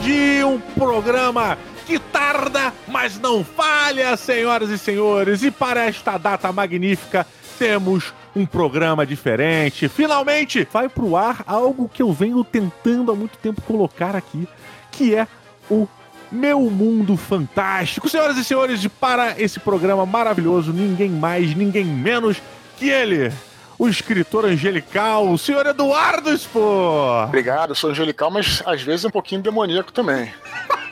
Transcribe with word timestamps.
D&D, 0.00 0.44
um 0.44 0.58
programa 0.58 1.58
que 1.86 1.98
tarda, 1.98 2.72
mas 2.88 3.18
não 3.18 3.44
falha, 3.44 4.16
senhoras 4.16 4.70
e 4.70 4.78
senhores. 4.78 5.42
E 5.42 5.50
para 5.50 5.84
esta 5.86 6.16
data 6.16 6.50
magnífica, 6.52 7.26
temos 7.58 8.12
um 8.34 8.46
programa 8.46 9.04
diferente. 9.04 9.88
Finalmente 9.88 10.66
vai 10.72 10.88
pro 10.88 11.16
ar 11.16 11.42
algo 11.46 11.88
que 11.88 12.02
eu 12.02 12.12
venho 12.12 12.42
tentando 12.44 13.12
há 13.12 13.14
muito 13.14 13.36
tempo 13.38 13.60
colocar 13.62 14.16
aqui, 14.16 14.48
que 14.90 15.14
é 15.14 15.26
o 15.70 15.86
meu 16.30 16.60
Mundo 16.70 17.16
Fantástico. 17.16 18.08
Senhoras 18.08 18.36
e 18.36 18.44
senhores, 18.44 18.86
para 18.86 19.40
esse 19.40 19.58
programa 19.60 20.06
maravilhoso, 20.06 20.72
ninguém 20.72 21.10
mais, 21.10 21.54
ninguém 21.54 21.84
menos 21.84 22.40
que 22.78 22.88
ele, 22.88 23.32
o 23.80 23.88
escritor 23.88 24.44
angelical, 24.44 25.26
o 25.26 25.38
senhor 25.38 25.64
Eduardo 25.64 26.36
Spor. 26.36 27.24
Obrigado, 27.24 27.74
sou 27.74 27.88
angelical, 27.88 28.30
mas 28.30 28.62
às 28.66 28.82
vezes 28.82 29.06
um 29.06 29.10
pouquinho 29.10 29.40
demoníaco 29.40 29.90
também. 29.90 30.30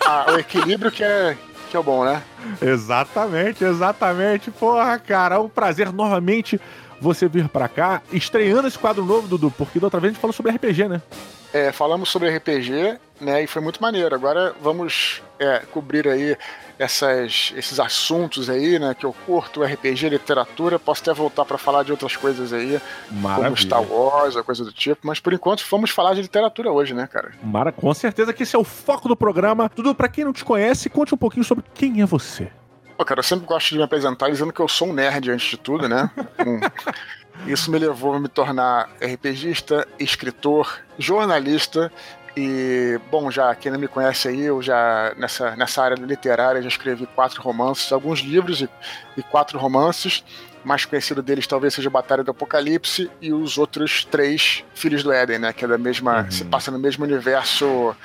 ah, 0.06 0.32
o 0.32 0.38
equilíbrio 0.38 0.90
que 0.90 1.04
é, 1.04 1.36
que 1.68 1.76
é 1.76 1.78
o 1.78 1.82
bom, 1.82 2.02
né? 2.02 2.22
Exatamente, 2.62 3.62
exatamente. 3.62 4.50
Porra, 4.50 4.98
cara, 4.98 5.34
é 5.34 5.38
um 5.38 5.50
prazer 5.50 5.92
novamente 5.92 6.58
você 6.98 7.28
vir 7.28 7.46
para 7.50 7.68
cá, 7.68 8.00
estreando 8.10 8.66
esse 8.66 8.78
quadro 8.78 9.04
novo, 9.04 9.28
Dudu, 9.28 9.50
porque 9.50 9.78
da 9.78 9.88
outra 9.88 10.00
vez 10.00 10.12
a 10.12 10.14
gente 10.14 10.20
falou 10.22 10.32
sobre 10.32 10.52
RPG, 10.52 10.88
né? 10.88 11.02
É, 11.52 11.70
falamos 11.72 12.08
sobre 12.08 12.34
RPG, 12.34 12.98
né, 13.20 13.42
e 13.42 13.46
foi 13.46 13.62
muito 13.62 13.80
maneiro. 13.80 14.14
Agora 14.14 14.54
vamos 14.60 15.22
é, 15.38 15.60
cobrir 15.70 16.08
aí 16.08 16.36
essas, 16.78 17.52
esses 17.56 17.80
assuntos 17.80 18.48
aí, 18.48 18.78
né, 18.78 18.94
que 18.94 19.04
eu 19.04 19.12
curto, 19.26 19.62
RPG, 19.62 20.08
literatura. 20.08 20.78
Posso 20.78 21.02
até 21.02 21.12
voltar 21.12 21.44
para 21.44 21.58
falar 21.58 21.82
de 21.82 21.90
outras 21.90 22.16
coisas 22.16 22.52
aí, 22.52 22.80
Maravilha. 23.10 23.44
como 23.44 23.56
Star 23.56 23.82
Wars, 23.82 24.36
ou 24.36 24.44
coisa 24.44 24.64
do 24.64 24.72
tipo. 24.72 25.06
Mas 25.06 25.18
por 25.18 25.32
enquanto 25.32 25.64
vamos 25.70 25.90
falar 25.90 26.14
de 26.14 26.22
literatura 26.22 26.70
hoje, 26.70 26.94
né, 26.94 27.06
cara? 27.06 27.32
Mara, 27.42 27.72
com 27.72 27.92
certeza 27.92 28.32
que 28.32 28.44
esse 28.44 28.54
é 28.54 28.58
o 28.58 28.64
foco 28.64 29.08
do 29.08 29.16
programa. 29.16 29.70
Dudu, 29.74 29.94
para 29.94 30.08
quem 30.08 30.24
não 30.24 30.32
te 30.32 30.44
conhece, 30.44 30.88
conte 30.88 31.14
um 31.14 31.18
pouquinho 31.18 31.44
sobre 31.44 31.64
quem 31.74 32.00
é 32.00 32.06
você. 32.06 32.50
Pô, 32.96 33.04
cara, 33.04 33.20
eu 33.20 33.24
sempre 33.24 33.46
gosto 33.46 33.70
de 33.70 33.76
me 33.76 33.82
apresentar 33.84 34.28
dizendo 34.28 34.52
que 34.52 34.60
eu 34.60 34.66
sou 34.66 34.88
um 34.88 34.92
nerd 34.92 35.30
antes 35.30 35.48
de 35.50 35.56
tudo, 35.56 35.88
né? 35.88 36.10
Isso 37.46 37.70
me 37.70 37.78
levou 37.78 38.14
a 38.14 38.20
me 38.20 38.26
tornar 38.26 38.90
RPGista, 39.00 39.86
escritor, 40.00 40.80
jornalista 40.98 41.92
e, 42.40 43.00
bom, 43.10 43.32
já 43.32 43.52
quem 43.56 43.72
não 43.72 43.80
me 43.80 43.88
conhece 43.88 44.28
aí, 44.28 44.42
eu 44.42 44.62
já 44.62 45.12
nessa, 45.16 45.56
nessa 45.56 45.82
área 45.82 45.96
literária 45.96 46.62
já 46.62 46.68
escrevi 46.68 47.04
quatro 47.06 47.42
romances, 47.42 47.90
alguns 47.90 48.20
livros 48.20 48.62
e, 48.62 48.68
e 49.16 49.22
quatro 49.24 49.58
romances. 49.58 50.22
Mais 50.62 50.84
conhecido 50.84 51.20
deles 51.20 51.48
talvez 51.48 51.74
seja 51.74 51.90
Batalha 51.90 52.22
do 52.22 52.30
Apocalipse 52.30 53.10
e 53.20 53.32
os 53.32 53.58
outros 53.58 54.04
três 54.04 54.64
Filhos 54.72 55.02
do 55.02 55.10
Éden, 55.10 55.40
né? 55.40 55.52
Que 55.52 55.64
é 55.64 55.68
da 55.68 55.78
mesma. 55.78 56.22
Uhum. 56.22 56.30
se 56.30 56.44
passa 56.44 56.70
no 56.70 56.78
mesmo 56.78 57.04
universo 57.04 57.96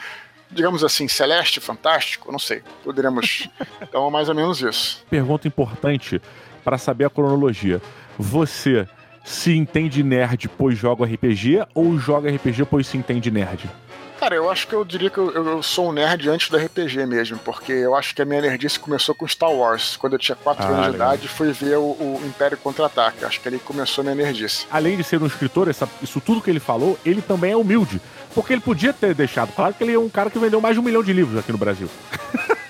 digamos 0.50 0.84
assim, 0.84 1.08
celeste, 1.08 1.60
fantástico, 1.60 2.32
não 2.32 2.40
sei. 2.40 2.62
Poderemos. 2.84 3.50
então, 3.82 4.10
mais 4.10 4.30
ou 4.30 4.36
menos 4.36 4.62
isso. 4.62 5.04
Pergunta 5.10 5.48
importante 5.48 6.22
para 6.64 6.78
saber 6.78 7.06
a 7.06 7.10
cronologia. 7.10 7.82
Você 8.18 8.88
se 9.24 9.56
entende 9.56 10.04
nerd 10.04 10.50
pois 10.50 10.78
joga 10.78 11.06
RPG 11.06 11.66
ou 11.74 11.98
joga 11.98 12.30
RPG 12.30 12.66
pois 12.66 12.88
se 12.88 12.98
entende 12.98 13.32
nerd? 13.32 13.70
Cara, 14.24 14.36
eu 14.36 14.50
acho 14.50 14.70
que 14.70 14.74
eu 14.74 14.86
diria 14.86 15.10
que 15.10 15.18
eu, 15.18 15.32
eu, 15.34 15.62
sou 15.62 15.90
um 15.90 15.92
nerd 15.92 16.30
antes 16.30 16.50
do 16.50 16.56
RPG 16.56 17.06
mesmo, 17.06 17.38
porque 17.40 17.74
eu 17.74 17.94
acho 17.94 18.16
que 18.16 18.22
a 18.22 18.26
minha 18.26 18.40
nerdice 18.40 18.80
começou 18.80 19.14
com 19.14 19.28
Star 19.28 19.52
Wars. 19.52 19.98
Quando 19.98 20.14
eu 20.14 20.20
tinha 20.20 20.34
4 20.34 20.64
ah, 20.64 20.68
anos 20.70 20.86
de 20.86 20.96
idade, 20.96 21.28
fui 21.28 21.52
ver 21.52 21.76
o, 21.76 21.82
o 21.82 22.22
Império 22.24 22.58
Contra-Ataque. 22.58 23.26
Acho 23.26 23.42
que 23.42 23.50
ali 23.50 23.60
começou 23.60 24.02
a 24.02 24.06
minha 24.06 24.16
nerdice. 24.16 24.66
Além 24.72 24.96
de 24.96 25.04
ser 25.04 25.22
um 25.22 25.26
escritor, 25.26 25.68
essa, 25.68 25.90
isso 26.02 26.22
tudo 26.22 26.40
que 26.42 26.50
ele 26.50 26.62
falou, 26.62 26.98
ele 27.06 27.22
também 27.22 27.52
é 27.52 27.58
humilde. 27.58 28.00
Porque 28.34 28.54
ele 28.54 28.62
podia 28.62 28.94
ter 28.94 29.14
deixado 29.14 29.52
claro 29.52 29.74
que 29.74 29.84
ele 29.84 29.94
é 29.94 30.00
um 30.00 30.08
cara 30.08 30.30
que 30.30 30.40
vendeu 30.40 30.62
mais 30.62 30.76
de 30.76 30.80
um 30.80 30.84
milhão 30.84 31.04
de 31.04 31.12
livros 31.12 31.38
aqui 31.38 31.52
no 31.52 31.58
Brasil. 31.58 31.90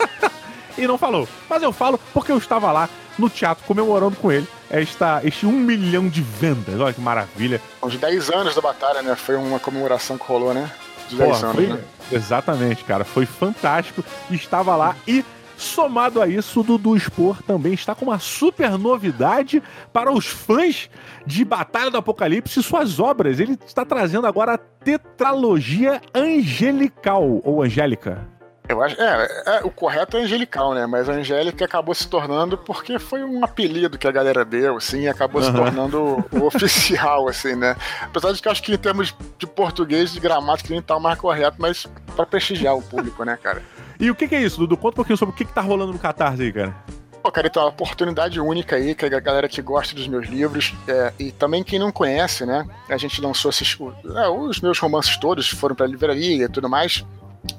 e 0.75 0.87
não 0.87 0.97
falou. 0.97 1.29
Mas 1.47 1.61
eu 1.61 1.71
falo 1.71 1.99
porque 2.15 2.31
eu 2.31 2.37
estava 2.39 2.71
lá 2.71 2.89
no 3.15 3.29
teatro 3.29 3.63
comemorando 3.65 4.15
com 4.15 4.31
ele 4.31 4.47
esta, 4.71 5.21
este 5.23 5.45
um 5.45 5.51
milhão 5.51 6.09
de 6.09 6.23
vendas. 6.23 6.79
Olha 6.79 6.93
que 6.93 6.99
maravilha. 6.99 7.61
Uns 7.83 7.95
10 7.95 8.31
anos 8.31 8.55
da 8.55 8.61
batalha, 8.61 9.03
né? 9.03 9.15
Foi 9.15 9.35
uma 9.35 9.59
comemoração 9.59 10.17
que 10.17 10.25
rolou, 10.25 10.51
né? 10.51 10.67
De 11.09 11.15
10 11.15 11.29
Porra, 11.29 11.51
anos, 11.51 11.55
foi... 11.55 11.67
né? 11.67 11.81
Exatamente, 12.11 12.83
cara. 12.83 13.03
Foi 13.03 13.25
fantástico. 13.25 14.03
Estava 14.29 14.75
lá 14.75 14.95
e. 15.07 15.23
Somado 15.55 16.19
a 16.19 16.27
isso, 16.27 16.59
o 16.59 16.63
Dudu 16.63 16.99
Spor 16.99 17.41
também 17.43 17.73
está 17.73 17.93
com 17.93 18.05
uma 18.05 18.17
super 18.17 18.71
novidade 18.77 19.61
para 19.93 20.11
os 20.11 20.25
fãs 20.25 20.89
de 21.27 21.45
Batalha 21.45 21.91
do 21.91 21.97
Apocalipse 21.97 22.59
e 22.59 22.63
suas 22.63 22.99
obras. 22.99 23.39
Ele 23.39 23.57
está 23.65 23.85
trazendo 23.85 24.25
agora 24.25 24.55
a 24.55 24.57
tetralogia 24.57 26.01
angelical, 26.13 27.39
ou 27.43 27.61
angélica. 27.61 28.27
Eu 28.67 28.81
acho, 28.81 28.99
é, 29.01 29.43
é, 29.45 29.61
o 29.63 29.69
correto 29.69 30.15
é 30.15 30.21
angelical, 30.21 30.73
né? 30.73 30.85
Mas 30.85 31.09
a 31.09 31.13
Angélica 31.13 31.65
acabou 31.65 31.93
se 31.93 32.07
tornando 32.07 32.57
porque 32.57 32.97
foi 32.97 33.21
um 33.23 33.43
apelido 33.43 33.97
que 33.97 34.07
a 34.07 34.11
galera 34.11 34.45
deu, 34.45 34.77
assim, 34.77 35.01
e 35.01 35.07
acabou 35.09 35.41
uhum. 35.41 35.47
se 35.47 35.53
tornando 35.53 36.25
o 36.31 36.43
oficial, 36.47 37.27
assim, 37.27 37.55
né? 37.55 37.75
Apesar 38.01 38.31
de 38.31 38.41
que 38.41 38.47
eu 38.47 38.51
acho 38.51 38.63
que 38.63 38.73
em 38.73 38.77
termos 38.77 39.13
de 39.37 39.45
português, 39.45 40.13
de 40.13 40.19
gramática, 40.19 40.69
nem 40.69 40.81
tá 40.81 40.95
o 40.95 40.99
mais 40.99 41.19
correto, 41.19 41.57
mas 41.59 41.85
para 42.15 42.25
prestigiar 42.25 42.75
o 42.75 42.81
público, 42.81 43.23
né, 43.25 43.37
cara? 43.41 43.61
E 43.99 44.09
o 44.09 44.15
que, 44.15 44.27
que, 44.27 44.35
é 44.35 44.41
isso, 44.41 44.57
Dudu? 44.59 44.77
Conta 44.77 44.93
um 44.93 44.95
pouquinho 44.95 45.17
sobre 45.17 45.33
o 45.33 45.37
que, 45.37 45.45
que 45.45 45.53
tá 45.53 45.61
rolando 45.61 45.91
no 45.91 45.99
Catarse 45.99 46.41
aí, 46.41 46.53
cara. 46.53 46.73
Pô, 47.21 47.31
cara, 47.31 47.47
então, 47.47 47.63
é 47.63 47.65
uma 47.65 47.71
oportunidade 47.71 48.39
única 48.39 48.75
aí, 48.75 48.95
que 48.95 49.05
a 49.05 49.19
galera 49.19 49.47
que 49.47 49.61
gosta 49.61 49.95
dos 49.95 50.07
meus 50.09 50.27
livros, 50.27 50.73
é, 50.87 51.13
e 51.17 51.31
também 51.31 51.63
quem 51.63 51.79
não 51.79 51.89
conhece, 51.89 52.45
né? 52.45 52.67
A 52.89 52.97
gente 52.97 53.21
lançou 53.21 53.49
esses. 53.49 53.77
É, 54.15 54.27
os 54.27 54.59
meus 54.59 54.77
romances 54.77 55.15
todos 55.15 55.47
foram 55.49 55.73
pra 55.73 55.85
livraria 55.85 56.45
e 56.45 56.49
tudo 56.49 56.67
mais. 56.67 57.05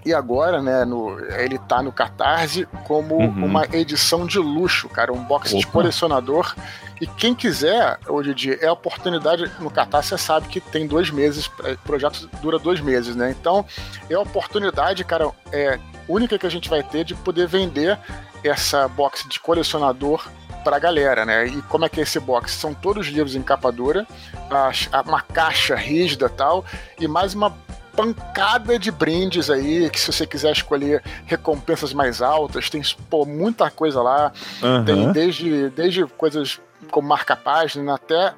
E 0.05 0.13
agora, 0.15 0.63
né, 0.63 0.85
no, 0.85 1.19
ele 1.37 1.59
tá 1.59 1.83
no 1.83 1.93
Catarse 1.93 2.67
como 2.85 3.17
uhum. 3.17 3.45
uma 3.45 3.65
edição 3.73 4.27
de 4.27 4.39
luxo, 4.39 4.89
cara, 4.89 5.13
um 5.13 5.23
box 5.23 5.53
Opa. 5.53 5.61
de 5.61 5.67
colecionador. 5.67 6.55
E 7.01 7.07
quem 7.07 7.35
quiser, 7.35 7.99
hoje 8.07 8.31
em 8.31 8.35
dia, 8.35 8.59
é 8.61 8.67
a 8.67 8.73
oportunidade 8.73 9.51
no 9.61 9.71
Catarse, 9.71 10.11
você 10.11 10.19
sabe 10.19 10.49
que 10.49 10.61
tem 10.61 10.87
dois 10.87 11.11
meses, 11.11 11.47
o 11.47 11.67
é, 11.67 11.77
projeto 11.77 12.29
dura 12.41 12.59
dois 12.59 12.81
meses, 12.81 13.17
né? 13.17 13.35
Então, 13.39 13.65
é 14.09 14.15
a 14.15 14.21
oportunidade, 14.21 15.05
cara, 15.05 15.31
é 15.53 15.79
única 16.09 16.39
que 16.39 16.47
a 16.47 16.51
gente 16.51 16.69
vai 16.69 16.83
ter 16.83 17.05
de 17.05 17.15
poder 17.15 17.47
vender 17.47 17.99
essa 18.43 18.87
box 18.89 19.27
de 19.29 19.41
colecionador 19.41 20.27
pra 20.63 20.79
galera, 20.79 21.25
né? 21.25 21.47
E 21.47 21.63
como 21.63 21.85
é 21.85 21.89
que 21.89 22.01
é 22.01 22.03
esse 22.03 22.19
box? 22.19 22.53
São 22.53 22.73
todos 22.73 23.07
livros 23.09 23.35
em 23.35 23.43
capa 23.43 23.71
dura, 23.71 24.07
uma 25.07 25.21
caixa 25.21 25.75
rígida 25.75 26.29
tal, 26.29 26.65
e 26.99 27.07
mais 27.07 27.35
uma 27.35 27.55
pancada 27.97 28.79
de 28.79 28.91
brindes 28.91 29.51
aí, 29.51 29.89
que 29.91 30.01
se 30.01 30.13
você 30.13 30.27
quiser 30.27 30.53
escolher 30.53 31.03
recompensas 31.27 31.93
mais 31.93 32.21
altas, 32.21 32.69
tem 32.69 32.83
pô, 33.09 33.25
muita 33.25 33.71
coisa 33.71 34.03
lá. 34.03 34.33
Uhum. 34.63 34.85
Tem 34.85 35.13
desde, 35.13 35.71
desde 35.71 36.05
coisas 36.07 36.61
como 36.91 37.09
marca-página 37.09 37.95
até 37.95 38.35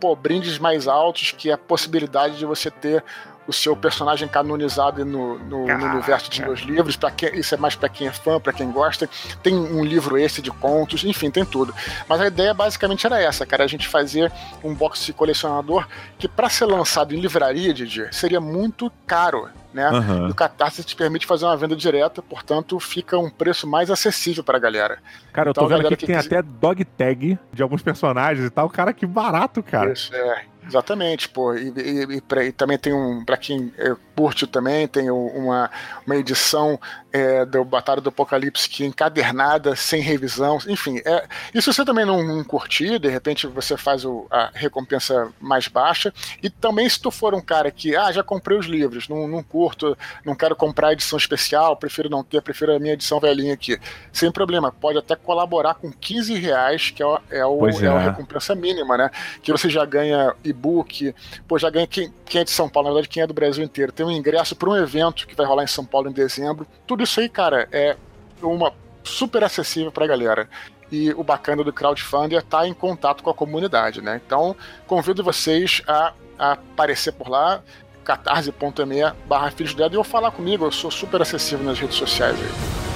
pô, 0.00 0.16
brindes 0.16 0.58
mais 0.58 0.88
altos, 0.88 1.32
que 1.32 1.50
é 1.50 1.52
a 1.52 1.58
possibilidade 1.58 2.38
de 2.38 2.46
você 2.46 2.70
ter 2.70 3.04
o 3.48 3.52
seu 3.52 3.74
personagem 3.74 4.28
canonizado 4.28 5.06
no, 5.06 5.38
no, 5.38 5.66
no 5.66 5.86
universo 5.86 6.30
de 6.30 6.42
meus 6.42 6.60
livros. 6.60 6.96
Para 6.96 7.10
quem 7.10 7.34
isso 7.38 7.54
é 7.54 7.58
mais 7.58 7.74
para 7.74 7.88
quem 7.88 8.06
é 8.06 8.12
fã, 8.12 8.38
para 8.38 8.52
quem 8.52 8.70
gosta. 8.70 9.08
Tem 9.42 9.54
um 9.54 9.82
livro 9.82 10.18
esse 10.18 10.42
de 10.42 10.50
contos, 10.50 11.02
enfim, 11.02 11.30
tem 11.30 11.46
tudo. 11.46 11.74
Mas 12.06 12.20
a 12.20 12.26
ideia 12.26 12.52
basicamente 12.52 13.06
era 13.06 13.20
essa, 13.20 13.46
cara, 13.46 13.64
a 13.64 13.66
gente 13.66 13.88
fazer 13.88 14.30
um 14.62 14.74
box 14.74 15.06
de 15.06 15.14
colecionador 15.14 15.88
que 16.18 16.28
para 16.28 16.50
ser 16.50 16.66
lançado 16.66 17.14
em 17.14 17.20
livraria, 17.20 17.72
Didi, 17.72 18.06
seria 18.12 18.40
muito 18.40 18.92
caro. 19.06 19.48
Né? 19.72 19.88
Uhum. 19.90 20.28
E 20.28 20.30
o 20.30 20.34
Catarse 20.34 20.82
te 20.82 20.96
permite 20.96 21.26
fazer 21.26 21.44
uma 21.44 21.56
venda 21.56 21.76
direta, 21.76 22.22
portanto, 22.22 22.80
fica 22.80 23.18
um 23.18 23.30
preço 23.30 23.66
mais 23.66 23.90
acessível 23.90 24.42
para 24.42 24.56
a 24.56 24.60
galera. 24.60 24.98
Cara, 25.32 25.50
então, 25.50 25.64
eu 25.64 25.68
tô 25.68 25.74
então, 25.74 25.76
vendo 25.76 25.86
aqui 25.86 25.96
que, 25.96 26.06
que 26.06 26.12
tem 26.12 26.16
até 26.16 26.42
dog 26.42 26.84
tag 26.84 27.38
de 27.52 27.62
alguns 27.62 27.82
personagens 27.82 28.46
e 28.46 28.50
tal. 28.50 28.68
Cara, 28.68 28.92
que 28.92 29.06
barato, 29.06 29.62
cara. 29.62 29.92
Isso, 29.92 30.14
é. 30.14 30.44
Exatamente, 30.68 31.28
pô. 31.30 31.54
E, 31.54 31.72
e, 31.76 32.16
e, 32.16 32.20
pra, 32.20 32.44
e 32.44 32.52
também 32.52 32.76
tem 32.76 32.92
um, 32.92 33.24
para 33.24 33.38
quem 33.38 33.72
é, 33.78 33.96
curte 34.14 34.46
também, 34.46 34.86
tem 34.86 35.10
uma, 35.10 35.70
uma 36.06 36.16
edição 36.16 36.78
é, 37.12 37.44
do 37.44 37.64
Batalha 37.64 38.00
do 38.00 38.10
Apocalipse 38.10 38.68
que 38.68 38.84
é 38.84 38.86
encadernada, 38.86 39.74
sem 39.74 40.00
revisão, 40.00 40.58
enfim. 40.66 41.00
É, 41.04 41.26
e 41.54 41.60
se 41.60 41.72
você 41.72 41.84
também 41.84 42.04
não, 42.04 42.22
não 42.22 42.44
curtir, 42.44 42.98
de 42.98 43.08
repente 43.08 43.46
você 43.46 43.76
faz 43.76 44.04
o, 44.04 44.26
a 44.30 44.50
recompensa 44.52 45.32
mais 45.40 45.68
baixa. 45.68 46.12
E 46.42 46.50
também 46.50 46.88
se 46.88 47.00
tu 47.00 47.10
for 47.10 47.34
um 47.34 47.40
cara 47.40 47.70
que, 47.70 47.96
ah, 47.96 48.12
já 48.12 48.22
comprei 48.22 48.58
os 48.58 48.66
livros, 48.66 49.08
não, 49.08 49.26
não 49.26 49.42
curto, 49.42 49.96
não 50.24 50.34
quero 50.34 50.54
comprar 50.54 50.92
edição 50.92 51.18
especial, 51.18 51.76
prefiro 51.76 52.10
não 52.10 52.22
ter, 52.22 52.42
prefiro 52.42 52.74
a 52.74 52.78
minha 52.78 52.94
edição 52.94 53.18
velhinha 53.18 53.54
aqui. 53.54 53.78
Sem 54.12 54.30
problema, 54.30 54.70
pode 54.70 54.98
até 54.98 55.16
colaborar 55.16 55.74
com 55.74 55.90
15 55.90 56.34
reais, 56.34 56.90
que 56.90 57.02
é, 57.02 57.06
é, 57.30 57.46
o, 57.46 57.66
é. 57.66 57.84
é 57.84 57.86
a 57.86 57.98
recompensa 57.98 58.54
mínima, 58.54 58.96
né? 58.96 59.10
Que 59.42 59.52
você 59.52 59.70
já 59.70 59.84
ganha 59.84 60.34
e-book, 60.44 61.14
pô, 61.46 61.58
já 61.58 61.70
ganha 61.70 61.86
quem, 61.86 62.12
quem 62.26 62.42
é 62.42 62.44
de 62.44 62.50
São 62.50 62.68
Paulo, 62.68 62.88
na 62.88 62.94
verdade, 62.94 63.08
quem 63.08 63.22
é 63.22 63.26
do 63.26 63.34
Brasil 63.34 63.64
inteiro. 63.64 63.92
Tem 63.92 64.04
um 64.04 64.10
ingresso 64.10 64.54
para 64.54 64.68
um 64.68 64.76
evento 64.76 65.26
que 65.26 65.34
vai 65.34 65.46
rolar 65.46 65.64
em 65.64 65.68
São 65.68 65.84
Paulo 65.84 66.10
em 66.10 66.12
dezembro. 66.12 66.66
Tudo 66.86 66.97
isso 67.02 67.20
aí, 67.20 67.28
cara, 67.28 67.68
é 67.72 67.96
uma 68.42 68.72
super 69.04 69.42
acessível 69.44 69.90
para 69.90 70.04
a 70.04 70.08
galera. 70.08 70.48
E 70.90 71.10
o 71.12 71.22
bacana 71.22 71.62
do 71.62 71.72
crowdfunding 71.72 72.36
é 72.36 72.38
estar 72.38 72.60
tá 72.60 72.68
em 72.68 72.72
contato 72.72 73.22
com 73.22 73.30
a 73.30 73.34
comunidade, 73.34 74.00
né? 74.00 74.20
Então, 74.24 74.56
convido 74.86 75.22
vocês 75.22 75.82
a, 75.86 76.12
a 76.38 76.52
aparecer 76.52 77.12
por 77.12 77.28
lá. 77.28 77.62
catarse.me 78.04 79.12
barra 79.26 79.50
Filhos 79.50 79.78
Éden 79.78 79.98
ou 79.98 80.04
falar 80.04 80.30
comigo, 80.30 80.64
eu 80.64 80.72
sou 80.72 80.90
super 80.90 81.20
acessível 81.20 81.64
nas 81.64 81.78
redes 81.78 81.96
sociais 81.96 82.36
aí. 82.40 82.87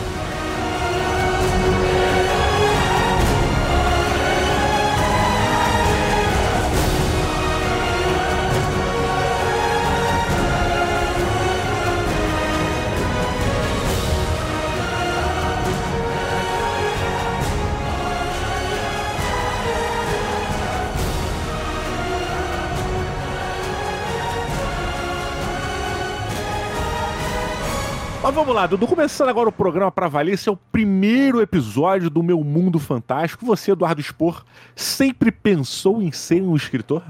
Mas 28.33 28.37
vamos 28.39 28.55
lá, 28.55 28.67
Dudu, 28.67 28.87
começando 28.89 29.29
agora 29.29 29.51
o 29.51 29.53
programa 29.53 29.93
para 29.93 30.09
valer, 30.09 30.33
esse 30.33 30.49
é 30.49 30.53
o 30.53 30.57
primeiro 30.57 31.43
episódio 31.43 32.09
do 32.09 32.23
meu 32.23 32.43
mundo 32.43 32.79
fantástico. 32.79 33.45
Você, 33.45 33.73
Eduardo 33.73 34.01
Spor, 34.03 34.43
sempre 34.75 35.31
pensou 35.31 36.01
em 36.01 36.11
ser 36.11 36.41
um 36.41 36.57
escritor? 36.57 37.03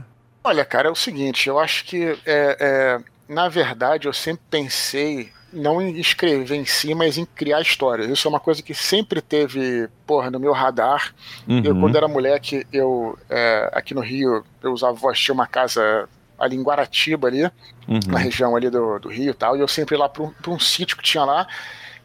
Olha, 0.42 0.64
cara, 0.64 0.88
é 0.88 0.90
o 0.90 0.96
seguinte, 0.96 1.48
eu 1.48 1.60
acho 1.60 1.84
que, 1.84 2.18
é, 2.26 2.56
é, 2.58 3.00
na 3.28 3.48
verdade, 3.48 4.08
eu 4.08 4.12
sempre 4.12 4.42
pensei 4.50 5.30
não 5.52 5.80
em 5.80 5.96
escrever 6.00 6.56
em 6.56 6.64
si, 6.64 6.92
mas 6.92 7.16
em 7.16 7.24
criar 7.24 7.60
histórias. 7.60 8.10
Isso 8.10 8.26
é 8.26 8.28
uma 8.28 8.40
coisa 8.40 8.60
que 8.60 8.74
sempre 8.74 9.20
teve, 9.20 9.88
porra, 10.04 10.28
no 10.28 10.40
meu 10.40 10.52
radar. 10.52 11.14
Uhum. 11.46 11.62
Eu, 11.62 11.78
quando 11.78 11.94
era 11.94 12.08
moleque, 12.08 12.66
eu, 12.72 13.16
é, 13.30 13.70
aqui 13.72 13.94
no 13.94 14.00
Rio, 14.00 14.44
eu 14.60 14.72
usava, 14.72 15.12
tinha 15.12 15.32
uma 15.32 15.46
casa 15.46 16.08
ali 16.42 16.56
em 16.56 16.62
Guaratiba, 16.62 17.28
ali, 17.28 17.44
uhum. 17.86 18.00
na 18.08 18.18
região 18.18 18.56
ali 18.56 18.68
do, 18.68 18.98
do 18.98 19.08
Rio 19.08 19.30
e 19.30 19.34
tal, 19.34 19.56
e 19.56 19.60
eu 19.60 19.68
sempre 19.68 19.94
ia 19.94 20.00
lá 20.00 20.08
para 20.08 20.24
um, 20.24 20.32
um 20.48 20.58
sítio 20.58 20.96
que 20.96 21.02
tinha 21.02 21.24
lá, 21.24 21.46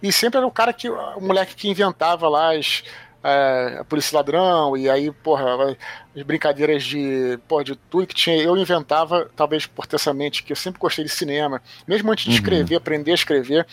e 0.02 0.12
sempre 0.12 0.38
era 0.38 0.46
o 0.46 0.52
cara 0.52 0.72
que, 0.72 0.88
o 0.88 1.20
moleque 1.20 1.56
que 1.56 1.68
inventava 1.68 2.30
lá 2.30 2.56
as, 2.56 2.84
é, 3.24 3.78
a 3.80 3.84
polícia 3.84 4.16
ladrão, 4.16 4.78
e 4.78 4.88
aí, 4.88 5.12
porra, 5.12 5.76
as 6.16 6.24
brincadeiras 6.24 6.84
de, 6.84 7.40
porra, 7.48 7.64
de 7.64 7.76
tudo 7.76 8.06
que 8.06 8.14
tinha, 8.14 8.38
eu 8.38 8.56
inventava, 8.56 9.28
talvez 9.36 9.66
por 9.66 9.88
ter 9.88 9.96
essa 9.96 10.14
mente, 10.14 10.44
que 10.44 10.52
eu 10.52 10.56
sempre 10.56 10.80
gostei 10.80 11.04
de 11.04 11.10
cinema, 11.10 11.60
mesmo 11.88 12.12
antes 12.12 12.26
de 12.26 12.30
uhum. 12.30 12.36
escrever, 12.36 12.76
aprender 12.76 13.12
a 13.12 13.16
escrever, 13.16 13.68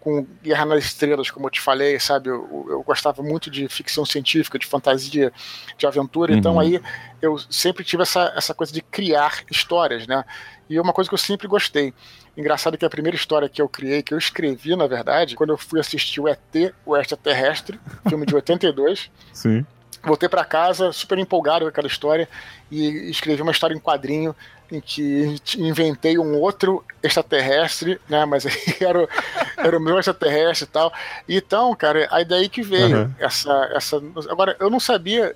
com 0.00 0.26
Guerra 0.42 0.64
nas 0.64 0.84
Estrelas, 0.84 1.30
como 1.30 1.46
eu 1.46 1.50
te 1.50 1.60
falei, 1.60 2.00
sabe? 2.00 2.30
Eu, 2.30 2.66
eu 2.68 2.82
gostava 2.82 3.22
muito 3.22 3.50
de 3.50 3.68
ficção 3.68 4.04
científica, 4.04 4.58
de 4.58 4.66
fantasia, 4.66 5.30
de 5.76 5.86
aventura, 5.86 6.34
então 6.34 6.56
uhum. 6.56 6.62
então 6.62 6.80
aí 6.80 6.82
eu 7.20 7.38
sempre 7.50 7.84
tive 7.84 8.02
essa, 8.02 8.32
essa 8.34 8.54
coisa 8.54 8.72
de 8.72 8.80
criar 8.80 9.44
histórias, 9.50 10.06
né? 10.06 10.24
E 10.68 10.76
é 10.76 10.80
uma 10.80 10.92
coisa 10.92 11.08
que 11.08 11.14
eu 11.14 11.18
sempre 11.18 11.46
gostei. 11.46 11.92
Engraçado 12.36 12.78
que 12.78 12.84
a 12.84 12.90
primeira 12.90 13.16
história 13.16 13.48
que 13.48 13.60
eu 13.60 13.68
criei, 13.68 14.02
que 14.02 14.14
eu 14.14 14.18
escrevi, 14.18 14.74
na 14.74 14.86
verdade, 14.86 15.36
quando 15.36 15.50
eu 15.50 15.58
fui 15.58 15.78
assistir 15.78 16.20
o 16.20 16.28
ET, 16.28 16.72
o 16.86 16.96
Extraterrestre, 16.96 17.78
filme 18.08 18.24
de 18.24 18.34
82. 18.34 19.10
Sim. 19.34 19.66
Voltei 20.02 20.28
para 20.30 20.44
casa 20.44 20.92
super 20.92 21.18
empolgado 21.18 21.66
com 21.66 21.68
aquela 21.68 21.86
história 21.86 22.26
e 22.70 23.10
escrevi 23.10 23.42
uma 23.42 23.52
história 23.52 23.74
em 23.74 23.78
quadrinho 23.78 24.34
em 24.70 24.80
que 24.80 25.36
inventei 25.58 26.18
um 26.18 26.38
outro 26.38 26.84
extraterrestre, 27.02 28.00
né? 28.08 28.24
Mas 28.24 28.44
era, 28.80 29.08
era 29.56 29.76
o 29.76 29.80
meu 29.80 29.98
extraterrestre 29.98 30.66
e 30.68 30.70
tal. 30.70 30.92
Então, 31.28 31.74
cara, 31.74 32.06
aí 32.10 32.24
daí 32.24 32.48
que 32.48 32.62
veio 32.62 33.04
uhum. 33.04 33.14
essa, 33.18 33.70
essa. 33.74 33.96
Agora, 34.28 34.56
eu 34.60 34.70
não 34.70 34.80
sabia 34.80 35.34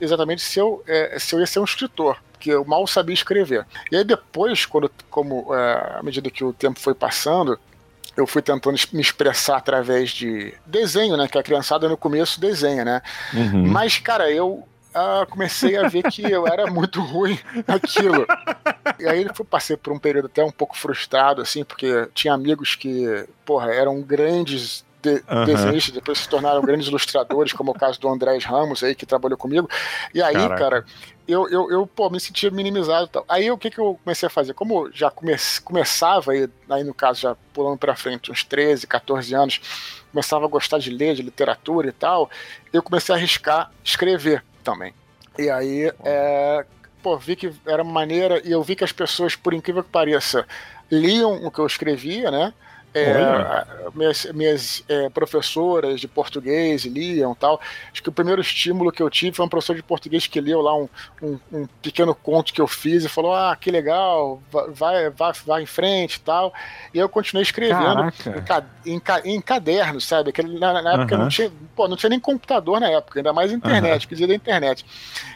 exatamente 0.00 0.42
se 0.42 0.58
eu, 0.58 0.82
é, 0.86 1.18
se 1.18 1.34
eu 1.34 1.40
ia 1.40 1.46
ser 1.46 1.60
um 1.60 1.64
escritor, 1.64 2.16
porque 2.32 2.50
eu 2.50 2.64
mal 2.64 2.86
sabia 2.86 3.14
escrever. 3.14 3.66
E 3.90 3.96
aí 3.96 4.04
depois, 4.04 4.66
quando, 4.66 4.90
como 5.10 5.54
é, 5.54 5.98
à 5.98 6.02
medida 6.02 6.30
que 6.30 6.44
o 6.44 6.52
tempo 6.52 6.80
foi 6.80 6.94
passando, 6.94 7.58
eu 8.16 8.26
fui 8.26 8.42
tentando 8.42 8.76
me 8.92 9.00
expressar 9.00 9.56
através 9.56 10.10
de 10.10 10.52
desenho, 10.66 11.16
né? 11.16 11.28
Que 11.28 11.38
a 11.38 11.42
criançada 11.42 11.88
no 11.88 11.96
começo 11.96 12.40
desenha, 12.40 12.84
né? 12.84 13.02
Uhum. 13.32 13.66
Mas, 13.68 13.98
cara, 13.98 14.30
eu 14.30 14.66
ah, 14.94 15.26
comecei 15.28 15.76
a 15.76 15.88
ver 15.88 16.02
que 16.04 16.22
eu 16.22 16.46
era 16.46 16.70
muito 16.70 17.00
ruim 17.00 17.38
naquilo. 17.66 18.26
E 18.98 19.06
aí 19.06 19.24
eu 19.24 19.44
passei 19.44 19.76
por 19.76 19.92
um 19.92 19.98
período 19.98 20.26
até 20.26 20.44
um 20.44 20.50
pouco 20.50 20.76
frustrado, 20.76 21.40
assim, 21.40 21.64
porque 21.64 22.08
tinha 22.14 22.34
amigos 22.34 22.74
que, 22.74 23.26
porra, 23.44 23.72
eram 23.72 24.00
grandes 24.02 24.84
de, 25.02 25.22
uhum. 25.28 25.44
desenhistas, 25.44 25.92
depois 25.92 26.18
se 26.18 26.28
tornaram 26.28 26.62
grandes 26.62 26.86
ilustradores, 26.86 27.52
como 27.52 27.72
o 27.72 27.74
caso 27.74 28.00
do 28.00 28.08
Andrés 28.08 28.44
Ramos 28.44 28.84
aí, 28.84 28.94
que 28.94 29.04
trabalhou 29.04 29.36
comigo. 29.36 29.68
E 30.14 30.22
aí, 30.22 30.34
Caraca. 30.34 30.56
cara, 30.56 30.84
eu, 31.26 31.48
eu, 31.48 31.70
eu 31.70 31.86
pô, 31.86 32.08
me 32.08 32.20
sentia 32.20 32.50
minimizado 32.50 33.06
e 33.06 33.08
tal. 33.08 33.24
Aí 33.28 33.50
o 33.50 33.58
que, 33.58 33.70
que 33.70 33.80
eu 33.80 33.98
comecei 34.04 34.28
a 34.28 34.30
fazer? 34.30 34.54
Como 34.54 34.90
já 34.92 35.10
come, 35.10 35.34
começava, 35.64 36.32
aí, 36.32 36.48
aí 36.70 36.84
no 36.84 36.94
caso, 36.94 37.20
já 37.20 37.36
pulando 37.52 37.78
pra 37.78 37.96
frente, 37.96 38.30
uns 38.30 38.44
13, 38.44 38.86
14 38.86 39.34
anos, 39.34 39.60
começava 40.12 40.44
a 40.44 40.48
gostar 40.48 40.78
de 40.78 40.90
ler, 40.90 41.16
de 41.16 41.22
literatura 41.22 41.88
e 41.88 41.92
tal, 41.92 42.30
eu 42.72 42.82
comecei 42.82 43.14
a 43.14 43.18
arriscar 43.18 43.72
escrever 43.82 44.44
também. 44.62 44.94
E 45.38 45.50
aí, 45.50 45.92
é, 46.04 46.64
pô, 47.02 47.16
vi 47.16 47.36
que 47.36 47.52
era 47.66 47.82
maneira, 47.82 48.40
e 48.46 48.52
eu 48.52 48.62
vi 48.62 48.76
que 48.76 48.84
as 48.84 48.92
pessoas, 48.92 49.34
por 49.34 49.52
incrível 49.54 49.82
que 49.82 49.90
pareça, 49.90 50.46
liam 50.90 51.44
o 51.44 51.50
que 51.50 51.58
eu 51.58 51.66
escrevia, 51.66 52.30
né? 52.30 52.54
É, 52.94 53.64
minhas, 53.94 54.26
minhas 54.34 54.84
é, 54.86 55.08
professoras 55.08 55.98
de 55.98 56.06
português 56.06 56.84
liam 56.84 57.34
tal. 57.34 57.60
Acho 57.90 58.02
que 58.02 58.08
o 58.08 58.12
primeiro 58.12 58.40
estímulo 58.40 58.92
que 58.92 59.02
eu 59.02 59.08
tive 59.08 59.36
foi 59.36 59.46
um 59.46 59.48
professor 59.48 59.74
de 59.74 59.82
português 59.82 60.26
que 60.26 60.40
leu 60.40 60.60
lá 60.60 60.76
um, 60.76 60.88
um, 61.22 61.38
um 61.52 61.66
pequeno 61.80 62.14
conto 62.14 62.52
que 62.52 62.60
eu 62.60 62.66
fiz 62.66 63.04
e 63.04 63.08
falou: 63.08 63.34
Ah, 63.34 63.56
que 63.58 63.70
legal, 63.70 64.42
vai, 64.68 65.08
vai, 65.08 65.32
vai 65.46 65.62
em 65.62 65.66
frente 65.66 66.16
e 66.16 66.20
tal. 66.20 66.52
E 66.92 66.98
eu 66.98 67.08
continuei 67.08 67.42
escrevendo 67.42 68.12
em, 68.84 69.00
em, 69.24 69.40
cadernos, 69.40 70.06
sabe? 70.06 70.30
Aquele, 70.30 70.58
na, 70.58 70.82
na 70.82 70.92
época 70.94 71.14
uhum. 71.14 71.22
não, 71.22 71.28
tinha, 71.28 71.50
pô, 71.74 71.88
não 71.88 71.96
tinha 71.96 72.10
nem 72.10 72.20
computador 72.20 72.78
na 72.78 72.90
época, 72.90 73.20
ainda 73.20 73.32
mais 73.32 73.52
internet, 73.52 74.02
uhum. 74.02 74.08
que 74.08 74.14
dizia 74.14 74.28
da 74.28 74.34
internet. 74.34 74.84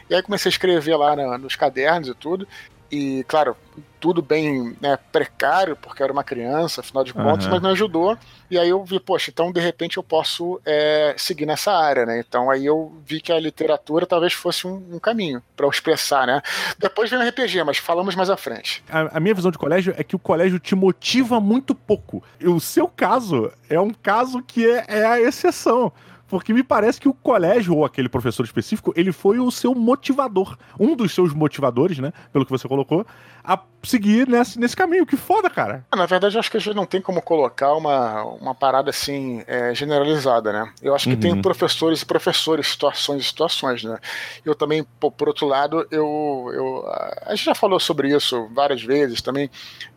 E 0.09 0.13
aí 0.13 0.21
comecei 0.21 0.49
a 0.49 0.51
escrever 0.51 0.95
lá 0.95 1.15
na, 1.15 1.37
nos 1.37 1.55
cadernos 1.55 2.07
e 2.07 2.13
tudo 2.13 2.47
e, 2.91 3.23
claro, 3.27 3.55
tudo 3.99 4.21
bem 4.21 4.75
né, 4.79 4.97
precário, 5.11 5.75
porque 5.75 6.01
era 6.03 6.13
uma 6.13 6.23
criança, 6.23 6.81
afinal 6.81 7.03
de 7.03 7.13
contas, 7.13 7.45
uhum. 7.45 7.51
mas 7.51 7.61
me 7.61 7.67
ajudou. 7.69 8.17
E 8.49 8.57
aí 8.57 8.69
eu 8.69 8.83
vi, 8.83 8.99
poxa, 8.99 9.29
então 9.31 9.51
de 9.51 9.59
repente 9.59 9.97
eu 9.97 10.03
posso 10.03 10.61
é, 10.65 11.13
seguir 11.17 11.45
nessa 11.45 11.71
área, 11.71 12.05
né? 12.05 12.23
Então 12.25 12.49
aí 12.49 12.65
eu 12.65 12.95
vi 13.05 13.19
que 13.19 13.31
a 13.31 13.39
literatura 13.39 14.05
talvez 14.05 14.33
fosse 14.33 14.65
um, 14.65 14.81
um 14.93 14.99
caminho 14.99 15.41
para 15.55 15.67
expressar, 15.67 16.25
né? 16.25 16.41
Depois 16.77 17.09
vem 17.09 17.19
o 17.19 17.27
RPG, 17.27 17.63
mas 17.63 17.77
falamos 17.77 18.15
mais 18.15 18.29
à 18.29 18.37
frente. 18.37 18.83
A, 18.89 19.17
a, 19.17 19.19
minha 19.19 19.35
visão 19.35 19.51
de 19.51 19.57
colégio 19.57 19.93
é 19.97 20.03
que 20.03 20.15
o 20.15 20.19
colégio 20.19 20.59
te 20.59 20.75
motiva 20.75 21.39
muito 21.39 21.75
pouco. 21.75 22.23
E 22.39 22.47
o 22.47 22.59
seu 22.59 22.87
caso 22.87 23.51
é 23.69 23.79
um 23.79 23.91
caso 23.91 24.41
que 24.41 24.65
é, 24.65 24.85
é 24.87 25.05
a 25.05 25.19
exceção. 25.19 25.91
Porque 26.27 26.53
me 26.53 26.63
parece 26.63 26.99
que 26.99 27.07
o 27.07 27.13
colégio, 27.13 27.75
ou 27.75 27.85
aquele 27.85 28.09
professor 28.09 28.43
específico, 28.43 28.93
ele 28.95 29.11
foi 29.11 29.39
o 29.39 29.49
seu 29.49 29.73
motivador. 29.73 30.57
Um 30.79 30.95
dos 30.95 31.13
seus 31.13 31.33
motivadores, 31.33 31.99
né? 31.99 32.11
Pelo 32.33 32.45
que 32.45 32.51
você 32.51 32.67
colocou, 32.67 33.05
a 33.43 33.59
seguir 33.83 34.27
nesse, 34.27 34.59
nesse 34.59 34.75
caminho. 34.75 35.05
Que 35.05 35.15
foda, 35.15 35.49
cara. 35.49 35.85
Na 35.95 36.05
verdade, 36.05 36.35
eu 36.35 36.39
acho 36.39 36.51
que 36.51 36.57
a 36.57 36.59
gente 36.59 36.75
não 36.75 36.85
tem 36.85 37.01
como 37.01 37.21
colocar 37.21 37.73
uma, 37.73 38.23
uma 38.23 38.53
parada 38.53 38.89
assim 38.89 39.43
é, 39.47 39.73
generalizada, 39.73 40.51
né? 40.51 40.71
Eu 40.81 40.93
acho 40.93 41.05
que 41.05 41.15
uhum. 41.15 41.19
tem 41.19 41.41
professores 41.41 42.01
e 42.01 42.05
professores, 42.05 42.67
situações 42.67 43.21
e 43.21 43.25
situações, 43.25 43.83
né? 43.83 43.97
Eu 44.43 44.53
também, 44.53 44.85
por, 44.99 45.11
por 45.11 45.29
outro 45.29 45.47
lado, 45.47 45.87
eu, 45.89 46.51
eu. 46.53 46.85
A 47.25 47.35
gente 47.35 47.45
já 47.45 47.55
falou 47.55 47.79
sobre 47.79 48.13
isso 48.13 48.49
várias 48.53 48.83
vezes 48.83 49.21
também. 49.21 49.49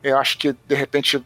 Eu 0.03 0.17
acho 0.19 0.39
que, 0.39 0.53
de 0.53 0.75
repente, 0.75 1.21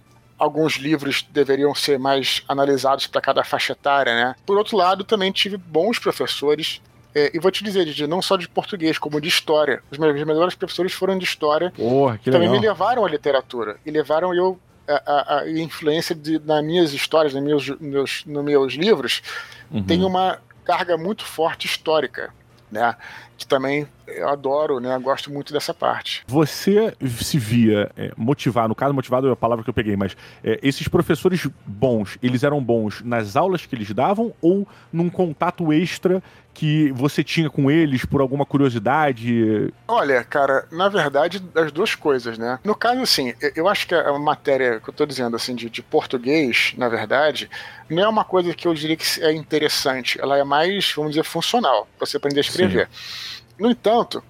alguns 0.44 0.74
livros 0.74 1.26
deveriam 1.30 1.74
ser 1.74 1.98
mais 1.98 2.42
analisados 2.48 3.06
para 3.06 3.20
cada 3.20 3.42
faixa 3.42 3.72
etária, 3.72 4.14
né? 4.14 4.36
Por 4.46 4.56
outro 4.56 4.76
lado, 4.76 5.02
também 5.02 5.32
tive 5.32 5.56
bons 5.56 5.98
professores 5.98 6.80
é, 7.14 7.30
e 7.34 7.38
vou 7.38 7.50
te 7.50 7.62
dizer, 7.62 7.84
Didi, 7.84 8.06
não 8.06 8.20
só 8.20 8.36
de 8.36 8.48
português, 8.48 8.98
como 8.98 9.20
de 9.20 9.28
história. 9.28 9.82
Os 9.90 9.98
meus 9.98 10.14
melhores 10.14 10.54
professores 10.54 10.92
foram 10.92 11.16
de 11.16 11.24
história. 11.24 11.72
Porra, 11.76 12.18
que 12.18 12.30
também 12.30 12.48
legal. 12.48 12.60
me 12.60 12.66
levaram 12.66 13.04
à 13.04 13.08
literatura. 13.08 13.76
E 13.86 13.90
levaram 13.90 14.34
eu 14.34 14.58
a, 14.86 14.94
a, 15.06 15.38
a 15.40 15.50
influência 15.50 16.14
de, 16.14 16.38
nas 16.40 16.64
minhas 16.64 16.92
histórias, 16.92 17.32
nos 17.32 17.42
meus, 17.42 17.80
meus, 17.80 18.24
nos 18.26 18.44
meus 18.44 18.72
livros, 18.74 19.22
uhum. 19.70 19.82
tem 19.84 20.04
uma 20.04 20.40
carga 20.64 20.96
muito 20.96 21.24
forte 21.24 21.66
histórica 21.66 22.32
né? 22.74 22.96
Que 23.36 23.46
também 23.46 23.86
eu 24.06 24.28
adoro, 24.28 24.80
né? 24.80 24.96
Gosto 24.98 25.30
muito 25.30 25.52
dessa 25.52 25.72
parte. 25.72 26.22
Você 26.26 26.94
se 27.20 27.38
via 27.38 27.90
é, 27.96 28.12
motivar, 28.16 28.68
no 28.68 28.74
caso, 28.74 28.94
motivado 28.94 29.28
é 29.28 29.32
a 29.32 29.36
palavra 29.36 29.64
que 29.64 29.70
eu 29.70 29.74
peguei, 29.74 29.96
mas 29.96 30.16
é, 30.42 30.58
esses 30.62 30.88
professores 30.88 31.46
bons, 31.66 32.18
eles 32.22 32.42
eram 32.42 32.62
bons 32.62 33.02
nas 33.02 33.36
aulas 33.36 33.66
que 33.66 33.74
eles 33.74 33.90
davam 33.92 34.32
ou 34.40 34.66
num 34.92 35.08
contato 35.10 35.72
extra 35.72 36.22
que 36.54 36.92
você 36.92 37.24
tinha 37.24 37.50
com 37.50 37.68
eles 37.68 38.04
por 38.04 38.20
alguma 38.20 38.46
curiosidade? 38.46 39.72
Olha, 39.88 40.22
cara, 40.22 40.66
na 40.70 40.88
verdade, 40.88 41.42
as 41.54 41.72
duas 41.72 41.96
coisas, 41.96 42.38
né? 42.38 42.60
No 42.62 42.76
caso, 42.76 43.02
assim, 43.02 43.34
eu 43.56 43.66
acho 43.66 43.88
que 43.88 43.94
a 43.94 44.16
matéria 44.18 44.78
que 44.78 44.88
eu 44.88 44.94
tô 44.94 45.04
dizendo, 45.04 45.34
assim, 45.34 45.54
de, 45.56 45.68
de 45.68 45.82
português, 45.82 46.72
na 46.78 46.88
verdade, 46.88 47.50
não 47.90 48.04
é 48.04 48.08
uma 48.08 48.24
coisa 48.24 48.54
que 48.54 48.68
eu 48.68 48.72
diria 48.72 48.96
que 48.96 49.04
é 49.20 49.32
interessante. 49.32 50.20
Ela 50.20 50.38
é 50.38 50.44
mais, 50.44 50.92
vamos 50.94 51.10
dizer, 51.10 51.24
funcional, 51.24 51.88
pra 51.98 52.06
você 52.06 52.16
aprender 52.16 52.38
a 52.38 52.42
escrever. 52.42 52.88
Sim. 52.92 53.33
No 53.58 53.70
entanto, 53.70 54.22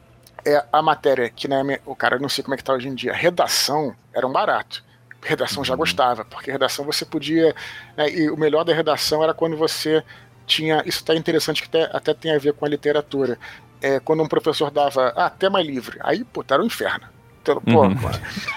é 0.44 0.64
a 0.72 0.82
matéria 0.82 1.30
que, 1.30 1.48
né, 1.48 1.80
o 1.86 1.96
cara, 1.96 2.18
não 2.18 2.28
sei 2.28 2.44
como 2.44 2.54
é 2.54 2.56
que 2.56 2.64
tá 2.64 2.74
hoje 2.74 2.88
em 2.88 2.94
dia, 2.94 3.12
redação 3.12 3.94
era 4.12 4.26
um 4.26 4.32
barato. 4.32 4.84
redação 5.22 5.64
já 5.64 5.74
gostava, 5.74 6.24
porque 6.24 6.50
redação 6.50 6.84
você 6.84 7.04
podia. 7.04 7.54
Né, 7.96 8.10
e 8.10 8.30
o 8.30 8.36
melhor 8.36 8.64
da 8.64 8.74
redação 8.74 9.22
era 9.22 9.32
quando 9.32 9.56
você 9.56 10.04
tinha. 10.46 10.82
Isso 10.84 10.98
está 10.98 11.14
interessante, 11.14 11.62
que 11.62 11.68
até, 11.68 11.96
até 11.96 12.14
tem 12.14 12.34
a 12.34 12.38
ver 12.38 12.52
com 12.52 12.66
a 12.66 12.68
literatura. 12.68 13.38
É, 13.80 14.00
quando 14.00 14.22
um 14.22 14.28
professor 14.28 14.70
dava 14.70 15.08
ah, 15.16 15.30
tema 15.30 15.62
livre, 15.62 15.98
aí, 16.02 16.24
pô, 16.24 16.44
era 16.48 16.62
um 16.62 16.66
inferno. 16.66 17.06
Então, 17.44 17.60
pô, 17.60 17.82
uhum. 17.82 17.94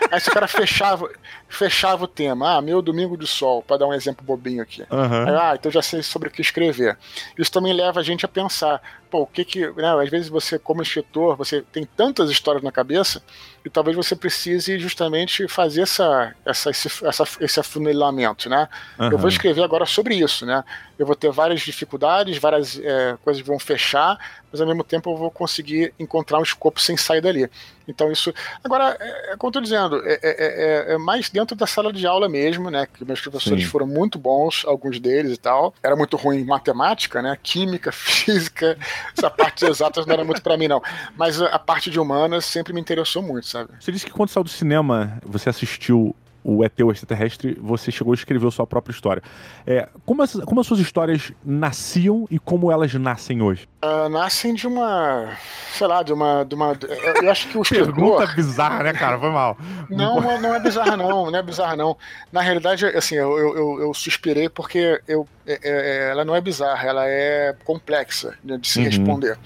Aí 0.09 0.17
esse 0.17 0.31
cara 0.31 0.47
fechava, 0.47 1.09
fechava 1.49 2.05
o 2.05 2.07
tema. 2.07 2.57
Ah, 2.57 2.61
meu 2.61 2.81
domingo 2.81 3.17
de 3.17 3.27
sol, 3.27 3.61
para 3.61 3.77
dar 3.77 3.87
um 3.87 3.93
exemplo 3.93 4.25
bobinho 4.25 4.63
aqui. 4.63 4.81
Uhum. 4.89 5.27
Aí, 5.27 5.35
ah, 5.35 5.53
então 5.55 5.69
já 5.69 5.81
sei 5.81 6.01
sobre 6.01 6.29
o 6.29 6.31
que 6.31 6.41
escrever. 6.41 6.97
Isso 7.37 7.51
também 7.51 7.73
leva 7.73 7.99
a 7.99 8.03
gente 8.03 8.23
a 8.23 8.29
pensar, 8.29 8.81
pô, 9.11 9.23
o 9.23 9.27
que 9.27 9.43
que. 9.43 9.69
Né, 9.71 10.01
às 10.01 10.09
vezes 10.09 10.29
você, 10.29 10.57
como 10.57 10.81
escritor, 10.81 11.35
você 11.35 11.61
tem 11.61 11.85
tantas 11.85 12.29
histórias 12.29 12.63
na 12.63 12.71
cabeça 12.71 13.21
e 13.67 13.69
talvez 13.69 13.97
você 13.97 14.15
precise 14.15 14.79
justamente 14.79 15.45
fazer 15.49 15.81
essa, 15.81 16.33
essa, 16.45 16.69
esse, 16.69 17.05
essa, 17.05 17.23
esse 17.41 17.59
afunilamento, 17.59 18.49
né? 18.49 18.69
Uhum. 18.97 19.11
Eu 19.11 19.17
vou 19.17 19.27
escrever 19.27 19.61
agora 19.61 19.85
sobre 19.85 20.15
isso, 20.15 20.45
né? 20.45 20.63
Eu 20.97 21.05
vou 21.05 21.15
ter 21.15 21.29
várias 21.31 21.59
dificuldades, 21.61 22.37
várias 22.37 22.79
é, 22.79 23.17
coisas 23.23 23.45
vão 23.45 23.59
fechar, 23.59 24.17
mas 24.49 24.61
ao 24.61 24.67
mesmo 24.67 24.85
tempo 24.85 25.11
eu 25.11 25.17
vou 25.17 25.29
conseguir 25.29 25.93
encontrar 25.99 26.39
um 26.39 26.43
escopo 26.43 26.79
sem 26.79 26.95
sair 26.95 27.19
dali. 27.19 27.49
Então 27.87 28.11
isso. 28.11 28.33
Agora, 28.63 28.97
é, 28.99 29.33
é 29.33 29.37
como 29.37 29.49
eu 29.49 29.53
tô 29.53 29.61
dizendo, 29.61 30.01
é, 30.05 30.19
é, 30.21 30.91
é, 30.91 30.93
é 30.93 30.97
mais 30.97 31.29
dentro 31.29 31.55
da 31.55 31.67
sala 31.67 31.91
de 31.93 32.05
aula 32.05 32.27
mesmo, 32.27 32.69
né? 32.69 32.87
Que 32.91 33.05
meus 33.05 33.21
professores 33.21 33.63
Sim. 33.63 33.69
foram 33.69 33.85
muito 33.85 34.17
bons, 34.17 34.63
alguns 34.65 34.99
deles 34.99 35.33
e 35.33 35.37
tal. 35.37 35.73
Era 35.83 35.95
muito 35.95 36.17
ruim 36.17 36.39
em 36.39 36.45
matemática, 36.45 37.21
né? 37.21 37.37
Química, 37.41 37.91
física, 37.93 38.77
essa 39.15 39.29
parte 39.29 39.65
de 39.65 39.71
exatas 39.71 40.05
não 40.05 40.13
era 40.13 40.23
muito 40.23 40.41
para 40.41 40.57
mim, 40.57 40.67
não. 40.67 40.81
Mas 41.15 41.41
a 41.41 41.59
parte 41.59 41.89
de 41.89 41.99
humanas 41.99 42.45
sempre 42.45 42.73
me 42.73 42.81
interessou 42.81 43.21
muito, 43.21 43.47
sabe? 43.47 43.56
Você 43.79 43.91
disse 43.91 44.05
que 44.05 44.11
quando 44.11 44.29
saiu 44.29 44.43
do 44.43 44.49
cinema, 44.49 45.19
você 45.25 45.49
assistiu 45.49 46.15
o 46.47 46.63
ET, 46.63 46.79
o 46.79 46.89
extraterrestre, 46.89 47.57
você 47.61 47.91
chegou 47.91 48.13
a 48.13 48.15
escrever 48.15 48.49
sua 48.51 48.65
própria 48.65 48.93
história. 48.93 49.21
É, 49.65 49.89
como, 50.05 50.23
as, 50.23 50.31
como 50.31 50.61
as 50.61 50.65
suas 50.65 50.79
histórias 50.79 51.33
nasciam 51.43 52.25
e 52.31 52.39
como 52.39 52.71
elas 52.71 52.93
nascem 52.93 53.41
hoje? 53.41 53.67
Uh, 53.83 54.07
nascem 54.07 54.53
de 54.53 54.65
uma, 54.65 55.37
sei 55.73 55.87
lá, 55.87 56.01
de 56.01 56.13
uma, 56.13 56.45
de 56.45 56.55
uma 56.55 56.77
eu 57.21 57.29
acho 57.29 57.49
que 57.49 57.57
o 57.57 57.61
escritor... 57.61 57.93
Pergunta 57.93 58.27
bizarra, 58.27 58.83
né, 58.83 58.93
cara? 58.93 59.19
Foi 59.19 59.29
mal. 59.29 59.57
Não, 59.89 60.21
não, 60.21 60.39
não 60.39 60.55
é 60.55 60.59
bizarra 60.61 60.95
não, 60.95 61.29
não 61.29 61.37
é 61.37 61.43
bizarra 61.43 61.75
não. 61.75 61.97
Na 62.31 62.39
realidade, 62.39 62.85
assim, 62.85 63.15
eu, 63.15 63.37
eu, 63.37 63.81
eu 63.81 63.93
suspirei 63.93 64.47
porque 64.47 65.01
eu, 65.05 65.27
é, 65.45 65.59
é, 65.61 66.09
ela 66.11 66.23
não 66.23 66.33
é 66.33 66.39
bizarra, 66.39 66.87
ela 66.87 67.05
é 67.05 67.53
complexa 67.65 68.35
de 68.41 68.65
se 68.65 68.79
uhum. 68.79 68.85
responder. 68.85 69.37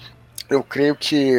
Eu 0.48 0.62
creio 0.62 0.94
que 0.94 1.34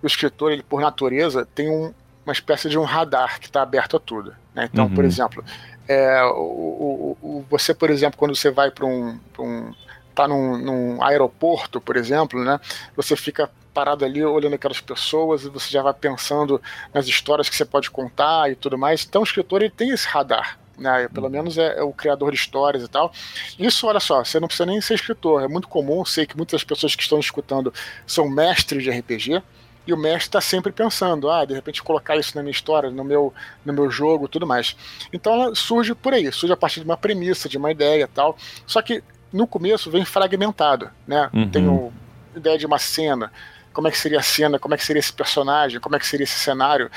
o 0.00 0.06
escritor, 0.06 0.52
ele 0.52 0.62
por 0.62 0.80
natureza, 0.80 1.44
tem 1.54 1.68
um, 1.68 1.92
uma 2.24 2.32
espécie 2.32 2.68
de 2.68 2.78
um 2.78 2.84
radar 2.84 3.40
que 3.40 3.46
está 3.46 3.62
aberto 3.62 3.96
a 3.96 4.00
tudo. 4.00 4.34
Né? 4.54 4.68
Então, 4.72 4.86
uhum. 4.86 4.94
por 4.94 5.04
exemplo, 5.04 5.44
é, 5.88 6.22
o, 6.24 6.28
o, 6.30 7.18
o, 7.20 7.46
você, 7.50 7.74
por 7.74 7.90
exemplo, 7.90 8.18
quando 8.18 8.34
você 8.34 8.50
vai 8.50 8.70
para 8.70 8.86
um, 8.86 9.18
um 9.38 9.72
tá 10.14 10.28
num, 10.28 10.58
num, 10.58 11.02
aeroporto, 11.02 11.80
por 11.80 11.96
exemplo, 11.96 12.44
né? 12.44 12.60
Você 12.94 13.16
fica 13.16 13.50
parado 13.72 14.04
ali 14.04 14.22
olhando 14.22 14.54
aquelas 14.54 14.80
pessoas 14.80 15.44
e 15.44 15.48
você 15.48 15.70
já 15.70 15.82
vai 15.82 15.94
pensando 15.94 16.60
nas 16.92 17.06
histórias 17.06 17.48
que 17.48 17.56
você 17.56 17.64
pode 17.64 17.90
contar 17.90 18.50
e 18.50 18.54
tudo 18.54 18.76
mais. 18.76 19.04
Então 19.04 19.22
o 19.22 19.24
escritor 19.24 19.62
ele 19.62 19.70
tem 19.70 19.90
esse 19.90 20.06
radar. 20.06 20.58
Né, 20.78 21.06
pelo 21.12 21.26
uhum. 21.26 21.32
menos 21.32 21.58
é, 21.58 21.78
é, 21.78 21.82
o 21.82 21.92
criador 21.92 22.32
de 22.32 22.38
histórias 22.38 22.82
e 22.82 22.88
tal. 22.88 23.12
Isso, 23.58 23.86
olha 23.86 24.00
só, 24.00 24.24
você 24.24 24.40
não 24.40 24.48
precisa 24.48 24.66
nem 24.66 24.80
ser 24.80 24.94
escritor. 24.94 25.42
É 25.42 25.46
muito 25.46 25.68
comum, 25.68 26.04
sei 26.04 26.26
que 26.26 26.36
muitas 26.36 26.64
pessoas 26.64 26.96
que 26.96 27.02
estão 27.02 27.20
escutando 27.20 27.72
são 28.06 28.28
mestres 28.28 28.82
de 28.82 28.90
RPG 28.90 29.42
e 29.86 29.92
o 29.92 29.96
mestre 29.96 30.28
está 30.28 30.40
sempre 30.40 30.70
pensando, 30.70 31.30
ah, 31.30 31.44
de 31.44 31.54
repente 31.54 31.82
colocar 31.82 32.16
isso 32.16 32.36
na 32.36 32.42
minha 32.42 32.52
história, 32.52 32.90
no 32.90 33.02
meu, 33.02 33.32
no 33.64 33.72
meu 33.72 33.90
jogo, 33.90 34.28
tudo 34.28 34.46
mais. 34.46 34.76
Então 35.12 35.32
ela 35.32 35.54
surge 35.54 35.94
por 35.94 36.14
aí, 36.14 36.30
surge 36.32 36.52
a 36.52 36.56
partir 36.56 36.80
de 36.80 36.86
uma 36.86 36.96
premissa, 36.96 37.48
de 37.48 37.56
uma 37.56 37.70
ideia, 37.70 38.08
tal. 38.12 38.36
Só 38.66 38.80
que 38.80 39.02
no 39.32 39.46
começo 39.46 39.90
vem 39.90 40.04
fragmentado, 40.04 40.90
né? 41.06 41.30
Uhum. 41.32 41.50
Tenho 41.50 41.92
ideia 42.36 42.58
de 42.58 42.66
uma 42.66 42.78
cena, 42.78 43.32
como 43.72 43.88
é 43.88 43.90
que 43.90 43.98
seria 43.98 44.20
a 44.20 44.22
cena, 44.22 44.58
como 44.58 44.74
é 44.74 44.76
que 44.76 44.84
seria 44.84 45.00
esse 45.00 45.12
personagem, 45.12 45.80
como 45.80 45.96
é 45.96 45.98
que 45.98 46.06
seria 46.06 46.24
esse 46.24 46.38
cenário. 46.38 46.90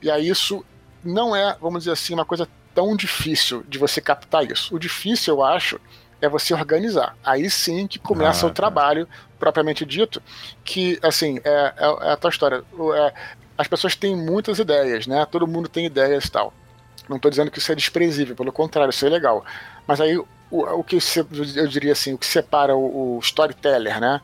E 0.00 0.10
aí 0.10 0.28
isso 0.28 0.64
não 1.04 1.36
é, 1.36 1.56
vamos 1.60 1.80
dizer 1.80 1.92
assim, 1.92 2.14
uma 2.14 2.24
coisa 2.24 2.48
tão 2.74 2.96
difícil 2.96 3.64
de 3.68 3.78
você 3.78 4.00
captar 4.00 4.50
isso. 4.50 4.74
O 4.74 4.78
difícil, 4.78 5.34
eu 5.34 5.44
acho, 5.44 5.80
é 6.22 6.28
você 6.28 6.54
organizar. 6.54 7.16
Aí 7.22 7.50
sim 7.50 7.86
que 7.86 7.98
começa 7.98 8.46
ah, 8.46 8.48
o 8.48 8.52
trabalho 8.52 9.08
propriamente 9.38 9.84
dito, 9.84 10.22
que, 10.64 10.98
assim, 11.02 11.40
é, 11.44 11.74
é, 11.76 12.08
é 12.08 12.12
a 12.12 12.16
tua 12.16 12.30
história. 12.30 12.62
É, 12.94 13.12
as 13.58 13.66
pessoas 13.66 13.96
têm 13.96 14.16
muitas 14.16 14.60
ideias, 14.60 15.06
né? 15.06 15.26
Todo 15.26 15.48
mundo 15.48 15.68
tem 15.68 15.84
ideias 15.84 16.26
e 16.26 16.30
tal. 16.30 16.54
Não 17.08 17.16
estou 17.16 17.28
dizendo 17.28 17.50
que 17.50 17.58
isso 17.58 17.72
é 17.72 17.74
desprezível, 17.74 18.36
pelo 18.36 18.52
contrário, 18.52 18.90
isso 18.90 19.04
é 19.04 19.08
legal. 19.08 19.44
Mas 19.86 20.00
aí, 20.00 20.16
o, 20.16 20.26
o 20.50 20.84
que 20.84 20.98
eu 21.56 21.66
diria 21.66 21.92
assim, 21.92 22.14
o 22.14 22.18
que 22.18 22.26
separa 22.26 22.76
o, 22.76 23.16
o 23.16 23.18
storyteller, 23.18 24.00
né? 24.00 24.20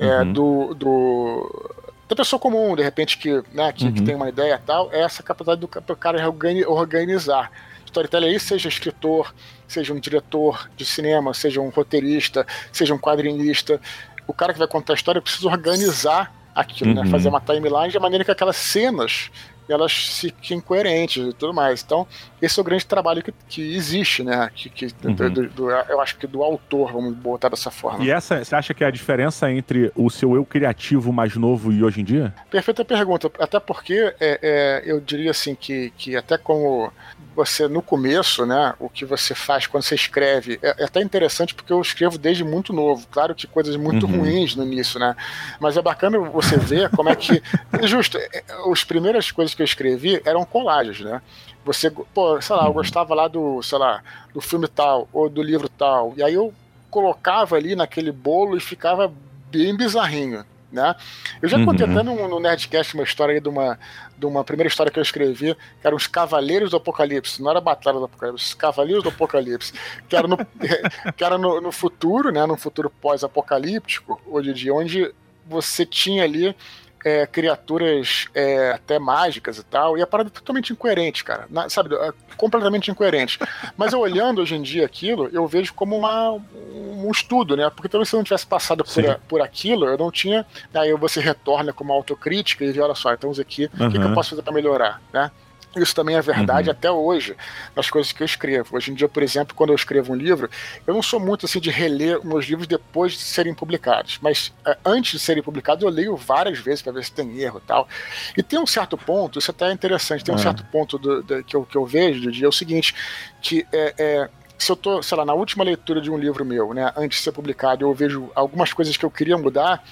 É, 0.00 0.20
uhum. 0.20 0.32
do, 0.32 0.74
do, 0.74 1.74
da 2.08 2.16
pessoa 2.16 2.40
comum, 2.40 2.74
de 2.74 2.82
repente, 2.82 3.18
que, 3.18 3.42
né, 3.52 3.70
que, 3.72 3.84
uhum. 3.84 3.92
que 3.92 4.02
tem 4.02 4.14
uma 4.14 4.30
ideia 4.30 4.54
e 4.54 4.66
tal, 4.66 4.90
é 4.90 5.02
essa 5.02 5.22
capacidade 5.22 5.60
do, 5.60 5.68
do 5.68 5.96
cara 5.96 6.18
organizar 6.66 7.50
storyteller 7.92 8.30
aí, 8.30 8.40
seja 8.40 8.68
escritor, 8.68 9.34
seja 9.68 9.92
um 9.92 10.00
diretor 10.00 10.68
de 10.76 10.84
cinema, 10.84 11.34
seja 11.34 11.60
um 11.60 11.68
roteirista, 11.68 12.46
seja 12.72 12.94
um 12.94 12.98
quadrinista, 12.98 13.80
o 14.26 14.32
cara 14.32 14.52
que 14.52 14.58
vai 14.58 14.68
contar 14.68 14.94
a 14.94 14.96
história 14.96 15.20
precisa 15.20 15.48
organizar 15.48 16.34
aquilo, 16.54 16.94
né? 16.94 17.00
uhum. 17.00 17.06
né? 17.06 17.10
Fazer 17.10 17.28
uma 17.28 17.40
timeline 17.40 17.90
de 17.90 17.98
maneira 17.98 18.24
que 18.24 18.30
aquelas 18.30 18.56
cenas 18.56 19.30
elas 19.68 20.20
fiquem 20.20 20.60
coerentes 20.60 21.26
e 21.26 21.32
tudo 21.32 21.54
mais. 21.54 21.82
Então, 21.82 22.06
esse 22.40 22.58
é 22.58 22.60
o 22.60 22.64
grande 22.64 22.84
trabalho 22.84 23.22
que, 23.22 23.32
que 23.48 23.74
existe, 23.74 24.22
né? 24.22 24.50
Que, 24.54 24.68
que 24.68 24.88
uhum. 25.04 25.14
do, 25.14 25.48
do, 25.48 25.70
eu 25.70 26.00
acho 26.00 26.16
que 26.18 26.26
do 26.26 26.42
autor, 26.42 26.92
vamos 26.92 27.14
botar 27.14 27.48
dessa 27.48 27.70
forma. 27.70 28.04
E 28.04 28.10
essa, 28.10 28.44
você 28.44 28.54
acha 28.54 28.74
que 28.74 28.84
é 28.84 28.86
a 28.86 28.90
diferença 28.90 29.50
entre 29.50 29.90
o 29.94 30.10
seu 30.10 30.34
eu 30.34 30.44
criativo 30.44 31.12
mais 31.12 31.36
novo 31.36 31.72
e 31.72 31.82
hoje 31.82 32.00
em 32.00 32.04
dia? 32.04 32.34
Perfeita 32.50 32.84
pergunta. 32.84 33.30
Até 33.38 33.58
porque 33.60 34.14
é, 34.20 34.38
é, 34.42 34.82
eu 34.84 35.00
diria 35.00 35.30
assim 35.30 35.54
que, 35.54 35.92
que 35.96 36.16
até 36.16 36.36
como 36.36 36.92
você 37.34 37.68
no 37.68 37.82
começo, 37.82 38.44
né, 38.44 38.74
o 38.78 38.88
que 38.88 39.04
você 39.04 39.34
faz 39.34 39.66
quando 39.66 39.82
você 39.82 39.94
escreve, 39.94 40.58
é, 40.62 40.82
é, 40.82 40.84
até 40.84 41.00
interessante 41.00 41.54
porque 41.54 41.72
eu 41.72 41.80
escrevo 41.80 42.18
desde 42.18 42.44
muito 42.44 42.72
novo. 42.72 43.06
Claro 43.10 43.34
que 43.34 43.46
coisas 43.46 43.76
muito 43.76 44.06
uhum. 44.06 44.20
ruins 44.20 44.54
no 44.54 44.64
início, 44.64 44.98
né? 45.00 45.16
Mas 45.60 45.76
é 45.76 45.82
bacana 45.82 46.18
você 46.18 46.56
ver 46.56 46.90
como 46.90 47.08
é 47.08 47.16
que. 47.16 47.42
Justo, 47.82 48.18
é, 48.18 48.28
é, 48.34 48.44
as 48.70 48.84
primeiras 48.84 49.30
coisas 49.30 49.54
que 49.54 49.62
eu 49.62 49.66
escrevi 49.66 50.20
eram 50.24 50.44
colagens, 50.44 51.00
né? 51.00 51.20
Você, 51.64 51.90
pô, 51.90 52.40
sei 52.40 52.56
lá, 52.56 52.66
eu 52.66 52.72
gostava 52.72 53.14
lá 53.14 53.28
do, 53.28 53.62
sei 53.62 53.78
lá, 53.78 54.02
do 54.34 54.40
filme 54.40 54.66
tal, 54.66 55.08
ou 55.12 55.28
do 55.28 55.42
livro 55.42 55.68
tal. 55.68 56.12
E 56.16 56.22
aí 56.22 56.34
eu 56.34 56.52
colocava 56.90 57.56
ali 57.56 57.74
naquele 57.76 58.12
bolo 58.12 58.56
e 58.56 58.60
ficava 58.60 59.12
bem 59.50 59.76
bizarrinho. 59.76 60.44
Né? 60.72 60.94
Eu 61.42 61.48
já 61.50 61.62
contei 61.62 61.86
uhum. 61.86 61.92
até 61.92 62.02
no, 62.02 62.28
no, 62.28 62.40
Nerdcast 62.40 62.94
uma 62.94 63.04
história 63.04 63.34
aí 63.34 63.40
de 63.40 63.48
uma, 63.48 63.78
de 64.16 64.24
uma 64.24 64.42
primeira 64.42 64.68
história 64.68 64.90
que 64.90 64.98
eu 64.98 65.02
escrevi, 65.02 65.54
que 65.54 65.86
eram 65.86 65.98
os 65.98 66.06
Cavaleiros 66.06 66.70
do 66.70 66.78
Apocalipse, 66.78 67.42
não 67.42 67.50
era 67.50 67.60
Batalha 67.60 67.98
do 67.98 68.06
Apocalipse, 68.06 68.46
os 68.46 68.54
Cavaleiros 68.54 69.02
do 69.02 69.10
Apocalipse, 69.10 69.74
que 70.08 70.16
era 70.16 70.26
no, 70.26 70.38
que 71.14 71.22
era 71.22 71.36
no, 71.36 71.60
no 71.60 71.70
futuro, 71.70 72.32
né, 72.32 72.46
no 72.46 72.56
futuro 72.56 72.88
pós-apocalíptico, 72.88 74.18
hoje 74.26 74.54
dia, 74.54 74.72
onde 74.72 75.14
você 75.46 75.84
tinha 75.84 76.24
ali 76.24 76.56
é, 77.04 77.26
criaturas 77.26 78.28
é, 78.34 78.72
até 78.72 78.98
mágicas 78.98 79.58
e 79.58 79.64
tal, 79.64 79.98
e 79.98 80.02
a 80.02 80.06
parada 80.06 80.30
é 80.30 80.32
totalmente 80.32 80.72
incoerente, 80.72 81.24
cara. 81.24 81.46
Na, 81.50 81.68
sabe, 81.68 81.94
é 81.94 82.12
completamente 82.36 82.90
incoerente. 82.90 83.38
Mas 83.76 83.92
eu 83.92 84.00
olhando 84.00 84.40
hoje 84.40 84.54
em 84.54 84.62
dia 84.62 84.84
aquilo, 84.84 85.28
eu 85.32 85.46
vejo 85.46 85.74
como 85.74 85.96
uma, 85.96 86.32
um 86.32 87.10
estudo, 87.10 87.56
né? 87.56 87.70
Porque 87.70 87.88
talvez 87.88 88.08
se 88.08 88.14
eu 88.14 88.18
não 88.18 88.24
tivesse 88.24 88.46
passado 88.46 88.84
por, 88.84 89.10
a, 89.10 89.14
por 89.28 89.40
aquilo, 89.40 89.86
eu 89.86 89.98
não 89.98 90.10
tinha. 90.10 90.46
Aí 90.74 90.92
você 90.94 91.20
retorna 91.20 91.72
com 91.72 91.84
uma 91.84 91.94
autocrítica 91.94 92.64
e 92.64 92.72
vê, 92.72 92.80
olha 92.80 92.94
só, 92.94 93.12
então 93.12 93.30
aqui, 93.30 93.70
o 93.78 93.82
uhum. 93.82 93.90
que, 93.90 93.98
que 93.98 94.04
eu 94.04 94.14
posso 94.14 94.30
fazer 94.30 94.42
para 94.42 94.52
melhorar, 94.52 95.00
né? 95.12 95.30
Isso 95.76 95.94
também 95.94 96.16
é 96.16 96.20
verdade 96.20 96.68
uhum. 96.68 96.72
até 96.76 96.90
hoje 96.90 97.34
nas 97.74 97.88
coisas 97.90 98.12
que 98.12 98.22
eu 98.22 98.24
escrevo. 98.26 98.76
Hoje 98.76 98.90
em 98.90 98.94
dia, 98.94 99.08
por 99.08 99.22
exemplo, 99.22 99.54
quando 99.54 99.70
eu 99.70 99.76
escrevo 99.76 100.12
um 100.12 100.16
livro, 100.16 100.50
eu 100.86 100.92
não 100.92 101.02
sou 101.02 101.18
muito 101.18 101.46
assim 101.46 101.60
de 101.60 101.70
reler 101.70 102.24
meus 102.24 102.46
livros 102.46 102.66
depois 102.66 103.12
de 103.12 103.20
serem 103.20 103.54
publicados, 103.54 104.18
mas 104.20 104.52
é, 104.66 104.76
antes 104.84 105.12
de 105.12 105.18
serem 105.18 105.42
publicados 105.42 105.82
eu 105.82 105.88
leio 105.88 106.16
várias 106.16 106.58
vezes 106.58 106.82
para 106.82 106.92
ver 106.92 107.04
se 107.04 107.12
tem 107.12 107.38
erro 107.38 107.60
e 107.62 107.66
tal. 107.66 107.88
E 108.36 108.42
tem 108.42 108.58
um 108.58 108.66
certo 108.66 108.98
ponto, 108.98 109.38
isso 109.38 109.50
até 109.50 109.68
é 109.68 109.72
interessante, 109.72 110.22
tem 110.22 110.34
um 110.34 110.36
uhum. 110.36 110.42
certo 110.42 110.64
ponto 110.66 110.98
do, 110.98 111.22
do, 111.22 111.42
que, 111.42 111.56
eu, 111.56 111.64
que 111.64 111.76
eu 111.76 111.86
vejo 111.86 112.20
do 112.20 112.30
dia, 112.30 112.44
é 112.44 112.48
o 112.48 112.52
seguinte, 112.52 112.94
que 113.40 113.66
é, 113.72 113.94
é 113.98 114.30
se 114.58 114.70
eu 114.70 114.76
tô, 114.76 115.02
sei 115.02 115.18
lá, 115.18 115.24
na 115.24 115.34
última 115.34 115.64
leitura 115.64 116.00
de 116.00 116.10
um 116.10 116.16
livro 116.16 116.44
meu, 116.44 116.72
né, 116.72 116.92
antes 116.96 117.18
de 117.18 117.24
ser 117.24 117.32
publicado, 117.32 117.84
eu 117.84 117.92
vejo 117.92 118.30
algumas 118.34 118.72
coisas 118.72 118.96
que 118.96 119.04
eu 119.04 119.10
queria 119.10 119.36
mudar, 119.36 119.82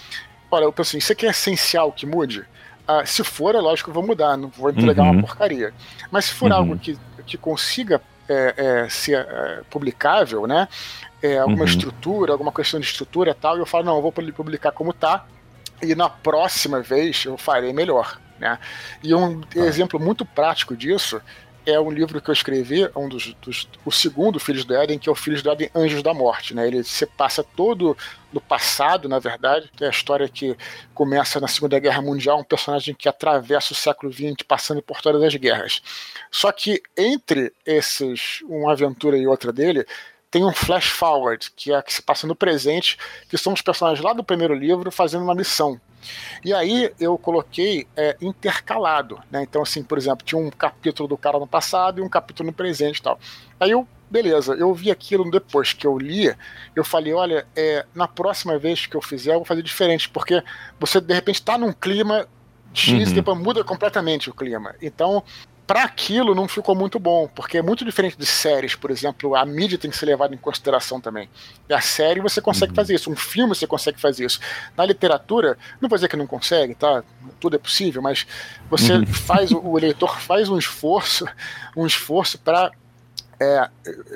olha, 0.51 0.65
eu 0.65 0.73
penso 0.73 0.91
assim, 0.91 0.99
isso 0.99 1.13
aqui 1.13 1.27
é 1.27 1.31
essencial 1.31 1.91
que 1.91 2.07
mude? 2.07 2.45
Ah, 2.91 3.07
se 3.07 3.23
for, 3.23 3.55
é 3.55 3.61
lógico 3.61 3.87
que 3.87 3.91
eu 3.91 3.95
vou 3.95 4.07
mudar, 4.07 4.37
não 4.37 4.49
vou 4.49 4.69
entregar 4.71 5.05
uhum. 5.05 5.13
uma 5.13 5.21
porcaria. 5.21 5.73
Mas 6.11 6.25
se 6.25 6.35
for 6.35 6.51
uhum. 6.51 6.57
algo 6.57 6.79
que, 6.79 6.99
que 7.25 7.39
consiga 7.39 8.03
é, 8.29 8.55
é, 8.57 8.89
ser 8.89 9.19
é, 9.19 9.61
publicável, 9.71 10.45
né? 10.45 10.67
É, 11.23 11.39
alguma 11.39 11.61
uhum. 11.61 11.65
estrutura, 11.67 12.33
alguma 12.33 12.51
questão 12.51 12.81
de 12.81 12.87
estrutura 12.87 13.31
e 13.31 13.35
tal, 13.35 13.57
eu 13.59 13.67
falo, 13.67 13.85
não, 13.85 13.97
eu 13.97 14.03
vou 14.03 14.11
publicar 14.11 14.73
como 14.73 14.93
tá, 14.93 15.25
e 15.81 15.95
na 15.95 16.09
próxima 16.09 16.81
vez 16.81 17.25
eu 17.25 17.37
farei 17.37 17.73
melhor. 17.73 18.19
Né? 18.41 18.59
E 19.05 19.15
um 19.15 19.41
ah. 19.41 19.59
exemplo 19.61 20.01
muito 20.01 20.25
prático 20.25 20.77
disso 20.77 21.21
é 21.71 21.81
um 21.81 21.91
livro 21.91 22.21
que 22.21 22.29
eu 22.29 22.33
escrevi, 22.33 22.89
um 22.97 23.09
dos, 23.09 23.35
dos, 23.43 23.69
o 23.85 23.91
segundo 23.91 24.39
Filhos 24.39 24.65
do 24.65 24.75
Éden, 24.75 24.99
que 24.99 25.09
é 25.09 25.13
o 25.13 25.15
Filhos 25.15 25.43
do 25.43 25.51
Éden 25.51 25.71
Anjos 25.75 26.03
da 26.03 26.13
Morte. 26.13 26.55
Né? 26.55 26.67
Ele 26.67 26.85
se 26.85 27.07
passa 27.07 27.43
todo 27.43 27.97
no 28.33 28.41
passado, 28.41 29.09
na 29.09 29.19
verdade, 29.19 29.71
é 29.81 29.87
a 29.87 29.91
história 29.91 30.29
que 30.29 30.57
começa 30.95 31.41
na 31.41 31.49
Segunda 31.49 31.79
Guerra 31.79 32.03
Mundial, 32.03 32.39
um 32.39 32.45
personagem 32.45 32.95
que 32.95 33.09
atravessa 33.09 33.73
o 33.73 33.77
século 33.77 34.13
XX, 34.13 34.37
passando 34.47 34.83
por 34.83 35.01
todas 35.01 35.23
as 35.23 35.35
guerras. 35.35 35.83
Só 36.31 36.53
que 36.53 36.83
entre 36.97 37.53
esses, 37.67 38.41
uma 38.43 38.73
aventura 38.73 39.17
e 39.17 39.27
outra 39.27 39.53
dele, 39.53 39.85
tem 40.31 40.45
um 40.45 40.53
flash 40.53 40.89
forward, 40.89 41.51
que 41.57 41.73
é 41.73 41.83
que 41.83 41.93
se 41.93 42.01
passa 42.01 42.27
no 42.27 42.37
presente, 42.37 42.97
que 43.29 43.37
são 43.37 43.53
os 43.53 43.61
personagens 43.61 44.05
lá 44.05 44.13
do 44.13 44.23
primeiro 44.23 44.55
livro 44.55 44.91
fazendo 44.91 45.25
uma 45.25 45.35
missão. 45.35 45.81
E 46.45 46.55
aí 46.55 46.91
eu 46.99 47.19
coloquei 47.19 47.87
é, 47.97 48.17
intercalado, 48.21 49.21
né? 49.31 49.43
Então, 49.43 49.63
assim, 49.63 49.83
por 49.83 49.99
exemplo, 49.99 50.25
tinha 50.25 50.41
um 50.41 50.51
capítulo 50.51 51.09
do 51.09 51.17
cara 51.17 51.39
no 51.39 51.47
passado 51.47 52.01
e 52.01 52.03
um 52.03 52.09
capítulo 52.09 52.47
no 52.47 52.53
presente 52.53 52.99
e 52.99 53.03
tal. 53.03 53.19
Aí 53.59 53.73
eu, 53.73 53.87
beleza, 54.09 54.55
eu 54.55 54.73
vi 54.73 54.91
aquilo 54.91 55.31
depois 55.31 55.73
que 55.73 55.87
eu 55.87 55.99
li, 55.99 56.35
eu 56.75 56.85
falei, 56.85 57.13
olha, 57.13 57.47
é, 57.55 57.85
na 57.95 58.09
próxima 58.09 58.59
vez 58.59 58.87
que 58.87 58.97
eu 58.97 59.03
fizer, 59.03 59.33
eu 59.33 59.39
vou 59.39 59.45
fazer 59.45 59.63
diferente, 59.63 60.09
porque 60.09 60.43
você 60.79 61.01
de 61.01 61.13
repente 61.13 61.37
está 61.37 61.59
num 61.59 61.73
clima 61.73 62.27
X 62.73 63.09
uhum. 63.09 63.15
depois 63.15 63.39
muda 63.39 63.65
completamente 63.65 64.31
o 64.31 64.35
clima. 64.35 64.75
Então, 64.81 65.23
para 65.71 65.85
aquilo 65.85 66.35
não 66.35 66.49
ficou 66.49 66.75
muito 66.75 66.99
bom, 66.99 67.29
porque 67.33 67.57
é 67.57 67.63
muito 67.63 67.85
diferente 67.85 68.19
de 68.19 68.27
séries, 68.27 68.75
por 68.75 68.91
exemplo, 68.91 69.37
a 69.37 69.47
mídia 69.47 69.79
tem 69.79 69.89
que 69.89 69.97
ser 69.97 70.07
levada 70.07 70.35
em 70.35 70.37
consideração 70.37 71.01
também. 71.01 71.31
E 71.69 71.73
a 71.73 71.81
série 71.81 72.19
você 72.21 72.41
consegue 72.41 72.73
uhum. 72.73 72.75
fazer 72.75 72.97
isso, 72.97 73.09
um 73.09 73.15
filme 73.15 73.55
você 73.55 73.69
consegue 73.69 74.01
fazer 74.01 74.25
isso. 74.27 74.41
Na 74.77 74.85
literatura, 74.85 75.57
não 75.81 75.89
vou 75.89 75.97
dizer 75.97 76.09
que 76.09 76.17
não 76.17 76.27
consegue, 76.27 76.75
tá? 76.75 77.05
Tudo 77.39 77.55
é 77.55 77.59
possível, 77.61 78.03
mas 78.03 78.27
você 78.69 78.95
uhum. 78.95 79.07
faz, 79.07 79.53
o 79.53 79.77
leitor 79.77 80.19
faz 80.19 80.49
um 80.49 80.59
esforço, 80.59 81.25
um 81.77 81.87
esforço 81.87 82.37
para 82.37 82.73
é, 83.39 83.71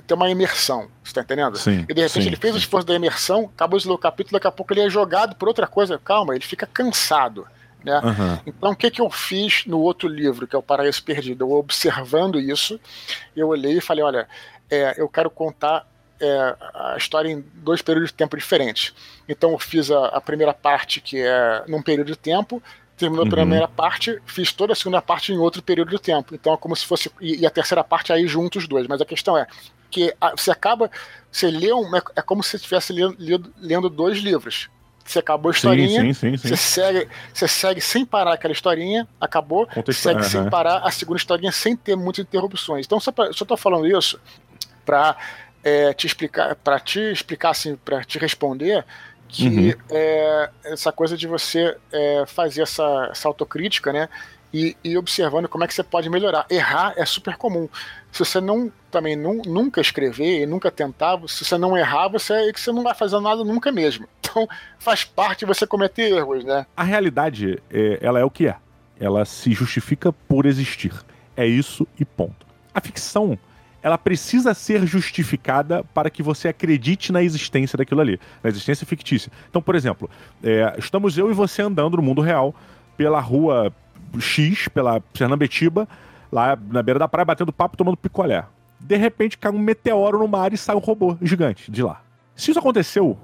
ter 0.08 0.14
uma 0.14 0.28
imersão, 0.28 0.88
você 1.04 1.14
tá 1.14 1.20
entendendo? 1.20 1.56
Sim, 1.56 1.86
e 1.88 1.94
de 1.94 2.00
repente 2.00 2.24
sim, 2.24 2.26
ele 2.26 2.36
fez 2.36 2.52
sim. 2.52 2.58
o 2.58 2.62
esforço 2.62 2.84
da 2.84 2.96
imersão, 2.96 3.48
acabou 3.54 3.78
de 3.78 3.86
ler 3.86 3.94
o 3.94 3.98
capítulo, 3.98 4.32
daqui 4.32 4.48
a 4.48 4.50
pouco 4.50 4.72
ele 4.72 4.80
é 4.80 4.90
jogado 4.90 5.36
por 5.36 5.46
outra 5.46 5.68
coisa. 5.68 6.00
Calma, 6.04 6.34
ele 6.34 6.44
fica 6.44 6.66
cansado. 6.66 7.46
Né? 7.84 8.00
Uhum. 8.00 8.38
Então, 8.46 8.70
o 8.70 8.76
que, 8.76 8.90
que 8.90 9.00
eu 9.00 9.10
fiz 9.10 9.66
no 9.66 9.78
outro 9.80 10.08
livro, 10.08 10.46
que 10.46 10.56
é 10.56 10.58
o 10.58 10.62
Paraíso 10.62 11.02
Perdido? 11.02 11.44
Eu, 11.44 11.52
observando 11.52 12.40
isso, 12.40 12.80
eu 13.36 13.48
olhei 13.48 13.78
e 13.78 13.80
falei: 13.80 14.02
olha, 14.02 14.28
é, 14.70 15.00
eu 15.00 15.08
quero 15.08 15.28
contar 15.28 15.86
é, 16.20 16.56
a 16.74 16.94
história 16.96 17.28
em 17.28 17.44
dois 17.54 17.82
períodos 17.82 18.10
de 18.10 18.14
tempo 18.16 18.36
diferentes. 18.36 18.94
Então, 19.28 19.52
eu 19.52 19.58
fiz 19.58 19.90
a, 19.90 20.06
a 20.06 20.20
primeira 20.20 20.54
parte, 20.54 21.00
que 21.00 21.20
é 21.20 21.64
num 21.68 21.82
período 21.82 22.06
de 22.06 22.16
tempo, 22.16 22.62
terminou 22.96 23.22
a 23.22 23.26
uhum. 23.26 23.30
primeira 23.30 23.68
parte, 23.68 24.20
fiz 24.24 24.52
toda 24.52 24.72
a 24.72 24.76
segunda 24.76 25.02
parte 25.02 25.32
em 25.32 25.38
outro 25.38 25.62
período 25.62 25.90
de 25.90 25.98
tempo. 25.98 26.34
Então 26.34 26.54
é 26.54 26.56
como 26.56 26.74
se 26.74 26.86
fosse. 26.86 27.10
E, 27.20 27.40
e 27.40 27.46
a 27.46 27.50
terceira 27.50 27.82
parte 27.82 28.12
aí 28.12 28.26
juntos 28.26 28.62
os 28.62 28.68
dois. 28.68 28.86
Mas 28.86 29.00
a 29.00 29.04
questão 29.04 29.36
é 29.36 29.46
que 29.90 30.14
a, 30.20 30.30
você 30.30 30.50
acaba. 30.50 30.90
Você 31.30 31.50
lê 31.50 31.72
um, 31.72 31.96
é, 31.96 32.02
é 32.16 32.22
como 32.22 32.42
se 32.42 32.50
você 32.50 32.56
estivesse 32.56 32.92
lendo, 32.92 33.52
lendo, 33.58 33.90
dois 33.90 34.18
livros. 34.18 34.68
Você 35.04 35.18
acabou 35.18 35.50
a 35.50 35.54
historinha, 35.54 36.00
sim, 36.00 36.12
sim, 36.14 36.36
sim, 36.36 36.48
você, 36.48 36.56
segue, 36.56 37.08
você 37.32 37.46
segue 37.46 37.80
sem 37.80 38.06
parar 38.06 38.32
aquela 38.32 38.52
historinha, 38.52 39.06
acabou, 39.20 39.68
segue 39.92 40.20
uhum. 40.20 40.28
sem 40.28 40.48
parar 40.48 40.78
a 40.78 40.90
segunda 40.90 41.18
historinha 41.18 41.52
sem 41.52 41.76
ter 41.76 41.94
muitas 41.94 42.24
interrupções. 42.24 42.86
Então, 42.86 42.98
só, 42.98 43.12
pra, 43.12 43.30
só 43.32 43.44
tô 43.44 43.54
falando 43.54 43.86
isso 43.86 44.18
para 44.84 45.14
é, 45.62 45.92
te 45.92 46.06
explicar, 46.06 46.54
para 46.56 46.80
te 46.80 47.00
explicar 47.00 47.50
assim, 47.50 47.76
para 47.76 48.02
te 48.02 48.18
responder 48.18 48.84
que 49.28 49.48
uhum. 49.48 49.72
é, 49.90 50.50
essa 50.64 50.92
coisa 50.92 51.16
de 51.16 51.26
você 51.26 51.76
é, 51.92 52.24
fazer 52.26 52.62
essa, 52.62 53.08
essa 53.10 53.28
autocrítica, 53.28 53.92
né? 53.92 54.08
E, 54.54 54.76
e, 54.84 54.96
observando 54.96 55.48
como 55.48 55.64
é 55.64 55.66
que 55.66 55.74
você 55.74 55.82
pode 55.82 56.08
melhorar. 56.08 56.46
Errar 56.48 56.94
é 56.96 57.04
super 57.04 57.36
comum. 57.36 57.68
Se 58.12 58.20
você 58.20 58.40
não 58.40 58.70
também 58.88 59.16
não, 59.16 59.42
nunca 59.44 59.80
escrever 59.80 60.42
e 60.42 60.46
nunca 60.46 60.70
tentar, 60.70 61.20
se 61.26 61.44
você 61.44 61.58
não 61.58 61.76
errar, 61.76 62.06
você 62.06 62.32
é 62.34 62.52
que 62.52 62.60
você 62.60 62.70
não 62.70 62.84
vai 62.84 62.94
fazer 62.94 63.18
nada 63.18 63.42
nunca 63.42 63.72
mesmo. 63.72 64.06
Então 64.34 64.48
faz 64.80 65.04
parte 65.04 65.44
você 65.44 65.64
cometer 65.64 66.10
erros, 66.10 66.44
né? 66.44 66.66
A 66.76 66.82
realidade, 66.82 67.62
é, 67.70 68.00
ela 68.02 68.18
é 68.18 68.24
o 68.24 68.30
que 68.30 68.48
é. 68.48 68.56
Ela 68.98 69.24
se 69.24 69.52
justifica 69.52 70.12
por 70.12 70.44
existir. 70.44 70.92
É 71.36 71.46
isso 71.46 71.86
e 72.00 72.04
ponto. 72.04 72.44
A 72.74 72.80
ficção, 72.80 73.38
ela 73.80 73.96
precisa 73.96 74.52
ser 74.52 74.84
justificada 74.86 75.84
para 75.94 76.10
que 76.10 76.20
você 76.20 76.48
acredite 76.48 77.12
na 77.12 77.22
existência 77.22 77.76
daquilo 77.76 78.00
ali, 78.00 78.18
na 78.42 78.50
existência 78.50 78.84
fictícia. 78.84 79.30
Então, 79.48 79.62
por 79.62 79.76
exemplo, 79.76 80.10
é, 80.42 80.74
estamos 80.78 81.16
eu 81.16 81.30
e 81.30 81.32
você 81.32 81.62
andando 81.62 81.96
no 81.96 82.02
mundo 82.02 82.20
real 82.20 82.52
pela 82.96 83.20
rua 83.20 83.72
X, 84.20 84.68
pela 84.68 85.02
Fernambetiba, 85.14 85.88
lá 86.30 86.58
na 86.70 86.82
beira 86.82 86.98
da 86.98 87.08
praia, 87.08 87.24
batendo 87.24 87.52
papo, 87.52 87.76
tomando 87.76 87.96
picolé. 87.96 88.44
De 88.80 88.96
repente 88.96 89.38
cai 89.38 89.50
um 89.50 89.58
meteoro 89.58 90.18
no 90.18 90.28
mar 90.28 90.52
e 90.52 90.56
sai 90.56 90.74
um 90.74 90.80
robô 90.80 91.16
gigante 91.22 91.70
de 91.70 91.82
lá. 91.82 92.02
Se 92.36 92.50
isso 92.50 92.58
aconteceu 92.58 93.18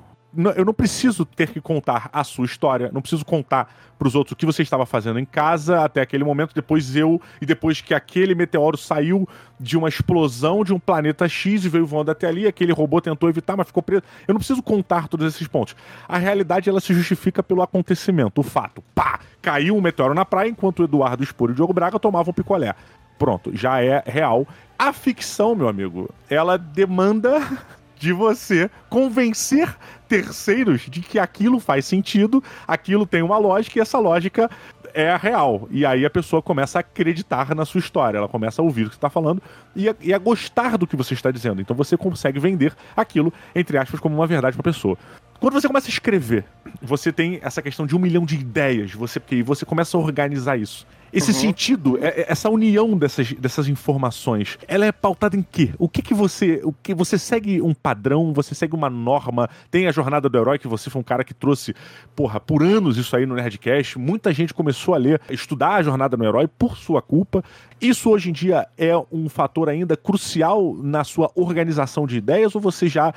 eu 0.57 0.65
não 0.65 0.73
preciso 0.73 1.25
ter 1.25 1.49
que 1.51 1.61
contar 1.61 2.09
a 2.13 2.23
sua 2.23 2.45
história, 2.45 2.91
não 2.93 3.01
preciso 3.01 3.25
contar 3.25 3.73
para 3.99 4.07
os 4.07 4.15
outros 4.15 4.33
o 4.33 4.37
que 4.37 4.47
você 4.47 4.63
estava 4.63 4.87
fazendo 4.87 5.19
em 5.19 5.25
casa 5.25 5.85
até 5.85 6.01
aquele 6.01 6.25
momento, 6.25 6.55
depois 6.55 6.95
eu, 6.95 7.21
e 7.41 7.47
depois 7.47 7.81
que 7.81 7.93
aquele 7.93 8.35
meteoro 8.35 8.77
saiu 8.77 9.29
de 9.59 9.77
uma 9.77 9.89
explosão 9.89 10.65
de 10.65 10.73
um 10.73 10.79
planeta 10.79 11.29
X 11.29 11.65
e 11.65 11.69
veio 11.69 11.87
voando 11.87 12.11
até 12.11 12.29
ali, 12.29 12.47
aquele 12.47 12.73
robô 12.73 13.01
tentou 13.01 13.29
evitar, 13.29 13.57
mas 13.57 13.67
ficou 13.67 13.83
preso. 13.83 14.03
Eu 14.27 14.33
não 14.33 14.39
preciso 14.39 14.63
contar 14.63 15.09
todos 15.09 15.27
esses 15.27 15.47
pontos. 15.47 15.75
A 16.09 16.17
realidade 16.17 16.71
ela 16.71 16.81
se 16.81 16.95
justifica 16.95 17.43
pelo 17.43 17.63
acontecimento, 17.63 18.41
o 18.41 18.45
fato. 18.45 18.83
Pá! 18.95 19.21
Caiu 19.43 19.77
um 19.77 19.81
meteoro 19.81 20.15
na 20.15 20.25
praia 20.25 20.49
enquanto 20.49 20.81
o 20.81 20.85
Eduardo 20.85 21.25
Esporo 21.25 21.51
e 21.51 21.55
o 21.55 21.57
Diogo 21.57 21.73
Braga 21.73 21.99
tomavam 21.99 22.33
picolé. 22.33 22.75
Pronto, 23.19 23.55
já 23.55 23.83
é 23.83 24.03
real. 24.07 24.47
A 24.79 24.95
ficção, 24.95 25.55
meu 25.55 25.69
amigo, 25.69 26.09
ela 26.29 26.57
demanda 26.57 27.39
de 28.01 28.13
você 28.15 28.71
convencer 28.89 29.77
terceiros 30.09 30.81
de 30.89 31.01
que 31.01 31.19
aquilo 31.19 31.61
faz 31.61 31.85
sentido, 31.85 32.43
aquilo 32.67 33.07
tem 33.07 33.23
uma 33.23 33.37
lógica 33.37 33.79
e 33.79 33.83
essa 33.83 33.99
lógica 33.99 34.51
é 34.95 35.15
real. 35.17 35.69
E 35.71 35.85
aí 35.85 36.05
a 36.05 36.11
pessoa 36.11 36.41
começa 36.41 36.79
a 36.79 36.81
acreditar 36.81 37.55
na 37.55 37.67
sua 37.67 37.79
história, 37.79 38.17
ela 38.17 38.27
começa 38.27 38.61
a 38.61 38.65
ouvir 38.65 38.87
o 38.87 38.89
que 38.89 38.95
você 38.95 38.99
está 38.99 39.11
falando 39.11 39.41
e 39.77 39.89
a, 39.89 39.95
e 40.01 40.15
a, 40.15 40.19
gostar 40.19 40.79
do 40.79 40.87
que 40.87 40.97
você 40.97 41.13
está 41.13 41.31
dizendo. 41.31 41.61
Então 41.61 41.77
você 41.77 41.95
consegue 41.95 42.41
vender 42.41 42.75
aquilo, 42.97 43.33
entre 43.55 43.77
aspas, 43.77 44.01
como 44.01 44.17
uma 44.17 44.27
verdade 44.27 44.57
para 44.57 44.69
a 44.69 44.73
pessoa. 44.73 44.97
Quando 45.39 45.53
você 45.53 45.69
começa 45.69 45.87
a 45.87 45.91
escrever, 45.91 46.45
você 46.83 47.13
tem 47.13 47.39
essa 47.43 47.61
questão 47.61 47.87
de 47.87 47.95
um 47.95 47.99
milhão 47.99 48.25
de 48.25 48.35
ideias, 48.35 48.93
você, 48.93 49.21
porque 49.21 49.43
você 49.43 49.67
começa 49.67 49.97
a 49.97 50.01
organizar 50.01 50.59
isso. 50.59 50.87
Esse 51.13 51.33
uhum. 51.33 51.39
sentido, 51.39 51.99
é, 52.01 52.09
é, 52.09 52.27
essa 52.29 52.49
união 52.49 52.97
dessas, 52.97 53.33
dessas 53.33 53.69
informações, 53.69 54.59
ela 54.69 54.87
é 54.87 54.93
pautada 54.93 55.37
em 55.37 55.43
quê? 55.43 55.71
O 55.79 55.89
que 55.89 56.03
que 56.03 56.15
você, 56.15 56.61
o 56.65 56.73
que 56.73 56.95
você 56.95 57.19
segue 57.19 57.61
um 57.61 57.75
padrão, 57.75 58.33
você 58.33 58.55
segue 58.55 58.75
uma 58.75 58.89
norma? 58.89 59.49
Tem 59.71 59.87
a 59.87 59.93
jornada 59.93 60.29
do 60.29 60.39
herói 60.39 60.59
que 60.59 60.69
você 60.69 60.89
foi 60.89 61.01
um 61.01 61.05
cara 61.05 61.25
que 61.25 61.35
trouxe, 61.35 61.75
porra, 62.15 62.39
por 62.39 62.63
anos 62.63 62.97
isso 62.97 63.17
aí 63.17 63.27
no 63.27 63.35
Nerdcast. 63.35 63.99
Muita 63.99 64.33
gente 64.33 64.55
começou 64.55 64.95
a 64.95 64.99
ler, 64.99 65.21
estudar 65.31 65.77
a 65.77 65.83
jornada 65.83 66.17
do 66.17 66.25
herói 66.25 66.47
por 66.47 66.77
sua 66.77 67.03
culpa. 67.03 67.43
Isso 67.81 68.11
hoje 68.11 68.31
em 68.31 68.33
dia 68.33 68.67
é 68.77 68.93
um 69.11 69.29
fator 69.29 69.69
ainda 69.69 69.97
crucial 69.97 70.77
na 70.83 71.03
sua 71.03 71.31
organização 71.35 72.07
de 72.07 72.19
ideias 72.19 72.55
ou 72.55 72.61
você 72.61 72.89
já 72.89 73.13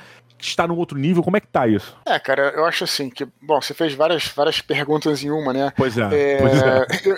está 0.48 0.66
num 0.66 0.76
outro 0.76 0.98
nível? 0.98 1.22
Como 1.22 1.36
é 1.36 1.40
que 1.40 1.46
tá 1.46 1.66
isso? 1.66 1.96
É, 2.06 2.18
cara, 2.18 2.52
eu 2.54 2.64
acho 2.64 2.84
assim 2.84 3.10
que, 3.10 3.26
bom, 3.40 3.60
você 3.60 3.74
fez 3.74 3.94
várias, 3.94 4.26
várias 4.28 4.60
perguntas 4.60 5.22
em 5.22 5.30
uma, 5.30 5.52
né? 5.52 5.72
Pois 5.76 5.96
é. 5.96 6.02
é, 6.02 6.38
pois 6.38 6.62
é. 6.62 6.86
Eu, 7.04 7.16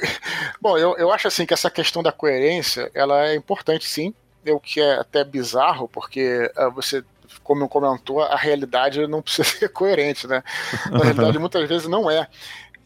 bom, 0.60 0.78
eu, 0.78 0.96
eu 0.96 1.12
acho 1.12 1.28
assim 1.28 1.46
que 1.46 1.54
essa 1.54 1.70
questão 1.70 2.02
da 2.02 2.12
coerência, 2.12 2.90
ela 2.94 3.26
é 3.26 3.34
importante 3.34 3.86
sim, 3.86 4.12
é 4.44 4.52
o 4.52 4.60
que 4.60 4.80
é 4.80 5.00
até 5.00 5.24
bizarro, 5.24 5.88
porque 5.88 6.50
uh, 6.56 6.70
você 6.70 7.04
como 7.42 7.68
comentou, 7.68 8.22
a 8.22 8.36
realidade 8.36 9.06
não 9.06 9.20
precisa 9.22 9.44
ser 9.44 9.68
coerente, 9.68 10.26
né? 10.26 10.42
Na 10.90 10.98
realidade, 10.98 11.38
muitas 11.38 11.68
vezes 11.68 11.88
não 11.88 12.10
é. 12.10 12.26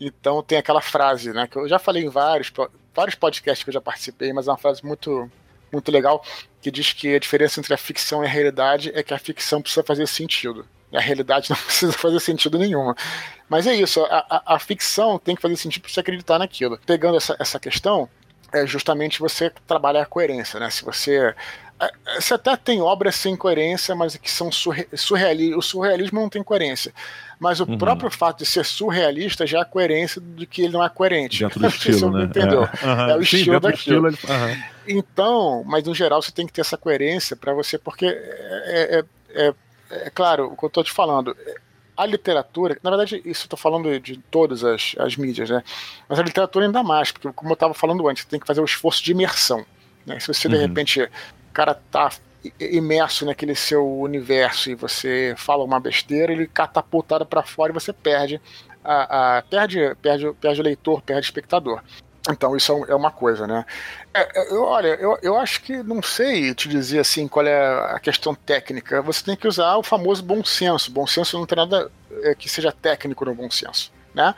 Então 0.01 0.43
tem 0.43 0.59
aquela 0.59 0.81
frase, 0.81 1.33
né? 1.33 1.47
Que 1.47 1.59
eu 1.59 1.69
já 1.69 1.79
falei 1.79 2.05
em 2.05 2.09
vários, 2.09 2.53
vários 2.95 3.15
podcasts 3.15 3.63
que 3.63 3.71
eu 3.71 3.75
já 3.75 3.81
participei, 3.81 4.33
mas 4.33 4.49
é 4.49 4.51
uma 4.51 4.59
frase 4.59 4.85
muito 4.85 5.31
muito 5.73 5.91
legal, 5.91 6.25
que 6.61 6.71
diz 6.71 6.93
que 6.93 7.15
a 7.15 7.19
diferença 7.19 7.61
entre 7.61 7.73
a 7.73 7.77
ficção 7.77 8.23
e 8.23 8.27
a 8.27 8.31
realidade 8.31 8.91
é 8.95 9.03
que 9.03 9.15
a 9.15 9.19
ficção 9.19 9.63
precisa 9.63 9.83
fazer 9.83 10.07
sentido. 10.07 10.67
E 10.93 10.97
a 10.97 11.01
realidade 11.01 11.49
não 11.51 11.57
precisa 11.57 11.93
fazer 11.93 12.21
sentido 12.21 12.59
nenhuma. 12.59 12.97
Mas 13.49 13.67
é 13.67 13.75
isso, 13.75 14.03
a, 14.05 14.27
a, 14.29 14.55
a 14.55 14.59
ficção 14.59 15.19
tem 15.19 15.35
que 15.35 15.43
fazer 15.43 15.57
sentido 15.57 15.83
para 15.83 15.91
você 15.91 16.01
acreditar 16.01 16.39
naquilo. 16.39 16.79
Pegando 16.85 17.17
essa, 17.17 17.37
essa 17.39 17.59
questão, 17.59 18.09
é 18.53 18.67
justamente 18.67 19.21
você 19.21 19.51
trabalhar 19.67 20.03
a 20.03 20.07
coerência, 20.07 20.59
né? 20.59 20.71
Se 20.71 20.85
você 20.85 21.35
é, 21.81 21.91
é, 22.07 22.21
você 22.21 22.35
até 22.35 22.55
tem 22.57 22.83
obras 22.83 23.15
sem 23.15 23.35
coerência, 23.35 23.95
mas 23.95 24.15
que 24.17 24.31
são 24.31 24.51
surrealistas. 24.53 25.59
O 25.59 25.63
surrealismo 25.63 26.21
não 26.21 26.29
tem 26.29 26.43
coerência. 26.43 26.93
Mas 27.41 27.59
o 27.59 27.65
uhum. 27.65 27.79
próprio 27.79 28.11
fato 28.11 28.41
de 28.41 28.47
ser 28.47 28.67
surrealista 28.67 29.47
já 29.47 29.59
é 29.59 29.63
a 29.63 29.65
coerência 29.65 30.21
de 30.21 30.47
que 30.47 30.61
ele 30.61 30.75
não 30.75 30.85
é 30.85 30.91
coerente. 30.91 31.43
Dentro 31.43 31.59
do 31.59 31.67
estilo, 31.69 32.11
né? 32.11 32.25
Entendeu? 32.25 32.65
É, 32.65 32.87
uhum. 32.87 33.01
é 33.09 33.17
o 33.17 33.25
Sim, 33.25 33.37
estilo 33.39 33.59
daquilo. 33.59 34.09
Estilo, 34.09 34.35
ele... 34.35 34.53
uhum. 34.53 34.63
Então, 34.87 35.65
mas 35.65 35.85
no 35.85 35.95
geral 35.95 36.21
você 36.21 36.31
tem 36.31 36.47
que 36.47 36.53
ter 36.53 36.61
essa 36.61 36.77
coerência 36.77 37.35
para 37.35 37.55
você, 37.55 37.79
porque 37.79 38.05
é, 38.05 39.01
é, 39.01 39.05
é, 39.31 39.55
é, 39.91 40.11
claro, 40.11 40.53
o 40.53 40.57
que 40.57 40.65
eu 40.65 40.67
estou 40.67 40.85
te 40.85 40.93
falando, 40.93 41.35
a 41.97 42.05
literatura, 42.05 42.77
na 42.83 42.91
verdade, 42.91 43.23
isso 43.25 43.43
eu 43.43 43.47
estou 43.47 43.59
falando 43.59 43.99
de 43.99 44.19
todas 44.31 44.63
as, 44.63 44.95
as 44.99 45.17
mídias, 45.17 45.49
né? 45.49 45.63
Mas 46.07 46.19
a 46.19 46.23
literatura 46.23 46.67
ainda 46.67 46.83
mais, 46.83 47.11
porque 47.11 47.33
como 47.33 47.53
eu 47.53 47.55
estava 47.55 47.73
falando 47.73 48.07
antes, 48.07 48.23
você 48.23 48.29
tem 48.29 48.41
que 48.41 48.47
fazer 48.47 48.61
o 48.61 48.65
esforço 48.67 49.03
de 49.03 49.13
imersão. 49.13 49.65
Né? 50.05 50.21
Se 50.21 50.29
você, 50.29 50.47
de 50.47 50.57
uhum. 50.57 50.61
repente, 50.61 51.03
o 51.03 51.53
cara 51.55 51.75
tá 51.91 52.11
imerso 52.59 53.27
naquele 53.27 53.55
seu 53.55 53.87
universo 54.01 54.71
e 54.71 54.75
você 54.75 55.35
fala 55.37 55.65
uma 55.65 55.79
besteira, 55.79 56.33
ele 56.33 56.47
catapultado 56.47 57.27
para 57.27 57.43
fora 57.43 57.71
e 57.71 57.75
você 57.75 57.93
perde 57.93 58.41
a, 58.85 59.39
a, 59.39 59.43
perde, 59.43 59.95
perde, 60.01 60.33
perde 60.41 60.61
o 60.61 60.65
leitor, 60.65 61.03
perde 61.03 61.21
o 61.21 61.29
espectador. 61.29 61.83
Então, 62.29 62.55
isso 62.57 62.73
é, 62.73 62.93
é 62.93 62.95
uma 62.95 63.11
coisa, 63.11 63.47
né? 63.47 63.65
É, 64.13 64.53
eu, 64.53 64.63
olha, 64.63 64.89
eu, 64.89 65.19
eu 65.23 65.39
acho 65.39 65.63
que 65.63 65.83
não 65.83 66.03
sei 66.03 66.55
te 66.55 66.69
dizer 66.69 67.01
assim 67.01 67.27
qual 67.27 67.47
é 67.47 67.95
a 67.95 67.99
questão 67.99 68.35
técnica. 68.35 69.01
Você 69.03 69.25
tem 69.25 69.37
que 69.37 69.49
usar 69.49 69.77
o 69.77 69.83
famoso 69.83 70.23
bom 70.23 70.45
senso. 70.45 70.91
Bom 70.91 71.07
senso 71.07 71.39
não 71.39 71.47
tem 71.47 71.57
nada 71.57 71.91
é, 72.23 72.35
que 72.35 72.49
seja 72.49 72.73
técnico 72.73 73.25
no 73.25 73.35
bom 73.35 73.51
senso. 73.51 73.91
Né? 74.15 74.35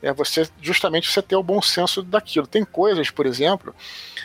É 0.00 0.12
você 0.12 0.48
justamente 0.62 1.10
você 1.10 1.20
ter 1.20 1.36
o 1.36 1.42
bom 1.42 1.60
senso 1.60 2.02
daquilo. 2.02 2.46
Tem 2.46 2.64
coisas, 2.64 3.10
por 3.10 3.26
exemplo, 3.26 3.74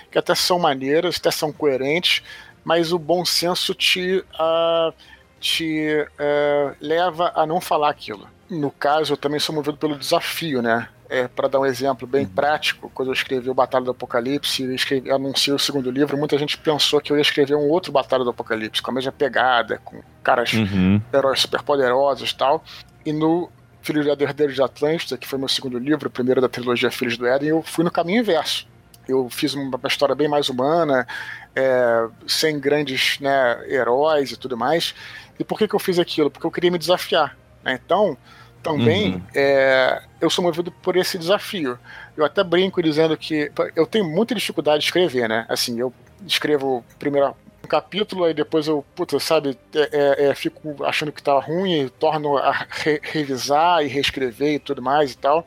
que 0.10 0.18
até 0.18 0.34
são 0.34 0.60
maneiras, 0.60 1.18
até 1.18 1.32
são 1.32 1.52
coerentes, 1.52 2.24
mas 2.64 2.92
o 2.92 3.00
bom 3.00 3.26
senso 3.26 3.74
te, 3.74 4.24
uh, 4.40 4.94
te 5.40 6.08
uh, 6.20 6.76
leva 6.80 7.32
a 7.36 7.46
não 7.46 7.60
falar 7.60 7.90
aquilo. 7.90 8.28
No 8.50 8.70
caso, 8.70 9.14
eu 9.14 9.18
também 9.18 9.40
sou 9.40 9.56
movido 9.56 9.78
pelo 9.78 9.98
desafio, 9.98 10.62
né? 10.62 10.90
É, 11.10 11.28
para 11.28 11.50
dar 11.50 11.60
um 11.60 11.66
exemplo 11.66 12.08
bem 12.08 12.24
uhum. 12.24 12.32
prático, 12.32 12.90
quando 12.94 13.10
eu 13.10 13.14
escrevi 13.14 13.50
o 13.50 13.54
Batalha 13.54 13.84
do 13.84 13.92
Apocalipse 13.92 14.64
e 14.64 14.76
escrevi, 14.76 15.12
anunciei 15.12 15.54
o 15.54 15.60
segundo 15.60 15.92
livro, 15.92 16.18
muita 16.18 16.38
gente 16.38 16.58
pensou 16.58 17.02
que 17.02 17.12
eu 17.12 17.18
ia 17.18 17.22
escrever 17.22 17.56
um 17.56 17.68
outro 17.68 17.92
Batalha 17.92 18.24
do 18.24 18.30
Apocalipse, 18.30 18.82
com 18.82 18.92
a 18.92 18.94
mesma 18.94 19.12
pegada, 19.12 19.78
com 19.84 20.02
caras, 20.24 20.54
uhum. 20.54 21.02
heróis 21.14 21.42
superpoderosos 21.42 22.32
e 22.32 22.38
tal. 22.38 22.64
E 23.06 23.12
no 23.12 23.50
Filhos 23.82 24.06
do 24.06 24.24
Herdeiro 24.24 24.54
de 24.54 24.62
Atlântida, 24.62 25.18
que 25.18 25.28
foi 25.28 25.40
meu 25.40 25.48
segundo 25.48 25.78
livro, 25.80 26.08
o 26.08 26.12
primeiro 26.12 26.40
da 26.40 26.48
trilogia 26.48 26.92
Filhos 26.92 27.18
do 27.18 27.26
Éden, 27.26 27.50
eu 27.50 27.62
fui 27.62 27.84
no 27.84 27.92
caminho 27.92 28.20
inverso. 28.20 28.68
Eu 29.08 29.30
fiz 29.30 29.54
uma, 29.54 29.80
história 29.88 30.16
bem 30.16 30.28
mais 30.28 30.50
humana, 30.50 31.08
é, 31.56 32.08
sem 32.28 32.60
grandes 32.60 33.20
né, 33.20 33.64
heróis 33.68 34.32
e 34.32 34.38
tudo 34.38 34.58
mais. 34.58 34.94
E 35.40 35.44
por 35.44 35.58
que, 35.58 35.68
que 35.68 35.76
eu 35.76 35.80
fiz 35.80 36.00
aquilo? 36.00 36.30
Porque 36.30 36.46
eu 36.46 36.52
queria 36.52 36.72
me 36.72 36.78
desafiar. 36.78 37.38
Né? 37.64 37.80
Então, 37.84 38.18
também 38.62 39.16
uhum. 39.16 39.22
é, 39.36 40.02
eu 40.20 40.30
sou 40.30 40.44
movido 40.44 40.72
por 40.72 40.96
esse 40.96 41.18
desafio. 41.18 41.80
Eu 42.16 42.24
até 42.24 42.44
brinco 42.44 42.82
dizendo 42.82 43.18
que 43.18 43.52
eu 43.76 43.88
tenho 43.88 44.06
muita 44.06 44.36
dificuldade 44.36 44.80
de 44.80 44.86
escrever, 44.86 45.28
né? 45.28 45.46
Assim, 45.50 45.80
eu 45.80 45.92
escrevo 46.28 46.86
primeiro 47.00 47.36
um 47.64 47.68
capítulo, 47.68 48.24
aí 48.24 48.34
depois 48.34 48.68
eu, 48.68 48.84
puta, 48.96 49.20
sabe, 49.20 49.58
é, 49.76 49.90
é, 49.92 50.26
é, 50.28 50.36
fico 50.36 50.84
achando 50.84 51.12
que 51.12 51.22
tá 51.22 51.38
ruim, 51.40 51.90
torno 52.00 52.38
a 52.38 52.52
re 52.70 53.00
revisar 53.04 53.84
e 53.84 53.88
reescrever 53.88 54.56
e 54.56 54.60
tudo 54.60 54.82
mais 54.82 55.14
e 55.14 55.18
tal. 55.18 55.46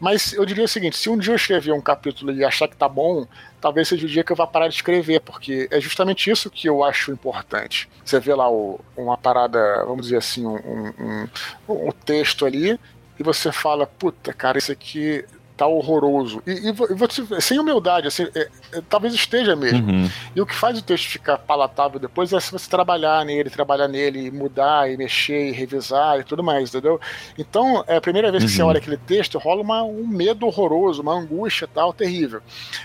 Mas 0.00 0.32
eu 0.32 0.44
diria 0.44 0.64
o 0.64 0.68
seguinte: 0.68 0.96
se 0.96 1.08
um 1.08 1.16
dia 1.16 1.32
eu 1.32 1.36
escrever 1.36 1.72
um 1.72 1.80
capítulo 1.80 2.32
e 2.32 2.44
achar 2.44 2.68
que 2.68 2.76
tá 2.76 2.88
bom, 2.88 3.26
talvez 3.60 3.88
seja 3.88 4.06
o 4.06 4.08
dia 4.08 4.24
que 4.24 4.32
eu 4.32 4.36
vá 4.36 4.46
parar 4.46 4.68
de 4.68 4.74
escrever, 4.74 5.20
porque 5.20 5.68
é 5.70 5.80
justamente 5.80 6.30
isso 6.30 6.50
que 6.50 6.68
eu 6.68 6.84
acho 6.84 7.12
importante. 7.12 7.88
Você 8.04 8.20
vê 8.20 8.34
lá 8.34 8.50
o, 8.50 8.80
uma 8.96 9.16
parada, 9.16 9.84
vamos 9.84 10.06
dizer 10.06 10.18
assim, 10.18 10.46
um, 10.46 10.56
um, 10.56 11.28
um, 11.68 11.90
texto 11.90 12.46
ali, 12.46 12.78
e 13.18 13.22
você 13.22 13.50
fala, 13.50 13.86
puta, 13.86 14.32
cara, 14.32 14.58
isso 14.58 14.70
aqui 14.70 15.24
tá 15.56 15.66
horroroso. 15.66 16.42
E, 16.46 16.50
e, 16.50 17.36
e 17.36 17.40
sem 17.40 17.58
humildade, 17.58 18.06
assim, 18.06 18.28
é, 18.34 18.48
é, 18.72 18.82
talvez 18.88 19.14
esteja 19.14 19.56
mesmo. 19.56 19.90
Uhum. 19.90 20.10
E 20.34 20.40
o 20.40 20.46
que 20.46 20.54
faz 20.54 20.78
o 20.78 20.82
texto 20.82 21.08
ficar 21.08 21.38
palatável 21.38 21.98
depois 21.98 22.32
é 22.32 22.38
se 22.38 22.52
você 22.52 22.68
trabalhar 22.68 23.24
nele, 23.24 23.48
trabalhar 23.48 23.88
nele, 23.88 24.30
mudar, 24.30 24.90
e 24.90 24.96
mexer, 24.96 25.48
e 25.48 25.52
revisar 25.52 26.20
e 26.20 26.24
tudo 26.24 26.42
mais, 26.42 26.68
entendeu? 26.68 27.00
Então, 27.38 27.82
é 27.86 27.96
a 27.96 28.00
primeira 28.00 28.30
vez 28.30 28.44
que 28.44 28.50
você 28.50 28.62
uhum. 28.62 28.68
olha 28.68 28.78
aquele 28.78 28.98
texto, 28.98 29.38
rola 29.38 29.62
uma, 29.62 29.82
um 29.82 30.06
medo 30.06 30.46
horroroso, 30.46 31.00
uma 31.00 31.14
angústia 31.14 31.68
tal, 31.72 31.92
terrível. 31.92 32.42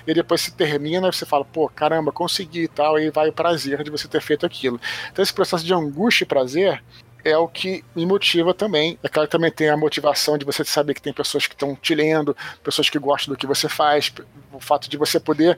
E 0.08 0.14
depois 0.14 0.42
se 0.42 0.52
termina 0.52 1.12
você 1.12 1.26
fala, 1.26 1.44
pô, 1.44 1.68
caramba, 1.68 2.12
consegui 2.12 2.64
e 2.64 2.68
tal, 2.68 2.98
e 2.98 3.10
vai 3.10 3.30
o 3.30 3.34
prazer 3.34 3.84
de 3.84 3.92
você 3.92 4.08
ter 4.08 4.22
feito 4.22 4.46
aquilo. 4.46 4.80
Então, 5.12 5.22
esse 5.22 5.34
processo 5.34 5.66
de 5.66 5.74
angústia 5.74 6.24
e 6.24 6.28
prazer 6.28 6.82
é 7.24 7.38
o 7.38 7.48
que 7.48 7.84
me 7.96 8.06
motiva 8.06 8.54
também. 8.54 8.98
É 9.04 9.10
claro 9.10 9.28
que 9.28 9.32
também 9.32 9.52
tem 9.52 9.70
a 9.70 9.78
motivação 9.78 10.38
de 10.38 10.46
você 10.46 10.64
saber 10.64 10.94
que 10.94 11.02
tem 11.02 11.14
pessoas 11.14 11.48
que 11.48 11.54
estão 11.54 11.76
te 11.76 11.94
lendo, 11.96 12.36
pessoas 12.64 12.90
que 12.90 13.00
gostam 13.00 13.34
do 13.34 13.38
que 13.38 13.48
você 13.48 13.70
faz, 13.70 14.12
o 14.52 14.60
fato 14.60 14.90
de 14.90 14.98
você 14.98 15.20
poder. 15.20 15.58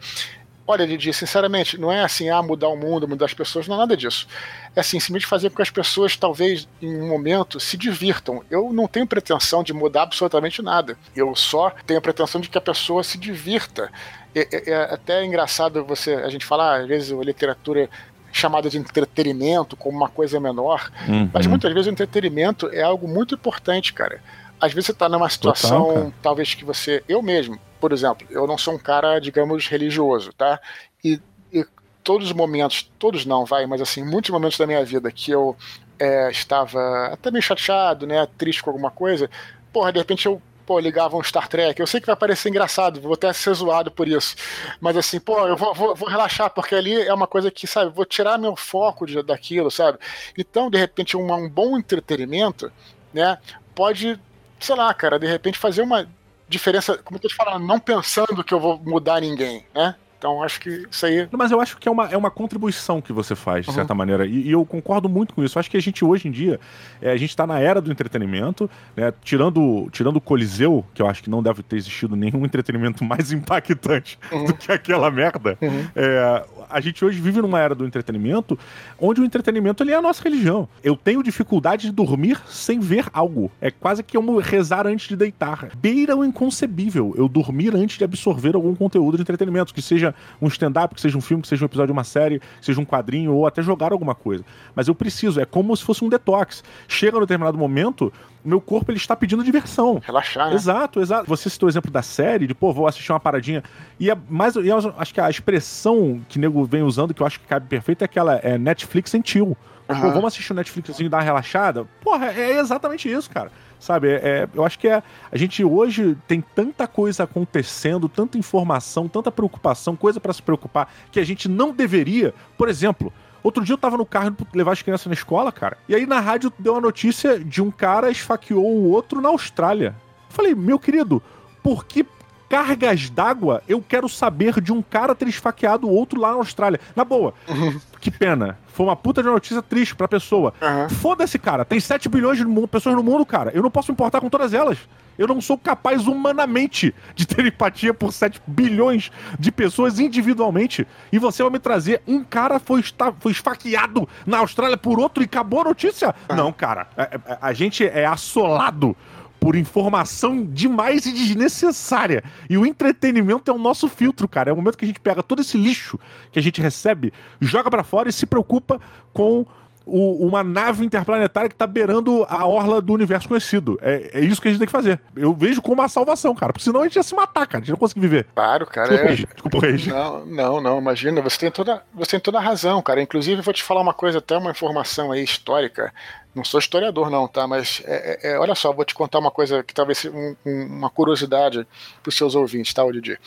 Olha, 0.65 0.87
Didi, 0.87 1.13
sinceramente, 1.13 1.77
não 1.77 1.91
é 1.91 2.03
assim, 2.03 2.29
ah, 2.29 2.41
mudar 2.41 2.69
o 2.69 2.77
mundo, 2.77 3.05
mudar 3.05 3.25
as 3.25 3.33
pessoas, 3.33 3.67
não 3.67 3.75
é 3.75 3.79
nada 3.79 3.97
disso. 3.97 4.25
É 4.73 4.79
assim, 4.79 4.97
simplesmente 4.97 5.27
fazer 5.27 5.49
com 5.49 5.57
que 5.57 5.61
as 5.61 5.69
pessoas, 5.69 6.15
talvez, 6.15 6.69
em 6.81 7.01
um 7.01 7.09
momento, 7.09 7.59
se 7.59 7.75
divirtam. 7.75 8.41
Eu 8.49 8.71
não 8.71 8.87
tenho 8.87 9.05
pretensão 9.05 9.61
de 9.61 9.73
mudar 9.73 10.03
absolutamente 10.03 10.61
nada. 10.61 10.97
Eu 11.13 11.35
só 11.35 11.69
tenho 11.85 11.99
a 11.99 12.01
pretensão 12.01 12.39
de 12.39 12.47
que 12.47 12.57
a 12.57 12.61
pessoa 12.61 13.03
se 13.03 13.17
divirta. 13.17 13.91
É, 14.33 14.47
é, 14.55 14.71
é 14.71 14.93
até 14.93 15.25
engraçado 15.25 15.83
você, 15.83 16.13
a 16.13 16.29
gente 16.29 16.45
falar, 16.45 16.79
às 16.79 16.87
vezes, 16.87 17.11
a 17.11 17.21
literatura 17.21 17.89
chamada 18.33 18.67
de 18.67 18.79
entretenimento 18.79 19.77
como 19.77 19.95
uma 19.95 20.09
coisa 20.09 20.39
menor, 20.39 20.91
uhum. 21.07 21.29
mas 21.31 21.45
muitas 21.45 21.71
vezes 21.71 21.87
o 21.87 21.91
entretenimento 21.91 22.67
é 22.69 22.81
algo 22.81 23.07
muito 23.07 23.35
importante, 23.35 23.93
cara. 23.93 24.19
Às 24.59 24.73
vezes 24.73 24.87
você 24.87 24.91
está 24.91 25.07
numa 25.07 25.29
situação, 25.29 25.85
Total, 25.85 26.13
talvez 26.21 26.55
que 26.55 26.65
você. 26.65 27.03
Eu 27.07 27.21
mesmo, 27.21 27.59
por 27.79 27.93
exemplo, 27.93 28.25
eu 28.31 28.47
não 28.47 28.57
sou 28.57 28.73
um 28.73 28.77
cara, 28.77 29.19
digamos, 29.19 29.67
religioso, 29.67 30.33
tá? 30.33 30.59
E, 31.03 31.21
e 31.51 31.63
todos 32.03 32.27
os 32.27 32.33
momentos, 32.33 32.89
todos 32.97 33.23
não, 33.23 33.45
vai, 33.45 33.67
mas 33.67 33.81
assim, 33.81 34.03
muitos 34.03 34.31
momentos 34.31 34.57
da 34.57 34.65
minha 34.65 34.83
vida 34.83 35.11
que 35.11 35.29
eu 35.29 35.55
é, 35.99 36.31
estava 36.31 37.07
até 37.13 37.29
meio 37.29 37.43
chateado, 37.43 38.07
né, 38.07 38.27
triste 38.37 38.63
com 38.63 38.71
alguma 38.71 38.89
coisa, 38.89 39.29
porra, 39.71 39.91
de 39.91 39.99
repente 39.99 40.25
eu 40.25 40.41
pô, 40.65 40.79
ligavam 40.79 41.23
Star 41.23 41.47
Trek. 41.47 41.79
Eu 41.79 41.87
sei 41.87 41.99
que 41.99 42.07
vai 42.07 42.15
parecer 42.15 42.49
engraçado, 42.49 43.01
vou 43.01 43.13
até 43.13 43.31
ser 43.33 43.53
zoado 43.53 43.91
por 43.91 44.07
isso. 44.07 44.35
Mas 44.79 44.97
assim, 44.97 45.19
pô, 45.19 45.47
eu 45.47 45.55
vou, 45.55 45.73
vou, 45.73 45.95
vou 45.95 46.09
relaxar, 46.09 46.49
porque 46.49 46.75
ali 46.75 47.01
é 47.01 47.13
uma 47.13 47.27
coisa 47.27 47.51
que, 47.51 47.67
sabe, 47.67 47.91
vou 47.91 48.05
tirar 48.05 48.37
meu 48.37 48.55
foco 48.55 49.05
de, 49.05 49.21
daquilo, 49.21 49.69
sabe? 49.69 49.97
Então, 50.37 50.69
de 50.69 50.77
repente, 50.77 51.17
um, 51.17 51.31
um 51.33 51.49
bom 51.49 51.77
entretenimento, 51.77 52.71
né, 53.13 53.37
pode, 53.75 54.19
sei 54.59 54.75
lá, 54.75 54.93
cara, 54.93 55.19
de 55.19 55.27
repente 55.27 55.57
fazer 55.57 55.81
uma 55.81 56.07
diferença, 56.47 56.97
como 56.97 57.17
eu 57.17 57.21
tô 57.21 57.27
te 57.27 57.35
falando, 57.35 57.65
não 57.65 57.79
pensando 57.79 58.43
que 58.43 58.53
eu 58.53 58.59
vou 58.59 58.79
mudar 58.79 59.21
ninguém, 59.21 59.65
né? 59.73 59.95
Então 60.23 60.41
acho 60.41 60.61
que 60.61 60.87
isso 60.89 61.05
aí. 61.05 61.27
Mas 61.33 61.51
eu 61.51 61.59
acho 61.59 61.77
que 61.77 61.85
é 61.85 61.91
uma, 61.91 62.05
é 62.05 62.15
uma 62.15 62.31
contribuição 62.31 63.01
que 63.01 63.11
você 63.11 63.35
faz, 63.35 63.65
de 63.65 63.71
uhum. 63.71 63.75
certa 63.75 63.93
maneira. 63.93 64.25
E, 64.25 64.47
e, 64.47 64.51
eu 64.51 64.65
concordo 64.65 65.09
muito 65.09 65.33
com 65.33 65.43
isso. 65.43 65.57
Eu 65.57 65.59
acho 65.59 65.69
que 65.69 65.75
a 65.75 65.81
gente 65.81 66.05
hoje 66.05 66.29
em 66.29 66.31
dia, 66.31 66.61
é, 67.01 67.11
a 67.11 67.17
gente 67.17 67.31
está 67.31 67.45
na 67.45 67.59
era 67.59 67.81
do 67.81 67.91
entretenimento, 67.91 68.69
né? 68.95 69.13
tirando, 69.21 69.89
tirando 69.91 70.15
o 70.15 70.21
Coliseu, 70.21 70.85
que 70.93 71.01
eu 71.01 71.09
acho 71.09 71.21
que 71.21 71.29
não 71.29 71.43
deve 71.43 71.61
ter 71.61 71.75
existido 71.75 72.15
nenhum 72.15 72.45
entretenimento 72.45 73.03
mais 73.03 73.33
impactante 73.33 74.17
uhum. 74.31 74.45
do 74.45 74.53
que 74.53 74.71
aquela 74.71 75.11
merda. 75.11 75.57
Uhum. 75.61 75.87
É, 75.93 76.45
a 76.69 76.79
gente 76.79 77.03
hoje 77.03 77.19
vive 77.19 77.41
numa 77.41 77.59
era 77.59 77.75
do 77.75 77.85
entretenimento 77.85 78.57
onde 78.97 79.19
o 79.19 79.25
entretenimento 79.25 79.83
ele 79.83 79.91
é 79.91 79.95
a 79.95 80.01
nossa 80.01 80.23
religião. 80.23 80.69
Eu 80.81 80.95
tenho 80.95 81.21
dificuldade 81.21 81.87
de 81.87 81.91
dormir 81.91 82.41
sem 82.47 82.79
ver 82.79 83.07
algo. 83.11 83.51
É 83.59 83.69
quase 83.69 84.01
que 84.01 84.15
como 84.15 84.39
rezar 84.39 84.87
antes 84.87 85.09
de 85.09 85.17
deitar. 85.17 85.69
Beira 85.75 86.15
o 86.15 86.23
inconcebível 86.23 87.13
eu 87.17 87.27
dormir 87.27 87.75
antes 87.75 87.97
de 87.97 88.05
absorver 88.05 88.55
algum 88.55 88.73
conteúdo 88.73 89.17
de 89.17 89.21
entretenimento, 89.21 89.73
que 89.73 89.81
seja 89.81 90.12
um 90.41 90.47
stand-up, 90.47 90.93
que 90.95 91.01
seja 91.01 91.17
um 91.17 91.21
filme, 91.21 91.41
que 91.41 91.47
seja 91.47 91.63
um 91.63 91.67
episódio 91.67 91.87
de 91.87 91.93
uma 91.93 92.03
série, 92.03 92.39
que 92.39 92.65
seja 92.65 92.79
um 92.79 92.85
quadrinho 92.85 93.33
ou 93.33 93.45
até 93.47 93.61
jogar 93.61 93.91
alguma 93.91 94.15
coisa. 94.15 94.43
Mas 94.75 94.87
eu 94.87 94.95
preciso, 94.95 95.39
é 95.39 95.45
como 95.45 95.75
se 95.75 95.83
fosse 95.83 96.03
um 96.03 96.09
detox. 96.09 96.63
Chega 96.87 97.13
no 97.15 97.25
determinado 97.25 97.57
momento, 97.57 98.11
meu 98.43 98.59
corpo 98.59 98.91
ele 98.91 98.97
está 98.97 99.15
pedindo 99.15 99.43
diversão. 99.43 100.01
Relaxar, 100.03 100.49
né? 100.49 100.55
Exato, 100.55 100.99
exato. 100.99 101.27
Você 101.27 101.49
citou 101.49 101.67
o 101.67 101.71
exemplo 101.71 101.91
da 101.91 102.01
série, 102.01 102.47
de, 102.47 102.53
pô, 102.53 102.73
vou 102.73 102.87
assistir 102.87 103.11
uma 103.11 103.19
paradinha. 103.19 103.63
E 103.99 104.09
é 104.09 104.17
mais, 104.29 104.55
e 104.55 104.67
eu 104.67 104.93
acho 104.97 105.13
que 105.13 105.21
a 105.21 105.29
expressão 105.29 106.21
que 106.27 106.37
o 106.37 106.41
nego 106.41 106.63
vem 106.65 106.83
usando, 106.83 107.13
que 107.13 107.21
eu 107.21 107.27
acho 107.27 107.39
que 107.39 107.47
cabe 107.47 107.67
perfeito, 107.67 108.01
é 108.01 108.05
aquela 108.05 108.35
é 108.35 108.57
Netflix 108.57 109.13
chill. 109.23 109.55
Uhum. 109.95 110.01
Pô, 110.01 110.11
vamos 110.11 110.33
assistir 110.33 110.51
o 110.51 110.55
Netflix 110.55 110.89
assim 110.89 111.05
e 111.05 111.09
dar 111.09 111.17
uma 111.17 111.23
relaxada? 111.23 111.85
Porra, 112.01 112.27
é 112.27 112.59
exatamente 112.59 113.11
isso, 113.11 113.29
cara. 113.29 113.51
Sabe, 113.79 114.09
é, 114.09 114.15
é, 114.23 114.49
eu 114.53 114.63
acho 114.63 114.79
que 114.79 114.87
é, 114.87 115.03
a 115.29 115.37
gente 115.37 115.63
hoje 115.63 116.17
tem 116.25 116.39
tanta 116.39 116.87
coisa 116.87 117.23
acontecendo, 117.23 118.07
tanta 118.07 118.37
informação, 118.37 119.09
tanta 119.09 119.29
preocupação, 119.29 119.95
coisa 119.95 120.21
para 120.21 120.31
se 120.31 120.41
preocupar, 120.41 120.89
que 121.11 121.19
a 121.19 121.25
gente 121.25 121.49
não 121.49 121.71
deveria. 121.71 122.33
Por 122.57 122.69
exemplo, 122.69 123.11
Outro 123.43 123.61
dia 123.61 123.73
eu 123.73 123.77
tava 123.77 123.97
no 123.97 124.05
carro 124.05 124.31
pra 124.31 124.47
levar 124.53 124.71
as 124.71 124.81
crianças 124.81 125.05
na 125.05 125.13
escola, 125.13 125.51
cara. 125.51 125.77
E 125.87 125.93
aí 125.93 126.05
na 126.05 126.21
rádio 126.21 126.51
deu 126.57 126.77
a 126.77 126.81
notícia 126.81 127.37
de 127.37 127.61
um 127.61 127.69
cara 127.69 128.09
esfaqueou 128.09 128.65
o 128.65 128.89
outro 128.89 129.19
na 129.19 129.27
Austrália. 129.27 129.93
Eu 130.29 130.35
falei, 130.35 130.55
meu 130.55 130.79
querido, 130.79 131.21
por 131.61 131.85
que 131.85 132.05
cargas 132.49 133.09
d'água 133.09 133.63
eu 133.67 133.81
quero 133.81 134.07
saber 134.07 134.61
de 134.61 134.71
um 134.71 134.81
cara 134.81 135.15
ter 135.15 135.27
esfaqueado 135.27 135.87
o 135.87 135.91
outro 135.91 136.19
lá 136.19 136.31
na 136.31 136.37
Austrália? 136.37 136.79
Na 136.95 137.03
boa. 137.03 137.33
Uhum. 137.47 137.79
Que 137.99 138.11
pena. 138.11 138.57
Foi 138.67 138.85
uma 138.85 138.95
puta 138.95 139.21
de 139.21 139.29
notícia 139.29 139.61
triste 139.61 139.95
pra 139.95 140.07
pessoa. 140.07 140.53
Uhum. 140.61 140.89
Foda-se, 140.89 141.37
cara. 141.37 141.63
Tem 141.63 141.79
7 141.79 142.09
bilhões 142.09 142.37
de 142.37 142.67
pessoas 142.67 142.95
no 142.95 143.03
mundo, 143.03 143.25
cara. 143.25 143.51
Eu 143.53 143.61
não 143.61 143.71
posso 143.71 143.91
me 143.91 143.93
importar 143.93 144.19
com 144.19 144.29
todas 144.29 144.53
elas. 144.53 144.77
Eu 145.17 145.27
não 145.27 145.39
sou 145.39 145.57
capaz 145.57 146.07
humanamente 146.07 146.93
de 147.15 147.27
ter 147.27 147.45
empatia 147.45 147.93
por 147.93 148.11
7 148.11 148.41
bilhões 148.47 149.11
de 149.39 149.51
pessoas 149.51 149.99
individualmente. 149.99 150.87
E 151.11 151.19
você 151.19 151.43
vai 151.43 151.51
me 151.51 151.59
trazer 151.59 152.01
um 152.07 152.23
cara 152.23 152.59
foi, 152.59 152.79
está, 152.79 153.13
foi 153.19 153.31
esfaqueado 153.31 154.07
na 154.25 154.39
Austrália 154.39 154.77
por 154.77 154.99
outro 154.99 155.23
e 155.23 155.25
acabou 155.25 155.61
a 155.61 155.65
notícia? 155.65 156.13
Não, 156.35 156.51
cara. 156.51 156.87
A, 156.97 157.03
a, 157.33 157.47
a 157.49 157.53
gente 157.53 157.85
é 157.85 158.05
assolado 158.05 158.95
por 159.43 159.57
informação 159.57 160.45
demais 160.45 161.05
e 161.05 161.11
desnecessária. 161.11 162.23
E 162.49 162.57
o 162.57 162.65
entretenimento 162.65 163.51
é 163.51 163.53
o 163.53 163.57
nosso 163.57 163.89
filtro, 163.89 164.25
cara. 164.25 164.49
É 164.49 164.53
o 164.53 164.55
momento 164.55 164.77
que 164.77 164.85
a 164.85 164.87
gente 164.87 165.01
pega 165.01 165.21
todo 165.21 165.41
esse 165.41 165.57
lixo 165.57 165.99
que 166.31 166.39
a 166.39 166.41
gente 166.41 166.61
recebe, 166.61 167.11
joga 167.41 167.69
para 167.69 167.83
fora 167.83 168.07
e 168.07 168.13
se 168.13 168.25
preocupa 168.25 168.79
com 169.11 169.45
o, 169.85 170.25
uma 170.25 170.43
nave 170.43 170.85
interplanetária 170.85 171.49
que 171.49 171.55
tá 171.55 171.67
beirando 171.67 172.25
a 172.29 172.45
orla 172.45 172.81
do 172.81 172.93
universo 172.93 173.27
conhecido. 173.27 173.77
É, 173.81 174.11
é 174.13 174.19
isso 174.21 174.41
que 174.41 174.47
a 174.47 174.51
gente 174.51 174.59
tem 174.59 174.67
que 174.67 174.71
fazer. 174.71 174.99
Eu 175.15 175.33
vejo 175.33 175.61
como 175.61 175.81
uma 175.81 175.87
salvação, 175.87 176.33
cara. 176.33 176.53
Porque 176.53 176.63
senão 176.63 176.81
a 176.81 176.83
gente 176.83 176.95
ia 176.95 177.03
se 177.03 177.15
matar, 177.15 177.45
cara. 177.45 177.57
A 177.57 177.61
gente 177.61 177.71
não 177.71 177.77
consegue 177.77 177.99
viver. 177.99 178.27
Claro, 178.33 178.65
cara. 178.65 179.15
Desculpa, 179.15 179.65
é... 179.65 179.71
Desculpa. 179.71 179.99
Não, 179.99 180.25
não, 180.25 180.61
não. 180.61 180.79
Imagina, 180.79 181.21
você 181.21 181.37
tem, 181.37 181.51
toda, 181.51 181.83
você 181.93 182.11
tem 182.11 182.19
toda 182.19 182.37
a 182.37 182.41
razão, 182.41 182.81
cara. 182.81 183.01
Inclusive, 183.01 183.41
vou 183.41 183.53
te 183.53 183.63
falar 183.63 183.81
uma 183.81 183.93
coisa, 183.93 184.19
até 184.19 184.37
uma 184.37 184.51
informação 184.51 185.11
aí 185.11 185.23
histórica. 185.23 185.93
Não 186.33 186.43
sou 186.43 186.59
historiador, 186.59 187.09
não, 187.09 187.27
tá? 187.27 187.47
Mas 187.47 187.81
é, 187.85 188.19
é, 188.23 188.31
é 188.31 188.39
olha 188.39 188.55
só, 188.55 188.71
vou 188.73 188.85
te 188.85 188.95
contar 188.95 189.19
uma 189.19 189.31
coisa 189.31 189.63
que 189.63 189.73
talvez 189.73 189.99
seja 189.99 190.15
um, 190.15 190.35
um, 190.45 190.65
uma 190.65 190.89
curiosidade 190.89 191.67
para 192.01 192.09
os 192.09 192.17
seus 192.17 192.35
ouvintes, 192.35 192.73
tá, 192.73 192.83
Didi? 192.89 193.19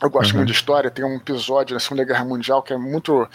Eu 0.00 0.10
gosto 0.10 0.32
uhum. 0.32 0.38
muito 0.38 0.48
de 0.48 0.54
história, 0.54 0.90
tem 0.90 1.04
um 1.04 1.16
episódio 1.16 1.74
na 1.74 1.80
Segunda 1.80 2.04
Guerra 2.04 2.24
Mundial 2.24 2.62
que 2.62 2.72
é 2.72 2.76
muito 2.76 3.28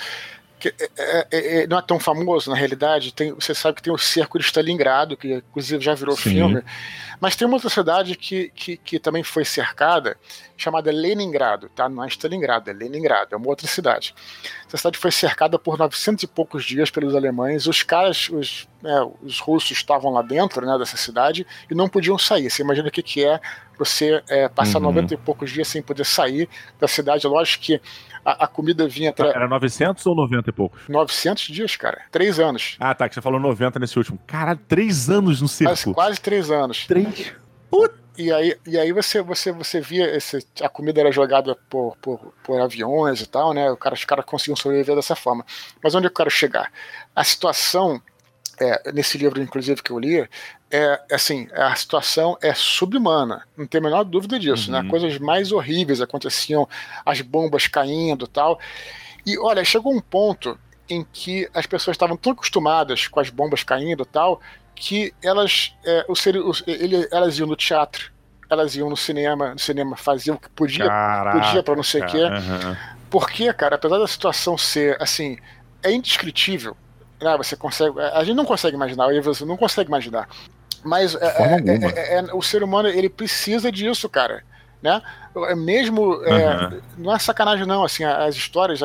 que 0.59 0.69
é, 0.69 0.73
é, 0.97 1.27
é, 1.31 1.63
é, 1.63 1.67
não 1.67 1.77
é 1.77 1.81
tão 1.81 1.99
famoso 1.99 2.49
na 2.49 2.55
realidade. 2.55 3.13
Tem, 3.13 3.31
você 3.31 3.53
sabe 3.53 3.75
que 3.75 3.83
tem 3.83 3.93
o 3.93 3.97
Cerco 3.97 4.39
de 4.39 4.45
Stalingrado, 4.45 5.15
que 5.15 5.35
inclusive 5.35 5.83
já 5.83 5.93
virou 5.93 6.15
Sim. 6.15 6.31
filme. 6.31 6.63
Mas 7.19 7.35
tem 7.35 7.47
uma 7.47 7.55
outra 7.55 7.69
cidade 7.69 8.15
que, 8.15 8.51
que, 8.55 8.77
que, 8.77 8.99
também 8.99 9.23
foi 9.23 9.43
cercada, 9.43 10.17
chamada 10.55 10.91
Leningrado, 10.91 11.67
tá? 11.69 11.89
Não 11.89 12.03
é 12.03 12.07
Stalingrado, 12.07 12.69
é 12.69 12.73
Leningrado, 12.73 13.33
é 13.33 13.37
uma 13.37 13.47
outra 13.47 13.67
cidade. 13.67 14.13
Essa 14.67 14.77
cidade 14.77 14.99
foi 14.99 15.11
cercada 15.11 15.57
por 15.57 15.77
900 15.79 16.23
e 16.23 16.27
poucos 16.27 16.63
dias 16.63 16.91
pelos 16.91 17.15
alemães. 17.15 17.65
Os 17.65 17.81
caras, 17.81 18.29
os, 18.29 18.67
é, 18.83 19.01
os 19.23 19.39
russos 19.39 19.71
estavam 19.71 20.11
lá 20.11 20.21
dentro 20.21 20.65
né, 20.65 20.77
dessa 20.77 20.97
cidade 20.97 21.45
e 21.69 21.73
não 21.73 21.89
podiam 21.89 22.17
sair. 22.19 22.49
Você 22.49 22.61
imagina 22.61 22.87
o 22.87 22.91
que, 22.91 23.01
que 23.01 23.25
é 23.25 23.39
você 23.77 24.23
é, 24.27 24.47
passar 24.47 24.77
uhum. 24.77 24.85
90 24.85 25.13
e 25.13 25.17
poucos 25.17 25.51
dias 25.51 25.67
sem 25.67 25.81
poder 25.81 26.05
sair 26.05 26.47
da 26.79 26.87
cidade. 26.87 27.25
Lógico 27.25 27.63
que 27.63 27.81
a, 28.27 28.43
a 28.43 28.47
comida 28.47 28.85
vinha. 28.89 29.13
Tra... 29.13 29.29
Era 29.29 29.47
900 29.47 30.05
ou 30.05 30.13
90 30.13 30.49
e 30.49 30.53
poucos? 30.53 30.81
900 30.89 31.43
dias, 31.45 31.77
cara. 31.77 32.01
Três 32.11 32.39
anos. 32.39 32.75
Ah, 32.77 32.93
tá, 32.93 33.07
que 33.07 33.15
você 33.15 33.21
falou 33.21 33.39
90 33.39 33.79
nesse 33.79 33.97
último. 33.97 34.19
Caralho, 34.27 34.59
três 34.67 35.09
anos 35.09 35.41
no 35.41 35.47
circo. 35.47 35.71
Quase, 35.71 35.93
quase 35.93 36.21
três 36.21 36.51
anos. 36.51 36.85
Três. 36.85 37.33
Puta. 37.71 37.95
E 38.17 38.33
aí, 38.33 38.57
e 38.65 38.77
aí 38.77 38.91
você, 38.91 39.21
você, 39.21 39.51
você 39.51 39.79
via 39.79 40.13
esse, 40.13 40.45
a 40.61 40.67
comida 40.67 40.99
era 40.99 41.11
jogada 41.11 41.55
por, 41.69 41.95
por, 42.01 42.33
por 42.43 42.59
aviões 42.59 43.21
e 43.21 43.27
tal, 43.27 43.53
né? 43.53 43.69
O 43.71 43.77
cara, 43.77 43.93
os 43.93 44.03
caras 44.03 44.25
conseguiam 44.25 44.55
sobreviver 44.55 44.95
dessa 44.95 45.15
forma. 45.15 45.45
Mas 45.81 45.95
onde 45.95 46.07
eu 46.07 46.11
quero 46.11 46.29
chegar? 46.29 46.71
A 47.15 47.23
situação, 47.23 48.01
é, 48.59 48.91
nesse 48.91 49.17
livro, 49.17 49.41
inclusive, 49.41 49.81
que 49.81 49.91
eu 49.91 49.99
li, 49.99 50.27
é 50.71 51.01
assim, 51.11 51.47
a 51.53 51.73
situação 51.75 52.37
é 52.41 52.53
subhumana, 52.53 53.45
não 53.55 53.65
tem 53.65 53.79
a 53.79 53.83
menor 53.83 54.03
dúvida 54.03 54.39
disso, 54.39 54.71
né? 54.71 54.79
uhum. 54.79 54.83
né? 54.85 54.89
Coisas 54.89 55.17
mais 55.19 55.51
horríveis 55.51 56.01
aconteciam, 56.01 56.67
as 57.05 57.21
bombas 57.21 57.67
caindo 57.67 58.27
tal. 58.27 58.59
E 59.25 59.37
olha, 59.37 59.63
chegou 59.63 59.93
um 59.93 60.01
ponto 60.01 60.57
em 60.89 61.05
que 61.11 61.49
as 61.53 61.65
pessoas 61.65 61.95
estavam 61.95 62.17
tão 62.17 62.31
acostumadas 62.31 63.07
com 63.07 63.19
as 63.19 63.29
bombas 63.29 63.63
caindo 63.63 64.05
tal, 64.05 64.41
que 64.73 65.13
elas, 65.23 65.73
é, 65.85 66.05
o 66.07 66.15
ser, 66.15 66.37
o, 66.37 66.51
ele, 66.65 67.07
elas 67.11 67.37
iam 67.37 67.47
no 67.47 67.55
teatro, 67.55 68.11
elas 68.49 68.75
iam 68.75 68.89
no 68.89 68.97
cinema, 68.97 69.53
no 69.53 69.59
cinema 69.59 69.97
faziam 69.97 70.35
o 70.35 70.39
que 70.39 70.49
podia, 70.49 70.87
Caraca, 70.87 71.39
podia 71.39 71.63
para 71.63 71.75
não 71.75 71.83
sei 71.83 72.01
o 72.01 72.05
quê. 72.05 72.23
Uhum. 72.23 72.77
Porque, 73.09 73.51
cara, 73.53 73.75
apesar 73.75 73.97
da 73.97 74.07
situação 74.07 74.57
ser 74.57 75.01
assim, 75.01 75.37
é 75.83 75.91
indescritível. 75.91 76.75
Né? 77.21 77.37
Você 77.37 77.55
consegue, 77.55 77.99
a 77.99 78.23
gente 78.23 78.35
não 78.35 78.45
consegue 78.45 78.75
imaginar, 78.75 79.07
você 79.21 79.45
não 79.45 79.57
consegue 79.57 79.89
imaginar 79.89 80.27
mas 80.83 81.15
é 81.15 81.25
é, 81.25 81.55
é, 81.55 82.15
é, 82.15 82.19
é, 82.19 82.33
o 82.33 82.41
ser 82.41 82.63
humano 82.63 82.87
ele 82.87 83.09
precisa 83.09 83.71
disso, 83.71 84.09
cara. 84.09 84.43
Né? 84.81 85.01
Mesmo. 85.55 86.15
Uhum. 86.15 86.81
não 86.97 87.15
é 87.15 87.19
sacanagem, 87.19 87.65
não. 87.65 87.83
Assim, 87.83 88.03
as 88.03 88.35
histórias. 88.35 88.79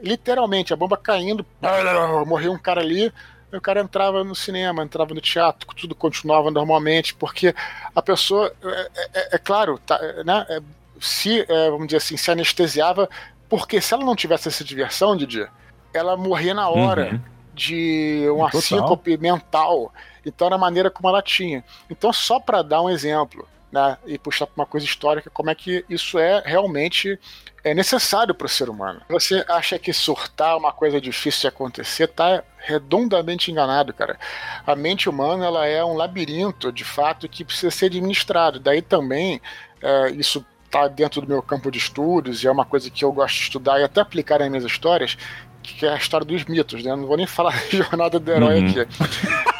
literalmente, 0.00 0.72
a 0.72 0.76
bomba 0.76 0.96
caindo, 0.96 1.44
morreu 2.26 2.52
um 2.52 2.58
cara 2.58 2.80
ali. 2.80 3.12
O 3.50 3.60
cara 3.62 3.80
entrava 3.80 4.22
no 4.22 4.34
cinema, 4.34 4.82
entrava 4.82 5.14
no 5.14 5.22
teatro, 5.22 5.66
tudo 5.74 5.94
continuava 5.94 6.50
normalmente, 6.50 7.14
porque 7.14 7.54
a 7.96 8.02
pessoa, 8.02 8.52
é, 9.14 9.36
é 9.36 9.38
claro, 9.38 9.78
tá, 9.78 9.98
né, 10.22 10.60
se, 11.00 11.46
vamos 11.70 11.86
dizer 11.86 11.96
assim, 11.96 12.18
se 12.18 12.30
anestesiava, 12.30 13.08
porque 13.48 13.80
se 13.80 13.94
ela 13.94 14.04
não 14.04 14.14
tivesse 14.14 14.48
essa 14.48 14.62
diversão, 14.62 15.16
Didi, 15.16 15.48
ela 15.94 16.14
morria 16.14 16.52
na 16.52 16.68
hora 16.68 17.12
uhum. 17.12 17.20
De 17.58 18.26
uma 18.30 18.50
síncope 18.52 19.18
mental. 19.18 19.92
Então 20.24 20.46
era 20.46 20.56
a 20.56 20.58
maneira 20.58 20.90
como 20.90 21.08
ela 21.08 21.20
tinha. 21.20 21.64
Então, 21.90 22.12
só 22.12 22.38
para 22.38 22.62
dar 22.62 22.82
um 22.82 22.88
exemplo, 22.88 23.46
né, 23.72 23.98
e 24.06 24.18
puxar 24.18 24.46
para 24.46 24.62
uma 24.62 24.66
coisa 24.66 24.86
histórica, 24.86 25.28
como 25.30 25.50
é 25.50 25.54
que 25.54 25.84
isso 25.88 26.18
é 26.18 26.42
realmente 26.44 27.18
é 27.64 27.74
necessário 27.74 28.34
para 28.34 28.46
o 28.46 28.48
ser 28.48 28.70
humano. 28.70 29.02
Você 29.08 29.44
acha 29.48 29.78
que 29.78 29.92
surtar 29.92 30.52
é 30.52 30.56
uma 30.56 30.72
coisa 30.72 31.00
difícil 31.00 31.42
de 31.42 31.48
acontecer, 31.48 32.06
tá 32.06 32.42
redondamente 32.58 33.50
enganado, 33.50 33.92
cara. 33.92 34.18
A 34.66 34.76
mente 34.76 35.08
humana 35.08 35.44
ela 35.44 35.66
é 35.66 35.84
um 35.84 35.94
labirinto, 35.94 36.72
de 36.72 36.84
fato, 36.84 37.28
que 37.28 37.44
precisa 37.44 37.70
ser 37.70 37.86
administrado. 37.86 38.60
Daí 38.60 38.80
também 38.80 39.40
é, 39.82 40.10
isso 40.12 40.44
está 40.64 40.86
dentro 40.86 41.20
do 41.22 41.26
meu 41.26 41.42
campo 41.42 41.70
de 41.70 41.78
estudos 41.78 42.44
e 42.44 42.46
é 42.46 42.50
uma 42.50 42.64
coisa 42.64 42.90
que 42.90 43.04
eu 43.04 43.10
gosto 43.10 43.36
de 43.36 43.42
estudar 43.42 43.80
e 43.80 43.84
até 43.84 44.00
aplicar 44.00 44.38
nas 44.38 44.48
minhas 44.48 44.64
histórias, 44.64 45.16
que 45.74 45.86
é 45.86 45.92
a 45.92 45.96
história 45.96 46.26
dos 46.26 46.44
mitos, 46.44 46.82
né? 46.82 46.94
Não 46.94 47.06
vou 47.06 47.16
nem 47.16 47.26
falar 47.26 47.52
da 47.70 47.70
jornada 47.70 48.18
do 48.18 48.30
herói 48.30 48.60
uhum. 48.60 48.68
aqui. 48.68 48.86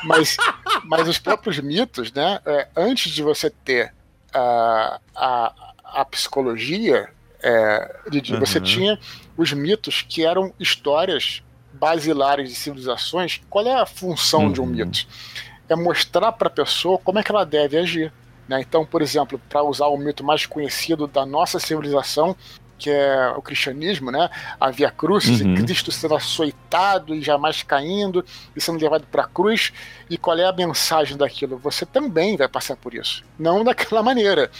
Mas, 0.04 0.36
mas 0.84 1.08
os 1.08 1.18
próprios 1.18 1.58
mitos, 1.58 2.12
né? 2.12 2.40
É, 2.46 2.68
antes 2.76 3.12
de 3.12 3.22
você 3.22 3.50
ter 3.50 3.92
a, 4.32 5.00
a, 5.14 5.52
a 5.84 6.04
psicologia, 6.04 7.08
é, 7.42 7.96
de, 8.10 8.32
uhum. 8.32 8.40
você 8.40 8.60
tinha 8.60 8.98
os 9.36 9.52
mitos 9.52 10.02
que 10.02 10.24
eram 10.24 10.52
histórias 10.58 11.42
basilares 11.72 12.48
de 12.48 12.54
civilizações. 12.54 13.40
Qual 13.48 13.66
é 13.66 13.80
a 13.80 13.86
função 13.86 14.44
uhum. 14.44 14.52
de 14.52 14.60
um 14.60 14.64
uhum. 14.64 14.70
mito? 14.70 15.06
É 15.68 15.76
mostrar 15.76 16.32
para 16.32 16.48
a 16.48 16.50
pessoa 16.50 16.98
como 16.98 17.18
é 17.18 17.22
que 17.22 17.30
ela 17.30 17.44
deve 17.44 17.76
agir. 17.76 18.12
Né? 18.48 18.60
Então, 18.60 18.84
por 18.84 19.02
exemplo, 19.02 19.40
para 19.48 19.62
usar 19.62 19.86
o 19.86 19.96
mito 19.96 20.24
mais 20.24 20.46
conhecido 20.46 21.06
da 21.06 21.26
nossa 21.26 21.60
civilização, 21.60 22.34
que 22.78 22.90
é 22.90 23.28
o 23.36 23.42
cristianismo, 23.42 24.10
né? 24.10 24.30
Havia 24.60 24.90
cruzes 24.90 25.40
uhum. 25.40 25.54
e 25.54 25.62
Cristo 25.62 25.90
sendo 25.90 26.14
açoitado 26.14 27.14
e 27.14 27.20
jamais 27.20 27.62
caindo 27.62 28.24
e 28.54 28.60
sendo 28.60 28.80
levado 28.80 29.06
para 29.10 29.24
a 29.24 29.26
cruz. 29.26 29.72
E 30.08 30.16
qual 30.16 30.38
é 30.38 30.44
a 30.44 30.52
mensagem 30.52 31.16
daquilo? 31.16 31.58
Você 31.58 31.84
também 31.84 32.36
vai 32.36 32.48
passar 32.48 32.76
por 32.76 32.94
isso. 32.94 33.24
Não 33.38 33.64
daquela 33.64 34.02
maneira. 34.02 34.50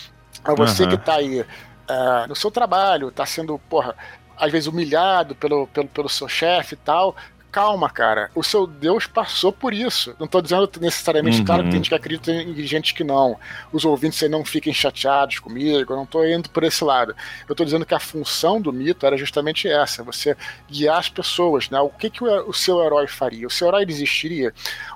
É 0.45 0.55
você 0.55 0.83
uhum. 0.83 0.89
que 0.89 0.95
está 0.97 1.15
aí 1.17 1.41
uh, 1.41 2.29
no 2.29 2.35
seu 2.35 2.51
trabalho, 2.51 3.09
está 3.09 3.25
sendo, 3.25 3.59
porra, 3.71 3.95
às 4.37 4.51
vezes 4.51 4.67
humilhado 4.67 5.35
pelo, 5.35 5.67
pelo, 5.69 5.89
pelo 5.89 6.09
seu 6.09 6.29
chefe 6.29 6.75
e 6.75 6.79
tal, 6.79 7.17
calma, 7.51 7.89
cara. 7.91 8.31
O 8.35 8.43
seu 8.43 8.67
Deus 8.67 9.07
passou 9.07 9.53
por 9.53 9.73
isso. 9.73 10.15
Não 10.19 10.27
estou 10.27 10.41
dizendo 10.41 10.71
necessariamente, 10.81 11.39
uhum. 11.39 11.45
claro, 11.45 11.65
que 11.65 11.71
tem 11.71 11.79
gente 11.79 11.89
que 11.89 11.95
acredita 11.95 12.33
em 12.33 12.55
gente 12.67 12.95
que 12.95 13.03
não. 13.03 13.39
Os 13.73 13.85
ouvintes 13.85 14.23
aí 14.23 14.29
não 14.29 14.45
fiquem 14.45 14.73
chateados 14.73 15.39
comigo, 15.39 15.93
eu 15.93 15.97
não 15.97 16.05
estou 16.05 16.27
indo 16.27 16.51
por 16.51 16.63
esse 16.65 16.85
lado. 16.85 17.15
Eu 17.49 17.53
estou 17.53 17.65
dizendo 17.65 17.87
que 17.87 17.95
a 17.95 18.01
função 18.01 18.61
do 18.61 18.73
mito 18.73 19.05
era 19.07 19.17
justamente 19.17 19.69
essa: 19.69 20.03
você 20.03 20.37
guiar 20.69 20.99
as 20.99 21.09
pessoas. 21.09 21.69
Né? 21.71 21.81
O 21.81 21.89
que, 21.89 22.11
que 22.11 22.23
o, 22.23 22.49
o 22.49 22.53
seu 22.53 22.83
herói 22.83 23.07
faria? 23.07 23.47
O 23.47 23.51
seu 23.51 23.69
herói 23.69 23.85
existiria? 23.89 24.53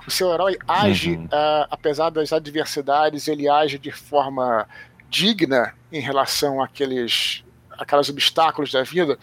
O 0.07 0.11
seu 0.11 0.31
herói 0.33 0.57
age, 0.67 1.11
uhum. 1.11 1.25
uh, 1.25 1.67
apesar 1.69 2.09
das 2.09 2.31
adversidades, 2.31 3.27
ele 3.27 3.49
age 3.49 3.77
de 3.77 3.91
forma 3.91 4.67
digna 5.09 5.73
em 5.91 5.99
relação 5.99 6.61
àqueles, 6.61 7.43
àqueles 7.71 8.09
obstáculos 8.09 8.71
da 8.71 8.83
vida. 8.83 9.17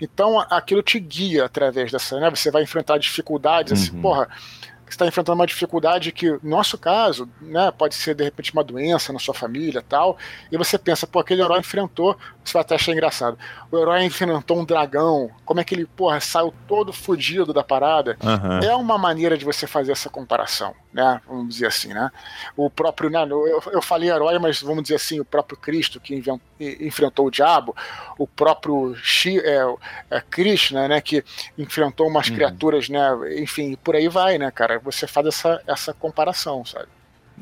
Então 0.00 0.40
aquilo 0.40 0.82
te 0.82 0.98
guia 1.00 1.44
através 1.44 1.90
dessa, 1.90 2.18
né? 2.18 2.30
Você 2.30 2.50
vai 2.50 2.62
enfrentar 2.62 2.98
dificuldades, 2.98 3.72
uhum. 3.72 3.78
assim, 3.78 4.00
porra, 4.00 4.28
você 4.88 4.94
está 4.94 5.06
enfrentando 5.06 5.38
uma 5.38 5.46
dificuldade 5.46 6.10
que, 6.12 6.30
no 6.30 6.40
nosso 6.42 6.78
caso, 6.78 7.28
né, 7.42 7.70
pode 7.70 7.94
ser 7.94 8.14
de 8.14 8.24
repente 8.24 8.52
uma 8.54 8.64
doença 8.64 9.12
na 9.12 9.18
sua 9.18 9.34
família 9.34 9.84
tal, 9.86 10.16
e 10.50 10.56
você 10.56 10.78
pensa, 10.78 11.06
pô, 11.06 11.18
aquele 11.18 11.42
herói 11.42 11.60
enfrentou, 11.60 12.16
você 12.42 12.54
vai 12.54 12.62
até 12.62 12.74
achar 12.74 12.92
engraçado. 12.92 13.38
O 13.70 13.78
herói 13.78 14.02
enfrentou 14.04 14.58
um 14.58 14.64
dragão, 14.64 15.30
como 15.44 15.60
é 15.60 15.64
que 15.64 15.74
ele, 15.74 15.84
porra, 15.84 16.20
saiu 16.20 16.54
todo 16.66 16.90
fodido 16.90 17.52
da 17.52 17.62
parada? 17.62 18.16
Uhum. 18.22 18.60
É 18.60 18.74
uma 18.74 18.96
maneira 18.96 19.36
de 19.36 19.44
você 19.44 19.66
fazer 19.66 19.92
essa 19.92 20.08
comparação, 20.08 20.74
né? 20.92 21.20
Vamos 21.26 21.54
dizer 21.54 21.66
assim, 21.66 21.88
né? 21.88 22.10
O 22.56 22.70
próprio, 22.70 23.10
né, 23.10 23.22
eu, 23.28 23.62
eu 23.72 23.82
falei 23.82 24.10
herói, 24.10 24.38
mas 24.38 24.60
vamos 24.60 24.82
dizer 24.82 24.96
assim, 24.96 25.20
o 25.20 25.24
próprio 25.24 25.58
Cristo 25.58 26.00
que 26.00 26.14
invent, 26.14 26.40
enfrentou 26.58 27.26
o 27.26 27.30
diabo, 27.30 27.76
o 28.18 28.26
próprio 28.26 28.94
Shi, 28.96 29.38
é, 29.38 29.62
é 30.10 30.20
Krishna, 30.20 30.88
né, 30.88 31.00
que 31.00 31.24
enfrentou 31.56 32.08
umas 32.08 32.28
uhum. 32.28 32.34
criaturas, 32.34 32.88
né, 32.88 33.10
enfim, 33.36 33.76
por 33.82 33.94
aí 33.96 34.08
vai, 34.08 34.38
né, 34.38 34.50
cara? 34.50 34.78
Você 34.80 35.06
faz 35.06 35.26
essa, 35.26 35.62
essa 35.66 35.92
comparação, 35.92 36.64
sabe? 36.64 36.88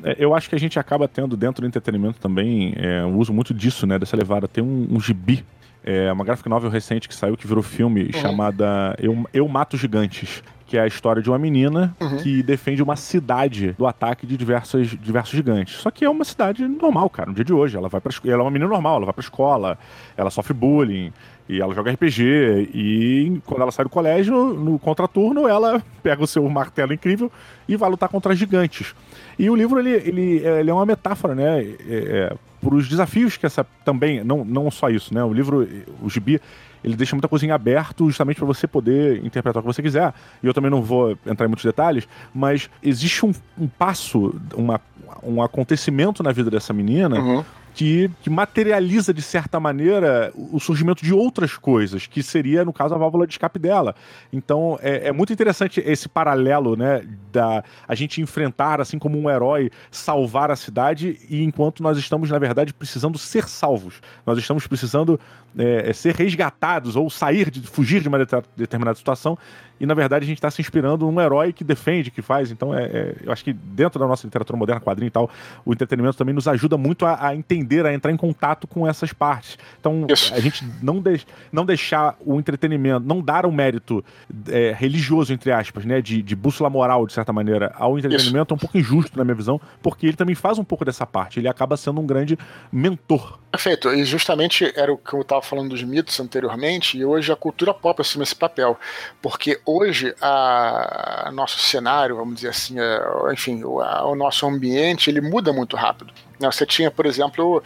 É, 0.03 0.15
eu 0.19 0.35
acho 0.35 0.49
que 0.49 0.55
a 0.55 0.59
gente 0.59 0.77
acaba 0.77 1.07
tendo 1.07 1.35
dentro 1.35 1.61
do 1.61 1.67
entretenimento 1.67 2.19
também 2.19 2.73
é, 2.77 3.03
um 3.03 3.17
uso 3.17 3.33
muito 3.33 3.53
disso, 3.53 3.87
né? 3.87 3.97
Dessa 3.97 4.15
levada. 4.15 4.47
Tem 4.47 4.63
um, 4.63 4.87
um 4.91 4.99
gibi, 4.99 5.43
é, 5.83 6.11
uma 6.11 6.23
graphic 6.23 6.47
novel 6.47 6.69
recente 6.69 7.07
que 7.07 7.15
saiu, 7.15 7.37
que 7.37 7.47
virou 7.47 7.63
filme, 7.63 8.03
uhum. 8.03 8.21
chamada 8.21 8.95
Eu, 8.99 9.25
Eu 9.33 9.47
Mato 9.47 9.77
Gigantes. 9.77 10.43
Que 10.67 10.77
é 10.77 10.81
a 10.81 10.87
história 10.87 11.21
de 11.21 11.29
uma 11.29 11.39
menina 11.39 11.95
uhum. 11.99 12.17
que 12.17 12.43
defende 12.43 12.83
uma 12.83 12.97
cidade 12.97 13.73
do 13.77 13.87
ataque 13.87 14.27
de 14.27 14.35
diversos, 14.35 14.97
diversos 14.99 15.33
gigantes. 15.33 15.77
Só 15.77 15.89
que 15.89 16.03
é 16.03 16.09
uma 16.09 16.25
cidade 16.25 16.67
normal, 16.67 17.09
cara, 17.09 17.29
no 17.29 17.35
dia 17.35 17.45
de 17.45 17.53
hoje. 17.53 17.77
Ela 17.77 17.87
vai 17.87 18.01
para 18.01 18.13
ela 18.25 18.41
é 18.41 18.43
uma 18.43 18.51
menina 18.51 18.69
normal, 18.69 18.97
ela 18.97 19.05
vai 19.05 19.13
pra 19.13 19.21
escola, 19.21 19.79
ela 20.17 20.29
sofre 20.29 20.53
bullying, 20.53 21.13
e 21.49 21.61
ela 21.61 21.73
joga 21.73 21.91
RPG. 21.91 22.69
E 22.73 23.41
quando 23.45 23.61
ela 23.61 23.71
sai 23.71 23.85
do 23.85 23.89
colégio, 23.89 24.53
no 24.53 24.77
contraturno, 24.77 25.47
ela 25.47 25.81
pega 26.03 26.21
o 26.21 26.27
seu 26.27 26.47
martelo 26.49 26.93
incrível 26.93 27.31
e 27.67 27.75
vai 27.75 27.89
lutar 27.89 28.09
contra 28.09 28.35
gigantes. 28.35 28.93
E 29.39 29.49
o 29.49 29.55
livro, 29.55 29.79
ele, 29.79 29.91
ele, 29.91 30.45
ele 30.45 30.69
é 30.69 30.73
uma 30.73 30.85
metáfora, 30.85 31.33
né? 31.33 31.61
É, 31.61 31.75
é, 31.89 32.35
por 32.61 32.73
os 32.73 32.89
desafios 32.89 33.37
que 33.37 33.45
essa 33.45 33.65
também, 33.85 34.23
não, 34.23 34.43
não 34.43 34.69
só 34.69 34.89
isso, 34.89 35.13
né? 35.13 35.23
O 35.23 35.31
livro, 35.31 35.67
o 36.01 36.09
gibi, 36.09 36.41
ele 36.87 36.95
deixa 36.95 37.15
muita 37.15 37.27
coisa 37.27 37.45
em 37.45 37.51
aberto 37.51 38.05
justamente 38.05 38.37
para 38.37 38.45
você 38.45 38.65
poder 38.65 39.23
interpretar 39.25 39.59
o 39.59 39.65
que 39.65 39.73
você 39.73 39.81
quiser. 39.81 40.13
E 40.41 40.47
eu 40.47 40.53
também 40.53 40.71
não 40.71 40.81
vou 40.81 41.17
entrar 41.25 41.45
em 41.45 41.49
muitos 41.49 41.65
detalhes, 41.65 42.07
mas 42.33 42.69
existe 42.81 43.25
um, 43.25 43.33
um 43.59 43.67
passo, 43.67 44.33
uma, 44.55 44.79
um 45.21 45.41
acontecimento 45.41 46.23
na 46.23 46.31
vida 46.31 46.49
dessa 46.49 46.71
menina 46.73 47.19
uhum 47.19 47.43
que, 47.77 48.09
que 48.23 48.29
materializa, 48.31 49.13
de 49.13 49.21
certa 49.21 49.59
maneira, 49.59 50.33
o 50.35 50.59
surgimento 50.59 51.05
de 51.05 51.13
outras 51.13 51.55
coisas, 51.55 52.07
que 52.07 52.23
seria, 52.23 52.65
no 52.65 52.73
caso, 52.73 52.95
a 52.95 52.97
válvula 52.97 53.27
de 53.27 53.33
escape 53.33 53.59
dela. 53.59 53.93
Então, 54.33 54.79
é, 54.81 55.09
é 55.09 55.11
muito 55.11 55.31
interessante 55.31 55.79
esse 55.85 56.09
paralelo, 56.09 56.75
né, 56.75 57.03
da 57.31 57.63
a 57.87 57.93
gente 57.93 58.19
enfrentar, 58.19 58.81
assim 58.81 58.97
como 58.97 59.15
um 59.21 59.29
herói, 59.29 59.69
salvar 59.91 60.49
a 60.49 60.55
cidade, 60.55 61.19
e 61.29 61.43
enquanto 61.43 61.83
nós 61.83 61.99
estamos, 61.99 62.31
na 62.31 62.39
verdade, 62.39 62.73
precisando 62.73 63.15
ser 63.19 63.47
salvos. 63.47 64.01
Nós 64.25 64.39
estamos 64.39 64.65
precisando 64.65 65.19
é, 65.57 65.91
ser 65.93 66.15
resgatados 66.15 66.95
ou 66.95 67.09
sair, 67.09 67.49
de, 67.49 67.61
fugir 67.61 68.01
de 68.01 68.07
uma 68.07 68.19
determinada 68.55 68.95
situação 68.95 69.37
e 69.79 69.85
na 69.85 69.93
verdade 69.93 70.25
a 70.25 70.27
gente 70.27 70.37
está 70.37 70.49
se 70.49 70.61
inspirando 70.61 71.09
num 71.09 71.21
herói 71.21 71.53
que 71.53 71.63
defende, 71.63 72.11
que 72.11 72.21
faz. 72.21 72.51
Então, 72.51 72.73
é, 72.73 72.83
é, 72.85 73.15
eu 73.23 73.31
acho 73.31 73.43
que 73.43 73.53
dentro 73.53 73.99
da 73.99 74.07
nossa 74.07 74.25
literatura 74.25 74.57
moderna, 74.57 74.81
quadrinho 74.81 75.07
e 75.07 75.11
tal, 75.11 75.29
o 75.65 75.73
entretenimento 75.73 76.17
também 76.17 76.33
nos 76.33 76.47
ajuda 76.47 76.77
muito 76.77 77.05
a, 77.05 77.27
a 77.27 77.35
entender, 77.35 77.85
a 77.85 77.93
entrar 77.93 78.11
em 78.11 78.17
contato 78.17 78.67
com 78.67 78.87
essas 78.87 79.13
partes. 79.13 79.57
Então, 79.79 80.05
Isso. 80.09 80.33
a 80.33 80.39
gente 80.39 80.65
não, 80.81 80.99
de, 80.99 81.25
não 81.51 81.65
deixar 81.65 82.15
o 82.25 82.39
entretenimento, 82.39 83.05
não 83.05 83.21
dar 83.21 83.45
um 83.45 83.51
mérito 83.51 84.03
é, 84.49 84.75
religioso, 84.77 85.33
entre 85.33 85.51
aspas, 85.51 85.85
né, 85.85 86.01
de, 86.01 86.21
de 86.21 86.35
bússola 86.35 86.69
moral, 86.69 87.05
de 87.05 87.13
certa 87.13 87.31
maneira, 87.31 87.71
ao 87.75 87.97
entretenimento 87.97 88.47
Isso. 88.47 88.53
é 88.53 88.55
um 88.55 88.57
pouco 88.57 88.77
injusto, 88.77 89.17
na 89.17 89.23
minha 89.23 89.35
visão, 89.35 89.61
porque 89.81 90.07
ele 90.07 90.17
também 90.17 90.35
faz 90.35 90.57
um 90.57 90.63
pouco 90.63 90.83
dessa 90.83 91.05
parte. 91.05 91.39
Ele 91.39 91.47
acaba 91.47 91.77
sendo 91.77 92.01
um 92.01 92.05
grande 92.05 92.37
mentor. 92.71 93.39
Perfeito. 93.51 93.89
E 93.93 94.03
justamente 94.03 94.71
era 94.75 94.91
o 94.91 94.97
que 94.97 95.13
eu 95.13 95.21
estava 95.21 95.41
falando 95.47 95.69
dos 95.69 95.83
mitos 95.83 96.19
anteriormente, 96.19 96.97
e 96.97 97.05
hoje 97.05 97.31
a 97.31 97.35
cultura 97.35 97.73
pop 97.73 98.01
assume 98.01 98.23
esse 98.23 98.35
papel. 98.35 98.77
Porque 99.21 99.59
hoje 99.65 100.13
a, 100.21 101.29
a 101.29 101.31
nosso 101.31 101.59
cenário, 101.59 102.15
vamos 102.15 102.35
dizer 102.35 102.49
assim, 102.49 102.79
a, 102.79 103.33
enfim, 103.33 103.63
o, 103.63 103.81
a, 103.81 104.05
o, 104.05 104.15
nosso 104.15 104.45
ambiente, 104.45 105.09
ele 105.09 105.21
muda 105.21 105.51
muito 105.53 105.75
rápido. 105.75 106.13
Né? 106.39 106.51
Você 106.51 106.65
tinha, 106.65 106.91
por 106.91 107.05
exemplo, 107.05 107.63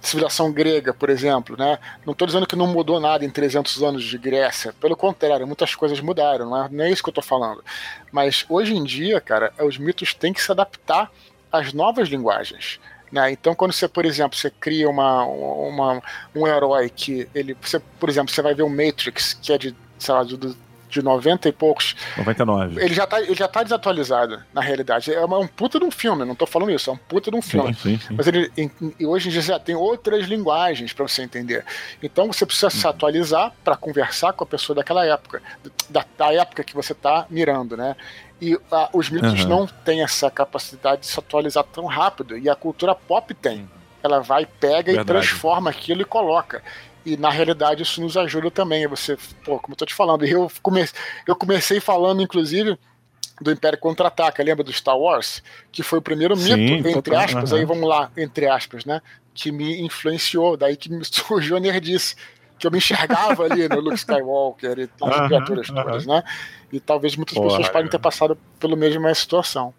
civilização 0.00 0.52
grega, 0.52 0.92
por 0.92 1.10
exemplo, 1.10 1.56
né? 1.56 1.78
Não 2.04 2.12
estou 2.12 2.26
dizendo 2.26 2.46
que 2.46 2.56
não 2.56 2.66
mudou 2.66 3.00
nada 3.00 3.24
em 3.24 3.30
300 3.30 3.82
anos 3.82 4.04
de 4.04 4.18
Grécia, 4.18 4.72
pelo 4.80 4.96
contrário, 4.96 5.46
muitas 5.46 5.74
coisas 5.74 6.00
mudaram, 6.00 6.48
não 6.50 6.64
é, 6.64 6.68
não 6.70 6.84
é 6.84 6.90
isso 6.90 7.02
que 7.02 7.08
eu 7.08 7.12
estou 7.12 7.24
falando. 7.24 7.62
Mas 8.10 8.44
hoje 8.48 8.74
em 8.74 8.84
dia, 8.84 9.20
cara, 9.20 9.52
os 9.60 9.78
mitos 9.78 10.14
têm 10.14 10.32
que 10.32 10.42
se 10.42 10.50
adaptar 10.50 11.10
às 11.50 11.72
novas 11.72 12.08
linguagens. 12.08 12.80
Né? 13.12 13.30
Então, 13.30 13.54
quando 13.54 13.72
você, 13.72 13.86
por 13.86 14.06
exemplo, 14.06 14.36
você 14.38 14.50
cria 14.50 14.88
uma, 14.88 15.24
uma, 15.26 16.02
um 16.34 16.46
herói 16.46 16.88
que 16.88 17.28
ele, 17.34 17.54
você, 17.60 17.78
por 18.00 18.08
exemplo, 18.08 18.32
você 18.32 18.40
vai 18.40 18.54
ver 18.54 18.62
o 18.62 18.70
Matrix, 18.70 19.34
que 19.34 19.52
é 19.52 19.58
de, 19.58 19.76
sei 19.98 20.14
lá, 20.14 20.22
do, 20.22 20.56
de 20.88 21.02
90 21.02 21.48
e 21.48 21.52
poucos. 21.52 21.96
99. 22.16 22.82
Ele 22.82 22.94
já 22.94 23.06
tá, 23.06 23.20
ele 23.20 23.34
já 23.34 23.48
tá 23.48 23.62
desatualizado, 23.62 24.42
na 24.52 24.60
realidade. 24.60 25.12
É, 25.12 25.24
uma, 25.24 25.38
um 25.38 25.46
puta 25.46 25.78
de 25.78 25.84
um 25.84 25.90
filme, 25.90 26.24
não 26.24 26.34
tô 26.34 26.46
falando 26.46 26.70
isso, 26.70 26.88
é 26.88 26.92
um 26.92 26.96
puta 26.96 27.30
de 27.30 27.36
um 27.36 27.42
filme. 27.42 27.74
Sim, 27.74 27.98
sim, 27.98 28.08
sim. 28.08 28.14
Mas 28.16 28.26
ele, 28.26 28.50
em, 28.56 28.70
hoje 29.06 29.28
em 29.28 29.32
dia 29.32 29.40
já 29.40 29.58
tem 29.58 29.74
outras 29.74 30.26
linguagens 30.26 30.92
para 30.92 31.06
você 31.06 31.22
entender. 31.22 31.64
Então 32.02 32.26
você 32.26 32.46
precisa 32.46 32.70
se 32.70 32.86
atualizar 32.86 33.52
para 33.64 33.76
conversar 33.76 34.32
com 34.32 34.44
a 34.44 34.46
pessoa 34.46 34.76
daquela 34.76 35.04
época, 35.04 35.42
da, 35.88 36.04
da 36.16 36.32
época 36.32 36.62
que 36.62 36.74
você 36.74 36.94
tá 36.94 37.26
mirando, 37.30 37.76
né? 37.76 37.96
E 38.42 38.58
a, 38.72 38.90
os 38.92 39.08
mitos 39.08 39.44
uhum. 39.44 39.48
não 39.48 39.66
têm 39.66 40.02
essa 40.02 40.28
capacidade 40.28 41.02
de 41.02 41.06
se 41.06 41.16
atualizar 41.16 41.62
tão 41.62 41.86
rápido, 41.86 42.36
e 42.36 42.50
a 42.50 42.56
cultura 42.56 42.92
pop 42.92 43.32
tem. 43.34 43.70
Ela 44.02 44.18
vai, 44.18 44.44
pega 44.44 44.92
Verdade. 44.92 45.00
e 45.00 45.04
transforma 45.04 45.70
aquilo 45.70 46.02
e 46.02 46.04
coloca. 46.04 46.60
E 47.06 47.16
na 47.16 47.30
realidade 47.30 47.84
isso 47.84 48.00
nos 48.00 48.16
ajuda 48.16 48.50
também. 48.50 48.84
Você, 48.88 49.16
pô, 49.44 49.60
como 49.60 49.74
eu 49.74 49.76
tô 49.76 49.86
te 49.86 49.94
falando, 49.94 50.24
eu, 50.24 50.50
come, 50.60 50.84
eu 51.24 51.36
comecei 51.36 51.78
falando, 51.78 52.20
inclusive, 52.20 52.76
do 53.40 53.52
Império 53.52 53.78
Contra-Ataca, 53.78 54.42
lembra 54.42 54.64
do 54.64 54.72
Star 54.72 54.98
Wars? 54.98 55.40
Que 55.70 55.84
foi 55.84 56.00
o 56.00 56.02
primeiro 56.02 56.34
Sim, 56.34 56.56
mito, 56.56 56.88
entre 56.88 57.14
aspas, 57.14 57.52
uhum. 57.52 57.58
aí 57.58 57.64
vamos 57.64 57.88
lá, 57.88 58.10
entre 58.16 58.48
aspas, 58.48 58.84
né? 58.84 59.00
Que 59.32 59.52
me 59.52 59.80
influenciou, 59.82 60.56
daí 60.56 60.76
que 60.76 60.90
me 60.90 61.04
surgiu 61.06 61.56
a 61.56 61.60
nerdice. 61.60 62.16
Que 62.62 62.68
eu 62.68 62.70
me 62.70 62.78
enxergava 62.78 63.42
ali 63.42 63.68
no 63.68 63.80
Luke 63.80 63.96
Skywalker 63.98 64.78
e 64.78 64.86
todas 64.86 65.18
as 65.18 65.26
criaturas 65.26 65.66
todas, 65.66 66.06
né? 66.06 66.22
E 66.72 66.78
talvez 66.78 67.16
muitas 67.16 67.34
Porra, 67.34 67.48
pessoas 67.48 67.68
podem 67.68 67.90
ter 67.90 67.98
passado 67.98 68.38
pela 68.60 68.76
mesma 68.76 69.12
situação. 69.12 69.74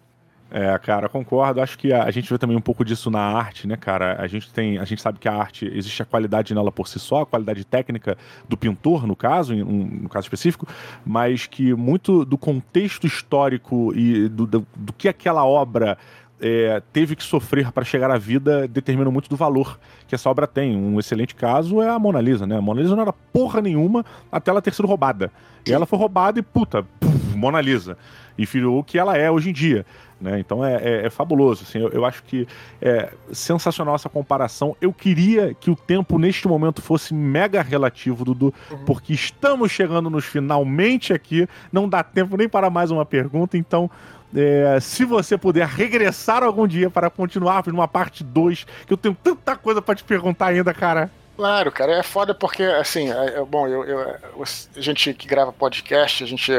É, 0.50 0.78
cara, 0.78 1.08
concordo. 1.08 1.62
Acho 1.62 1.78
que 1.78 1.94
a, 1.94 2.04
a, 2.04 2.10
gente 2.10 2.30
vê 2.30 2.36
também 2.36 2.54
um 2.54 2.60
pouco 2.60 2.84
disso 2.84 3.10
na 3.10 3.20
arte, 3.20 3.66
né, 3.66 3.74
cara? 3.74 4.20
A 4.20 4.26
gente 4.26 4.52
tem, 4.52 4.76
a 4.76 4.84
gente 4.84 5.00
sabe 5.00 5.18
que 5.18 5.26
a 5.26 5.34
arte 5.34 5.64
existe 5.74 6.02
a 6.02 6.04
qualidade 6.04 6.54
nela 6.54 6.70
por 6.70 6.86
si 6.86 7.00
só, 7.00 7.22
a 7.22 7.26
qualidade 7.26 7.64
técnica 7.64 8.18
do 8.46 8.54
pintor, 8.54 9.06
no 9.06 9.16
caso, 9.16 9.54
em, 9.54 9.62
um, 9.62 10.02
no 10.02 10.08
caso 10.10 10.26
específico, 10.26 10.68
mas 11.06 11.46
que 11.46 11.72
muito 11.72 12.22
do 12.22 12.36
contexto 12.36 13.06
histórico 13.06 13.94
e 13.96 14.28
do, 14.28 14.46
do, 14.46 14.66
do 14.76 14.92
que 14.92 15.08
aquela 15.08 15.46
obra 15.46 15.96
é, 16.40 16.82
teve 16.92 17.14
que 17.16 17.22
sofrer 17.22 17.70
para 17.72 17.84
chegar 17.84 18.10
à 18.10 18.18
vida 18.18 18.66
determina 18.68 19.10
muito 19.10 19.28
do 19.28 19.36
valor 19.36 19.78
que 20.06 20.14
essa 20.14 20.28
obra 20.28 20.46
tem. 20.46 20.76
Um 20.76 20.98
excelente 20.98 21.34
caso 21.34 21.80
é 21.80 21.88
a 21.88 21.98
Mona 21.98 22.20
Lisa, 22.20 22.46
né? 22.46 22.56
A 22.56 22.60
Mona 22.60 22.80
Lisa 22.80 22.94
não 22.94 23.02
era 23.02 23.12
porra 23.12 23.60
nenhuma 23.60 24.04
até 24.30 24.50
ela 24.50 24.60
ter 24.60 24.74
sido 24.74 24.86
roubada. 24.86 25.30
E 25.66 25.72
ela 25.72 25.86
foi 25.86 25.98
roubada 25.98 26.38
e, 26.38 26.42
puta, 26.42 26.84
puf, 27.00 27.36
Mona 27.36 27.60
Lisa. 27.60 27.96
E 28.36 28.44
virou 28.44 28.80
o 28.80 28.84
que 28.84 28.98
ela 28.98 29.16
é 29.16 29.30
hoje 29.30 29.50
em 29.50 29.52
dia. 29.52 29.86
Né? 30.20 30.38
Então 30.40 30.64
é, 30.64 30.76
é, 30.76 31.06
é 31.06 31.10
fabuloso. 31.10 31.64
Assim, 31.64 31.78
eu, 31.78 31.88
eu, 31.90 32.04
acho 32.04 32.22
que 32.24 32.46
é 32.80 33.12
sensacional 33.32 33.94
essa 33.94 34.08
comparação. 34.08 34.76
Eu 34.80 34.92
queria 34.92 35.54
que 35.54 35.70
o 35.70 35.76
tempo 35.76 36.18
neste 36.18 36.48
momento 36.48 36.82
fosse 36.82 37.14
mega 37.14 37.62
relativo, 37.62 38.24
Dudu, 38.24 38.54
uhum. 38.70 38.84
porque 38.84 39.12
estamos 39.12 39.70
chegando 39.70 40.10
nos 40.10 40.24
finalmente 40.24 41.12
aqui. 41.12 41.48
Não 41.72 41.88
dá 41.88 42.02
tempo 42.02 42.36
nem 42.36 42.48
para 42.48 42.70
mais 42.70 42.90
uma 42.90 43.04
pergunta. 43.04 43.56
Então, 43.56 43.90
é, 44.34 44.78
se 44.80 45.04
você 45.04 45.38
puder 45.38 45.66
regressar 45.66 46.42
algum 46.42 46.66
dia 46.66 46.90
para 46.90 47.08
continuar 47.08 47.64
numa 47.66 47.86
parte 47.86 48.24
2, 48.24 48.66
que 48.86 48.92
eu 48.92 48.96
tenho 48.96 49.16
tanta 49.22 49.56
coisa 49.56 49.80
para 49.80 49.94
te 49.94 50.04
perguntar 50.04 50.46
ainda, 50.46 50.74
cara. 50.74 51.10
Claro, 51.36 51.72
cara, 51.72 51.92
é 51.98 52.02
foda 52.02 52.32
porque, 52.32 52.62
assim, 52.62 53.10
é, 53.10 53.38
é, 53.38 53.44
bom, 53.44 53.66
eu, 53.66 53.82
eu, 53.84 54.00
a 54.40 54.80
gente 54.80 55.12
que 55.14 55.26
grava 55.26 55.52
podcast, 55.52 56.22
a 56.22 56.26
gente 56.26 56.52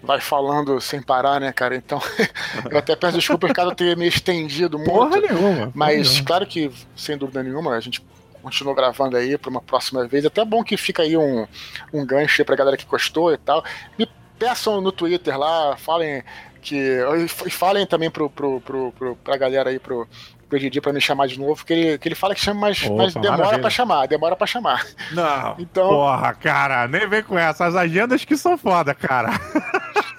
vai 0.00 0.20
falando 0.20 0.80
sem 0.80 1.02
parar, 1.02 1.40
né, 1.40 1.52
cara? 1.52 1.74
Então, 1.74 2.00
eu 2.70 2.78
até 2.78 2.94
peço 2.94 3.18
desculpa 3.18 3.52
caso 3.52 3.70
eu 3.70 3.74
tenha 3.74 3.96
me 3.96 4.06
estendido 4.06 4.78
muito. 4.78 4.90
Porra 4.92 5.20
nenhuma. 5.20 5.72
Mas, 5.74 6.10
nenhuma. 6.10 6.26
claro 6.26 6.46
que, 6.46 6.70
sem 6.94 7.18
dúvida 7.18 7.42
nenhuma, 7.42 7.74
a 7.74 7.80
gente 7.80 8.04
continuou 8.40 8.74
gravando 8.74 9.16
aí 9.16 9.36
para 9.36 9.50
uma 9.50 9.60
próxima 9.60 10.06
vez. 10.06 10.24
Até 10.24 10.44
bom 10.44 10.62
que 10.62 10.76
fica 10.76 11.02
aí 11.02 11.16
um, 11.16 11.46
um 11.92 12.06
gancho 12.06 12.44
pra 12.44 12.54
galera 12.56 12.76
que 12.76 12.86
gostou 12.86 13.32
e 13.32 13.36
tal. 13.36 13.64
Me 13.98 14.08
peçam 14.38 14.80
no 14.80 14.92
Twitter 14.92 15.36
lá, 15.36 15.76
falem 15.76 16.22
que. 16.60 16.98
E 17.46 17.50
falem 17.50 17.86
também 17.86 18.10
pro, 18.10 18.30
pro, 18.30 18.60
pro, 18.60 18.92
pro, 18.92 19.16
pra 19.16 19.36
galera 19.36 19.70
aí, 19.70 19.78
pro, 19.78 20.06
pro 20.48 20.58
Didi 20.58 20.80
pra 20.80 20.92
me 20.92 21.00
chamar 21.00 21.28
de 21.28 21.38
novo, 21.38 21.64
que 21.64 21.72
ele, 21.72 21.98
que 21.98 22.08
ele 22.08 22.14
fala 22.14 22.34
que 22.34 22.40
chama, 22.40 22.62
mas, 22.62 22.82
Opa, 22.82 22.94
mas 22.96 23.14
demora 23.14 23.36
maravilha. 23.36 23.60
pra 23.60 23.70
chamar, 23.70 24.06
demora 24.08 24.36
pra 24.36 24.46
chamar. 24.46 24.86
Não. 25.12 25.56
Então... 25.58 25.88
Porra, 25.88 26.34
cara, 26.34 26.88
nem 26.88 27.08
vem 27.08 27.22
com 27.22 27.38
essa. 27.38 27.66
As 27.66 27.74
agendas 27.74 28.24
que 28.24 28.36
são 28.36 28.58
foda, 28.58 28.94
cara. 28.94 29.30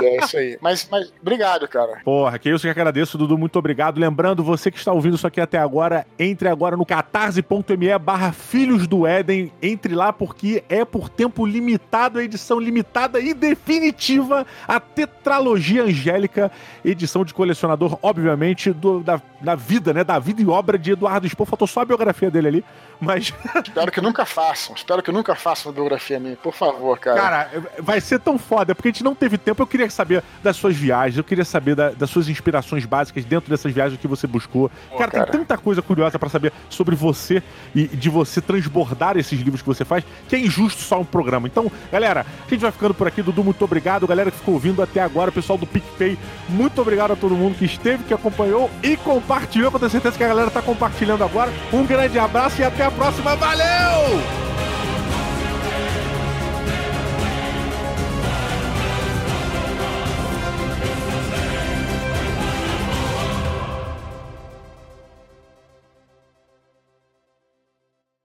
É 0.06 0.24
isso 0.24 0.36
aí. 0.36 0.58
Mas, 0.60 0.88
mas 0.90 1.12
obrigado, 1.20 1.66
cara. 1.68 2.00
Porra, 2.04 2.38
que 2.38 2.50
isso 2.50 2.62
que 2.62 2.68
agradeço, 2.68 3.18
Dudu. 3.18 3.36
Muito 3.36 3.58
obrigado. 3.58 3.98
Lembrando, 3.98 4.42
você 4.42 4.70
que 4.70 4.78
está 4.78 4.92
ouvindo 4.92 5.16
isso 5.16 5.26
aqui 5.26 5.40
até 5.40 5.58
agora, 5.58 6.06
entre 6.18 6.48
agora 6.48 6.76
no 6.76 6.86
catarse.me 6.86 7.98
barra 7.98 8.32
Filhos 8.32 8.86
do 8.86 9.06
Éden. 9.06 9.52
Entre 9.62 9.94
lá 9.94 10.12
porque 10.12 10.62
é 10.68 10.84
por 10.84 11.08
tempo 11.08 11.46
limitado, 11.46 12.18
a 12.18 12.24
edição 12.24 12.60
limitada 12.60 13.20
e 13.20 13.34
definitiva, 13.34 14.46
a 14.66 14.78
tetralogia 14.78 15.84
angélica, 15.84 16.50
edição 16.84 17.24
de 17.24 17.34
colecionador, 17.34 17.98
obviamente, 18.02 18.72
do, 18.72 19.00
da, 19.00 19.20
da 19.40 19.54
vida, 19.54 19.92
né? 19.92 20.04
Da 20.04 20.18
vida 20.18 20.42
e 20.42 20.46
obra 20.46 20.78
de 20.78 20.92
Eduardo 20.92 21.26
Spoh. 21.26 21.44
Faltou 21.46 21.66
só 21.66 21.80
a 21.80 21.84
biografia 21.84 22.30
dele 22.30 22.48
ali. 22.48 22.64
Mas. 23.00 23.32
Espero 23.64 23.90
que 23.90 24.00
nunca 24.00 24.24
façam. 24.24 24.74
Espero 24.74 25.02
que 25.02 25.12
nunca 25.12 25.34
façam 25.34 25.70
a 25.70 25.74
biografia 25.74 26.18
minha, 26.18 26.36
por 26.36 26.54
favor, 26.54 26.98
cara. 26.98 27.20
Cara, 27.20 27.50
vai 27.78 28.00
ser 28.00 28.20
tão 28.20 28.38
foda, 28.38 28.74
porque 28.74 28.88
a 28.88 28.92
gente 28.92 29.04
não 29.04 29.14
teve 29.14 29.38
tempo. 29.38 29.62
Eu 29.62 29.66
queria 29.66 29.85
queria 29.86 29.90
saber 29.90 30.24
das 30.42 30.56
suas 30.56 30.76
viagens, 30.76 31.16
eu 31.16 31.24
queria 31.24 31.44
saber 31.44 31.74
da, 31.74 31.90
das 31.90 32.10
suas 32.10 32.28
inspirações 32.28 32.84
básicas 32.84 33.24
dentro 33.24 33.50
dessas 33.50 33.72
viagens 33.72 34.00
que 34.00 34.06
você 34.06 34.26
buscou. 34.26 34.70
Pô, 34.90 34.98
cara, 34.98 35.10
cara, 35.10 35.26
tem 35.26 35.40
tanta 35.40 35.56
coisa 35.58 35.82
curiosa 35.82 36.18
para 36.18 36.28
saber 36.28 36.52
sobre 36.68 36.94
você 36.94 37.42
e 37.74 37.86
de 37.86 38.08
você 38.08 38.40
transbordar 38.40 39.16
esses 39.16 39.38
livros 39.40 39.62
que 39.62 39.68
você 39.68 39.84
faz, 39.84 40.04
que 40.28 40.36
é 40.36 40.38
injusto 40.38 40.82
só 40.82 41.00
um 41.00 41.04
programa. 41.04 41.46
Então, 41.46 41.70
galera, 41.90 42.26
a 42.46 42.50
gente 42.50 42.60
vai 42.60 42.72
ficando 42.72 42.94
por 42.94 43.06
aqui. 43.06 43.22
Dudu, 43.22 43.42
muito 43.42 43.64
obrigado. 43.64 44.06
Galera 44.06 44.30
que 44.30 44.38
ficou 44.38 44.54
ouvindo 44.54 44.82
até 44.82 45.00
agora, 45.00 45.32
pessoal 45.32 45.58
do 45.58 45.66
PicPay, 45.66 46.18
muito 46.48 46.80
obrigado 46.80 47.12
a 47.12 47.16
todo 47.16 47.34
mundo 47.34 47.56
que 47.56 47.64
esteve, 47.64 48.04
que 48.04 48.14
acompanhou 48.14 48.70
e 48.82 48.96
compartilhou. 48.96 49.70
Eu 49.72 49.78
tenho 49.78 49.90
certeza 49.90 50.16
que 50.16 50.24
a 50.24 50.28
galera 50.28 50.50
tá 50.50 50.62
compartilhando 50.62 51.24
agora. 51.24 51.52
Um 51.72 51.84
grande 51.84 52.18
abraço 52.18 52.60
e 52.60 52.64
até 52.64 52.84
a 52.84 52.90
próxima. 52.90 53.36
Valeu! 53.36 54.65